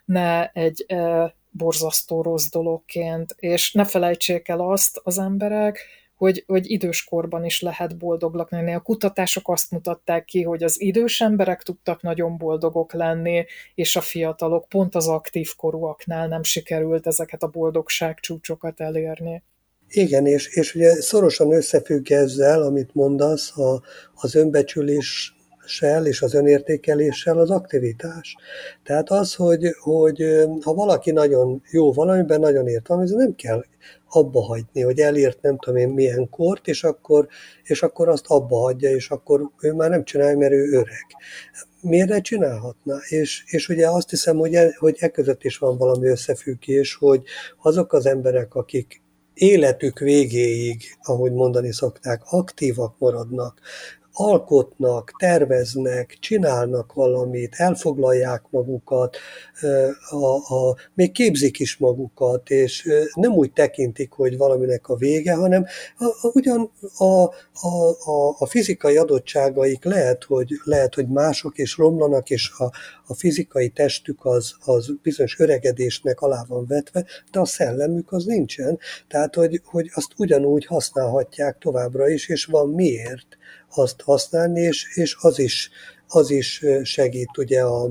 ne 0.06 0.48
egy 0.52 0.86
e, 0.88 1.34
borzasztó 1.52 2.22
rossz 2.22 2.50
dologként, 2.50 3.36
és 3.40 3.72
ne 3.72 3.86
felejtsék 3.86 4.48
el 4.48 4.60
azt 4.60 5.00
az 5.04 5.18
emberek, 5.18 5.80
hogy, 6.18 6.44
hogy 6.48 6.72
időskorban 6.72 7.46
is 7.46 7.62
lehet 7.62 7.98
boldognak 7.98 8.52
lenni. 8.52 8.74
A 8.74 8.80
kutatások 8.80 9.50
azt 9.50 9.72
mutatták 9.72 10.26
ki, 10.26 10.44
hogy 10.44 10.64
az 10.64 10.82
idős 10.82 11.22
emberek 11.22 11.64
tudtak 11.64 12.02
nagyon 12.02 12.38
boldogok 12.38 12.94
lenni, 12.94 13.46
és 13.76 13.96
a 13.96 14.02
fiatalok 14.02 14.70
pont 14.70 14.96
az 14.96 15.08
aktív 15.08 15.50
korúaknál 15.56 16.28
nem 16.28 16.44
sikerült 16.44 17.08
ezeket 17.08 17.44
a 17.44 17.48
boldogság 17.48 18.20
csúcsokat 18.20 18.80
elérni. 18.80 19.44
Igen, 19.90 20.26
és, 20.26 20.48
és 20.48 20.76
ugye 20.76 21.02
szorosan 21.02 21.54
összefügg 21.54 22.12
ezzel, 22.12 22.62
amit 22.62 22.94
mondasz, 22.94 23.58
a, 23.58 23.82
az 24.14 24.36
önbecsülés 24.36 25.36
és 26.04 26.22
az 26.22 26.34
önértékeléssel 26.34 27.38
az 27.38 27.50
aktivitás. 27.50 28.36
Tehát 28.84 29.10
az, 29.10 29.34
hogy, 29.34 29.76
hogy 29.80 30.24
ha 30.64 30.74
valaki 30.74 31.12
nagyon 31.12 31.62
jó 31.72 31.94
valamiben, 31.94 32.40
nagyon 32.40 32.68
ért 32.68 32.88
valami, 32.88 33.10
nem 33.10 33.36
kell 33.36 33.64
abba 34.10 34.42
hagyni, 34.42 34.82
hogy 34.82 35.00
elért 35.00 35.42
nem 35.42 35.58
tudom 35.58 35.80
én 35.80 35.90
milyen 35.90 36.30
kort, 36.30 36.68
és 36.68 36.84
akkor, 36.84 37.28
és 37.64 37.84
akkor 37.84 38.10
azt 38.10 38.26
abba 38.28 38.58
hagyja, 38.58 38.90
és 38.90 39.10
akkor 39.10 39.52
ő 39.62 39.74
már 39.74 39.90
nem 39.90 40.04
csinálja, 40.04 40.38
mert 40.38 40.52
ő 40.52 40.72
öreg. 40.72 41.06
Miért 41.82 42.10
ne 42.10 42.22
csinálhatná? 42.22 42.98
És, 43.08 43.44
és 43.48 43.70
ugye 43.70 43.90
azt 43.90 44.10
hiszem, 44.10 44.38
hogy 44.38 44.54
e, 44.54 44.76
hogy 44.78 44.96
e 45.00 45.08
között 45.08 45.44
is 45.44 45.58
van 45.58 45.78
valami 45.78 46.08
összefüggés, 46.08 46.96
hogy 46.96 47.22
azok 47.62 47.94
az 47.94 48.06
emberek, 48.06 48.56
akik 48.56 49.02
életük 49.34 50.00
végéig, 50.00 50.82
ahogy 51.02 51.32
mondani 51.32 51.74
szokták, 51.74 52.22
aktívak 52.26 52.96
maradnak, 52.98 53.62
alkotnak, 54.20 55.12
terveznek, 55.18 56.18
csinálnak 56.20 56.94
valamit, 56.94 57.56
elfoglalják 57.56 58.44
magukat, 58.50 59.18
a, 60.10 60.56
a, 60.56 60.76
még 60.94 61.12
képzik 61.12 61.60
is 61.60 61.78
magukat, 61.78 62.50
és 62.50 62.90
nem 63.14 63.32
úgy 63.32 63.54
tekintik, 63.54 64.12
hogy 64.12 64.38
valaminek 64.38 64.88
a 64.88 64.96
vége, 64.96 65.34
hanem 65.34 65.66
a, 65.98 66.06
a, 66.06 66.30
ugyan 66.34 66.72
a, 66.98 67.04
a, 67.04 67.90
a, 68.06 68.36
a 68.38 68.46
fizikai 68.46 68.98
adottságaik 68.98 69.84
lehet, 69.84 70.24
hogy, 70.24 70.52
lehet, 70.64 70.96
hogy 70.96 71.08
mások 71.08 71.58
és 71.58 71.78
romlanak, 71.78 72.30
és 72.30 72.52
a, 72.58 72.72
a 73.08 73.14
fizikai 73.14 73.70
testük 73.70 74.26
az, 74.26 74.56
az 74.66 74.92
bizonyos 75.02 75.40
öregedésnek 75.40 76.22
alá 76.22 76.44
van 76.48 76.66
vetve, 76.68 77.06
de 77.32 77.40
a 77.40 77.46
szellemük 77.46 78.12
az 78.12 78.26
nincsen. 78.26 78.80
Tehát, 79.08 79.36
hogy, 79.36 79.62
hogy 79.64 79.90
azt 79.94 80.12
ugyanúgy 80.18 80.66
használhatják 80.66 81.58
továbbra 81.58 82.10
is, 82.10 82.30
és 82.30 82.46
van 82.46 82.70
miért 82.70 83.38
azt 83.76 84.02
használni, 84.02 84.62
és, 84.62 84.96
és 84.96 85.18
az, 85.20 85.40
is, 85.40 85.70
az 86.08 86.30
is 86.30 86.64
segít 86.84 87.38
ugye 87.38 87.62
a, 87.64 87.90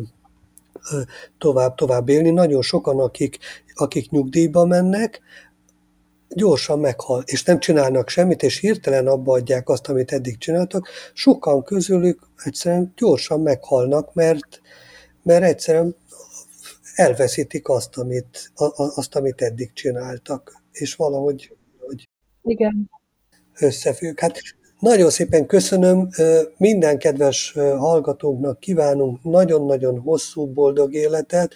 tovább, 1.39 1.75
tovább 1.75 2.09
élni. 2.09 2.31
Nagyon 2.31 2.63
sokan, 2.63 3.01
akik, 3.01 3.39
akik 3.75 4.11
nyugdíjba 4.11 4.65
mennek, 4.65 5.21
gyorsan 6.29 6.79
meghal, 6.79 7.23
és 7.27 7.45
nem 7.45 7.59
csinálnak 7.59 8.09
semmit, 8.09 8.43
és 8.43 8.59
hirtelen 8.59 9.07
abba 9.07 9.33
adják 9.33 9.69
azt, 9.69 9.89
amit 9.89 10.13
eddig 10.13 10.39
csináltak, 10.39 10.89
sokan 11.13 11.63
közülük 11.63 12.29
egyszerűen 12.45 12.93
gyorsan 12.97 13.41
meghalnak, 13.41 14.15
mert, 14.15 14.61
mert 15.23 15.45
egyszerűen 15.45 15.97
elveszítik 16.95 17.69
azt, 17.69 17.97
amit, 17.97 18.53
azt, 18.95 19.15
amit 19.15 19.43
eddig 19.43 19.73
csináltak, 19.73 20.63
és 20.73 20.95
valahogy 20.95 21.57
hogy 21.87 22.09
Igen. 22.43 22.91
összefügg. 23.59 24.21
Hát 24.21 24.41
nagyon 24.79 25.11
szépen 25.11 25.47
köszönöm, 25.47 26.09
minden 26.57 26.99
kedves 26.99 27.53
hallgatónknak 27.53 28.61
kívánunk 28.61 29.23
nagyon-nagyon 29.23 30.01
hosszú, 30.01 30.47
boldog 30.47 30.95
életet, 30.95 31.55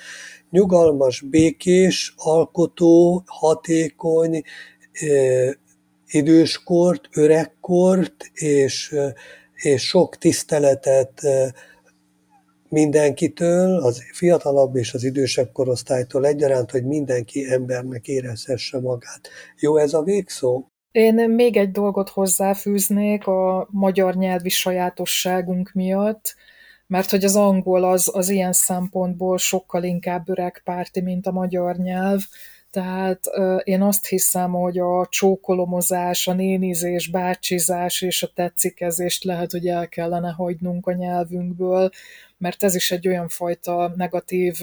nyugalmas, 0.51 1.21
békés, 1.21 2.15
alkotó, 2.17 3.23
hatékony, 3.27 4.43
időskort, 6.07 7.09
öregkort, 7.13 8.31
és, 8.33 8.95
és 9.55 9.83
sok 9.83 10.17
tiszteletet 10.17 11.21
mindenkitől, 12.69 13.77
az 13.77 14.03
fiatalabb 14.13 14.77
és 14.77 14.95
az 14.95 15.05
idősebb 15.05 15.53
korosztálytól 15.53 16.27
egyaránt, 16.27 16.71
hogy 16.71 16.85
mindenki 16.85 17.51
embernek 17.51 18.09
érezhesse 18.09 18.81
magát. 18.81 19.29
Jó 19.59 19.77
ez 19.77 19.95
a 19.95 20.03
végszó? 20.03 20.65
Én 20.93 21.31
még 21.31 21.57
egy 21.57 21.71
dolgot 21.71 22.09
hozzáfűznék 22.09 23.27
a 23.27 23.69
magyar 23.71 24.15
nyelvi 24.15 24.49
sajátosságunk 24.49 25.73
miatt, 25.73 26.35
mert 26.87 27.11
hogy 27.11 27.25
az 27.25 27.37
angol 27.37 27.85
az, 27.85 28.11
az 28.15 28.29
ilyen 28.29 28.53
szempontból 28.53 29.39
sokkal 29.39 29.83
inkább 29.83 30.29
öregpárti, 30.29 31.01
mint 31.01 31.27
a 31.27 31.33
magyar 31.33 31.77
nyelv, 31.77 32.21
tehát 32.71 33.21
én 33.65 33.83
azt 33.83 34.07
hiszem, 34.07 34.51
hogy 34.53 34.79
a 34.79 35.07
csókolomozás, 35.07 36.29
a 36.29 36.33
nénizés, 36.33 37.09
bácsizás 37.09 38.03
és 38.03 38.23
a 38.23 38.31
tetszikezést 38.35 39.25
lehet, 39.25 39.51
hogy 39.51 39.67
el 39.67 39.89
kellene 39.89 40.31
hagynunk 40.31 40.87
a 40.87 40.93
nyelvünkből, 40.93 41.91
mert 42.39 42.63
ez 42.63 42.75
is 42.75 42.91
egy 42.91 43.09
olyan 43.09 43.29
fajta 43.29 43.93
negatív 43.97 44.61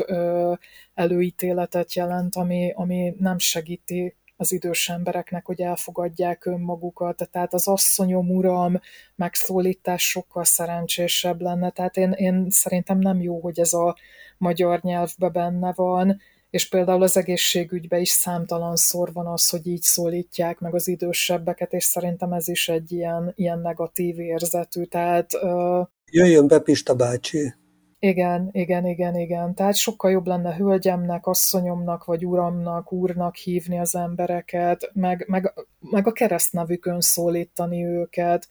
előítéletet 0.93 1.93
jelent, 1.93 2.36
ami, 2.36 2.71
ami 2.75 3.15
nem 3.19 3.38
segíti 3.38 4.15
az 4.38 4.51
idős 4.51 4.89
embereknek, 4.89 5.45
hogy 5.45 5.61
elfogadják 5.61 6.45
önmagukat, 6.45 7.29
tehát 7.31 7.53
az 7.53 7.67
asszonyom, 7.67 8.29
uram 8.29 8.79
megszólítás 9.15 10.09
sokkal 10.09 10.43
szerencsésebb 10.43 11.41
lenne, 11.41 11.69
tehát 11.69 11.97
én, 11.97 12.11
én 12.11 12.47
szerintem 12.49 12.99
nem 12.99 13.21
jó, 13.21 13.39
hogy 13.39 13.59
ez 13.59 13.73
a 13.73 13.95
magyar 14.38 14.79
nyelvbe 14.81 15.29
benne 15.29 15.73
van, 15.75 16.21
és 16.49 16.69
például 16.69 17.03
az 17.03 17.17
egészségügyben 17.17 17.99
is 17.99 18.09
számtalanszor 18.09 19.13
van 19.13 19.27
az, 19.27 19.49
hogy 19.49 19.67
így 19.67 19.81
szólítják 19.81 20.59
meg 20.59 20.75
az 20.75 20.88
idősebbeket, 20.88 21.73
és 21.73 21.83
szerintem 21.83 22.31
ez 22.31 22.47
is 22.47 22.69
egy 22.69 22.91
ilyen, 22.91 23.31
ilyen 23.35 23.59
negatív 23.59 24.19
érzetű, 24.19 24.83
tehát... 24.83 25.33
Uh... 25.33 25.88
Jöjjön 26.11 26.47
be 26.47 26.59
Pista 26.59 26.95
bácsi! 26.95 27.53
Igen, 27.99 28.49
igen, 28.51 28.85
igen, 28.85 29.15
igen. 29.15 29.55
Tehát 29.55 29.75
sokkal 29.75 30.11
jobb 30.11 30.27
lenne 30.27 30.55
hölgyemnek, 30.55 31.25
asszonyomnak, 31.25 32.05
vagy 32.05 32.25
uramnak, 32.25 32.91
úrnak 32.91 33.35
hívni 33.35 33.79
az 33.79 33.95
embereket, 33.95 34.91
meg, 34.93 35.25
meg, 35.27 35.53
meg 35.79 36.07
a 36.07 36.11
keresztnevükön 36.11 37.01
szólítani 37.01 37.85
őket. 37.85 38.47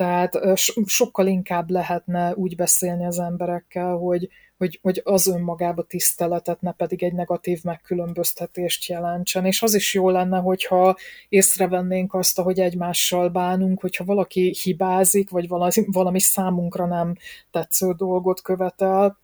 Tehát 0.00 0.40
sokkal 0.86 1.26
inkább 1.26 1.70
lehetne 1.70 2.34
úgy 2.34 2.56
beszélni 2.56 3.06
az 3.06 3.18
emberekkel, 3.18 3.96
hogy, 3.96 4.28
hogy, 4.56 4.78
hogy 4.82 5.00
az 5.04 5.26
önmagába 5.26 5.82
tiszteletet, 5.82 6.60
ne 6.60 6.72
pedig 6.72 7.02
egy 7.02 7.12
negatív 7.12 7.62
megkülönböztetést 7.62 8.88
jelentsen. 8.88 9.44
És 9.44 9.62
az 9.62 9.74
is 9.74 9.94
jó 9.94 10.10
lenne, 10.10 10.38
hogyha 10.38 10.96
észrevennénk 11.28 12.14
azt, 12.14 12.40
hogy 12.40 12.60
egymással 12.60 13.28
bánunk, 13.28 13.80
hogyha 13.80 14.04
valaki 14.04 14.54
hibázik, 14.62 15.30
vagy 15.30 15.48
valami, 15.48 15.72
valami 15.86 16.20
számunkra 16.20 16.86
nem 16.86 17.14
tetsző 17.50 17.92
dolgot 17.92 18.42
követel, 18.42 19.18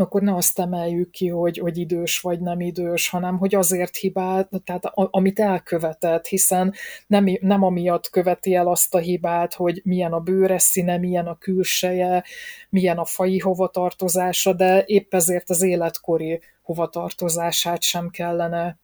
akkor 0.00 0.22
ne 0.22 0.34
azt 0.34 0.58
emeljük 0.58 1.10
ki, 1.10 1.28
hogy, 1.28 1.58
hogy 1.58 1.78
idős 1.78 2.20
vagy 2.20 2.40
nem 2.40 2.60
idős, 2.60 3.08
hanem 3.08 3.38
hogy 3.38 3.54
azért 3.54 3.96
hibát, 3.96 4.50
tehát 4.64 4.84
amit 4.94 5.40
elkövetett, 5.40 6.26
hiszen 6.26 6.74
nem, 7.06 7.26
nem 7.40 7.62
amiatt 7.62 8.10
követi 8.10 8.54
el 8.54 8.68
azt 8.68 8.94
a 8.94 8.98
hibát, 8.98 9.54
hogy 9.54 9.80
milyen 9.84 10.12
a 10.12 10.20
bőre 10.20 10.58
színe, 10.58 10.98
milyen 10.98 11.26
a 11.26 11.38
külseje, 11.38 12.24
milyen 12.68 12.98
a 12.98 13.04
fai 13.04 13.38
hovatartozása, 13.38 14.52
de 14.52 14.82
épp 14.86 15.14
ezért 15.14 15.50
az 15.50 15.62
életkori 15.62 16.40
hovatartozását 16.62 17.82
sem 17.82 18.08
kellene 18.08 18.78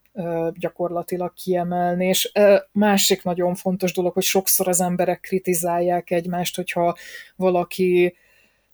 gyakorlatilag 0.52 1.32
kiemelni. 1.32 2.06
És 2.06 2.32
másik 2.72 3.22
nagyon 3.22 3.54
fontos 3.54 3.92
dolog, 3.92 4.12
hogy 4.12 4.22
sokszor 4.22 4.68
az 4.68 4.80
emberek 4.80 5.20
kritizálják 5.20 6.10
egymást, 6.10 6.56
hogyha 6.56 6.96
valaki 7.36 8.16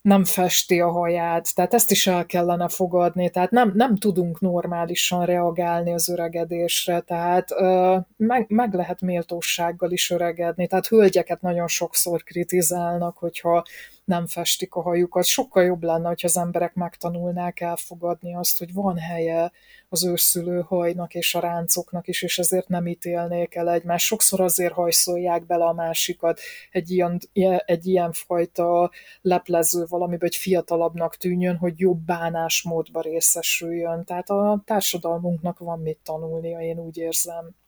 nem 0.03 0.25
festi 0.25 0.81
a 0.81 0.91
haját, 0.91 1.55
tehát 1.55 1.75
ezt 1.75 1.91
is 1.91 2.07
el 2.07 2.27
kellene 2.27 2.69
fogadni, 2.69 3.31
tehát 3.31 3.51
nem, 3.51 3.73
nem 3.75 3.97
tudunk 3.97 4.41
normálisan 4.41 5.25
reagálni 5.25 5.93
az 5.93 6.09
öregedésre, 6.09 7.01
tehát 7.01 7.51
ö, 7.51 7.97
meg, 8.17 8.45
meg 8.49 8.75
lehet 8.75 9.01
méltósággal 9.01 9.91
is 9.91 10.11
öregedni, 10.11 10.67
tehát 10.67 10.87
hölgyeket 10.87 11.41
nagyon 11.41 11.69
sokszor 11.69 12.23
kritizálnak, 12.23 13.19
hogyha 13.19 13.65
nem 14.11 14.27
festik 14.27 14.75
a 14.75 14.83
hajukat. 14.83 15.25
Sokkal 15.25 15.65
jobb 15.65 15.83
lenne, 15.83 16.09
hogyha 16.09 16.27
az 16.27 16.37
emberek 16.37 16.75
megtanulnák 16.75 17.61
elfogadni 17.61 18.35
azt, 18.35 18.59
hogy 18.59 18.73
van 18.73 18.99
helye 18.99 19.53
az 19.89 20.05
őszülő 20.05 20.61
hajnak 20.61 21.15
és 21.15 21.35
a 21.35 21.41
ráncoknak 21.41 22.09
is, 22.09 22.23
és 22.23 22.39
ezért 22.39 22.69
nem 22.69 22.87
ítélnék 22.87 23.55
el 23.55 23.71
egymást. 23.71 24.07
Sokszor 24.07 24.41
azért 24.41 24.73
hajszolják 24.73 25.47
bele 25.47 25.65
a 25.65 25.73
másikat 25.73 26.41
egy 26.71 26.91
ilyen, 26.91 27.21
egy 27.65 27.87
ilyen 27.87 28.13
fajta 28.13 28.91
leplező 29.21 29.85
valamiben, 29.89 30.29
hogy 30.29 30.37
fiatalabbnak 30.37 31.17
tűnjön, 31.17 31.57
hogy 31.57 31.81
jobb 31.81 31.99
bánásmódba 31.99 33.01
részesüljön. 33.01 34.05
Tehát 34.05 34.31
a 34.31 34.63
társadalmunknak 34.65 35.59
van 35.59 35.81
mit 35.81 35.99
tanulnia, 36.03 36.61
én 36.61 36.79
úgy 36.79 36.97
érzem 36.97 37.60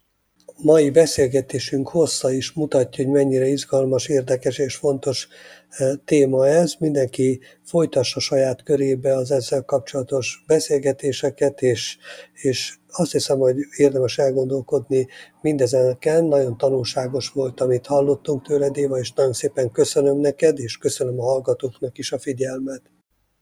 mai 0.62 0.90
beszélgetésünk 0.90 1.88
hossza 1.88 2.32
is 2.32 2.52
mutatja, 2.52 3.04
hogy 3.04 3.12
mennyire 3.12 3.46
izgalmas, 3.46 4.08
érdekes 4.08 4.58
és 4.58 4.76
fontos 4.76 5.28
e, 5.68 5.94
téma 6.04 6.46
ez. 6.46 6.74
Mindenki 6.78 7.40
folytassa 7.62 8.20
saját 8.20 8.62
körébe 8.62 9.16
az 9.16 9.30
ezzel 9.30 9.62
kapcsolatos 9.62 10.44
beszélgetéseket, 10.46 11.62
és, 11.62 11.96
és 12.32 12.76
azt 12.92 13.12
hiszem, 13.12 13.38
hogy 13.38 13.56
érdemes 13.76 14.18
elgondolkodni 14.18 15.06
mindezeken. 15.40 16.24
Nagyon 16.24 16.56
tanulságos 16.56 17.28
volt, 17.28 17.60
amit 17.60 17.86
hallottunk 17.86 18.42
tőled, 18.46 18.76
Éva, 18.76 18.98
és 18.98 19.12
nagyon 19.12 19.32
szépen 19.32 19.70
köszönöm 19.70 20.18
neked, 20.18 20.58
és 20.58 20.78
köszönöm 20.78 21.20
a 21.20 21.24
hallgatóknak 21.24 21.98
is 21.98 22.12
a 22.12 22.18
figyelmet. 22.18 22.82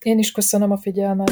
Én 0.04 0.18
is 0.18 0.32
köszönöm 0.32 0.70
a 0.70 0.78
figyelmet. 0.78 1.30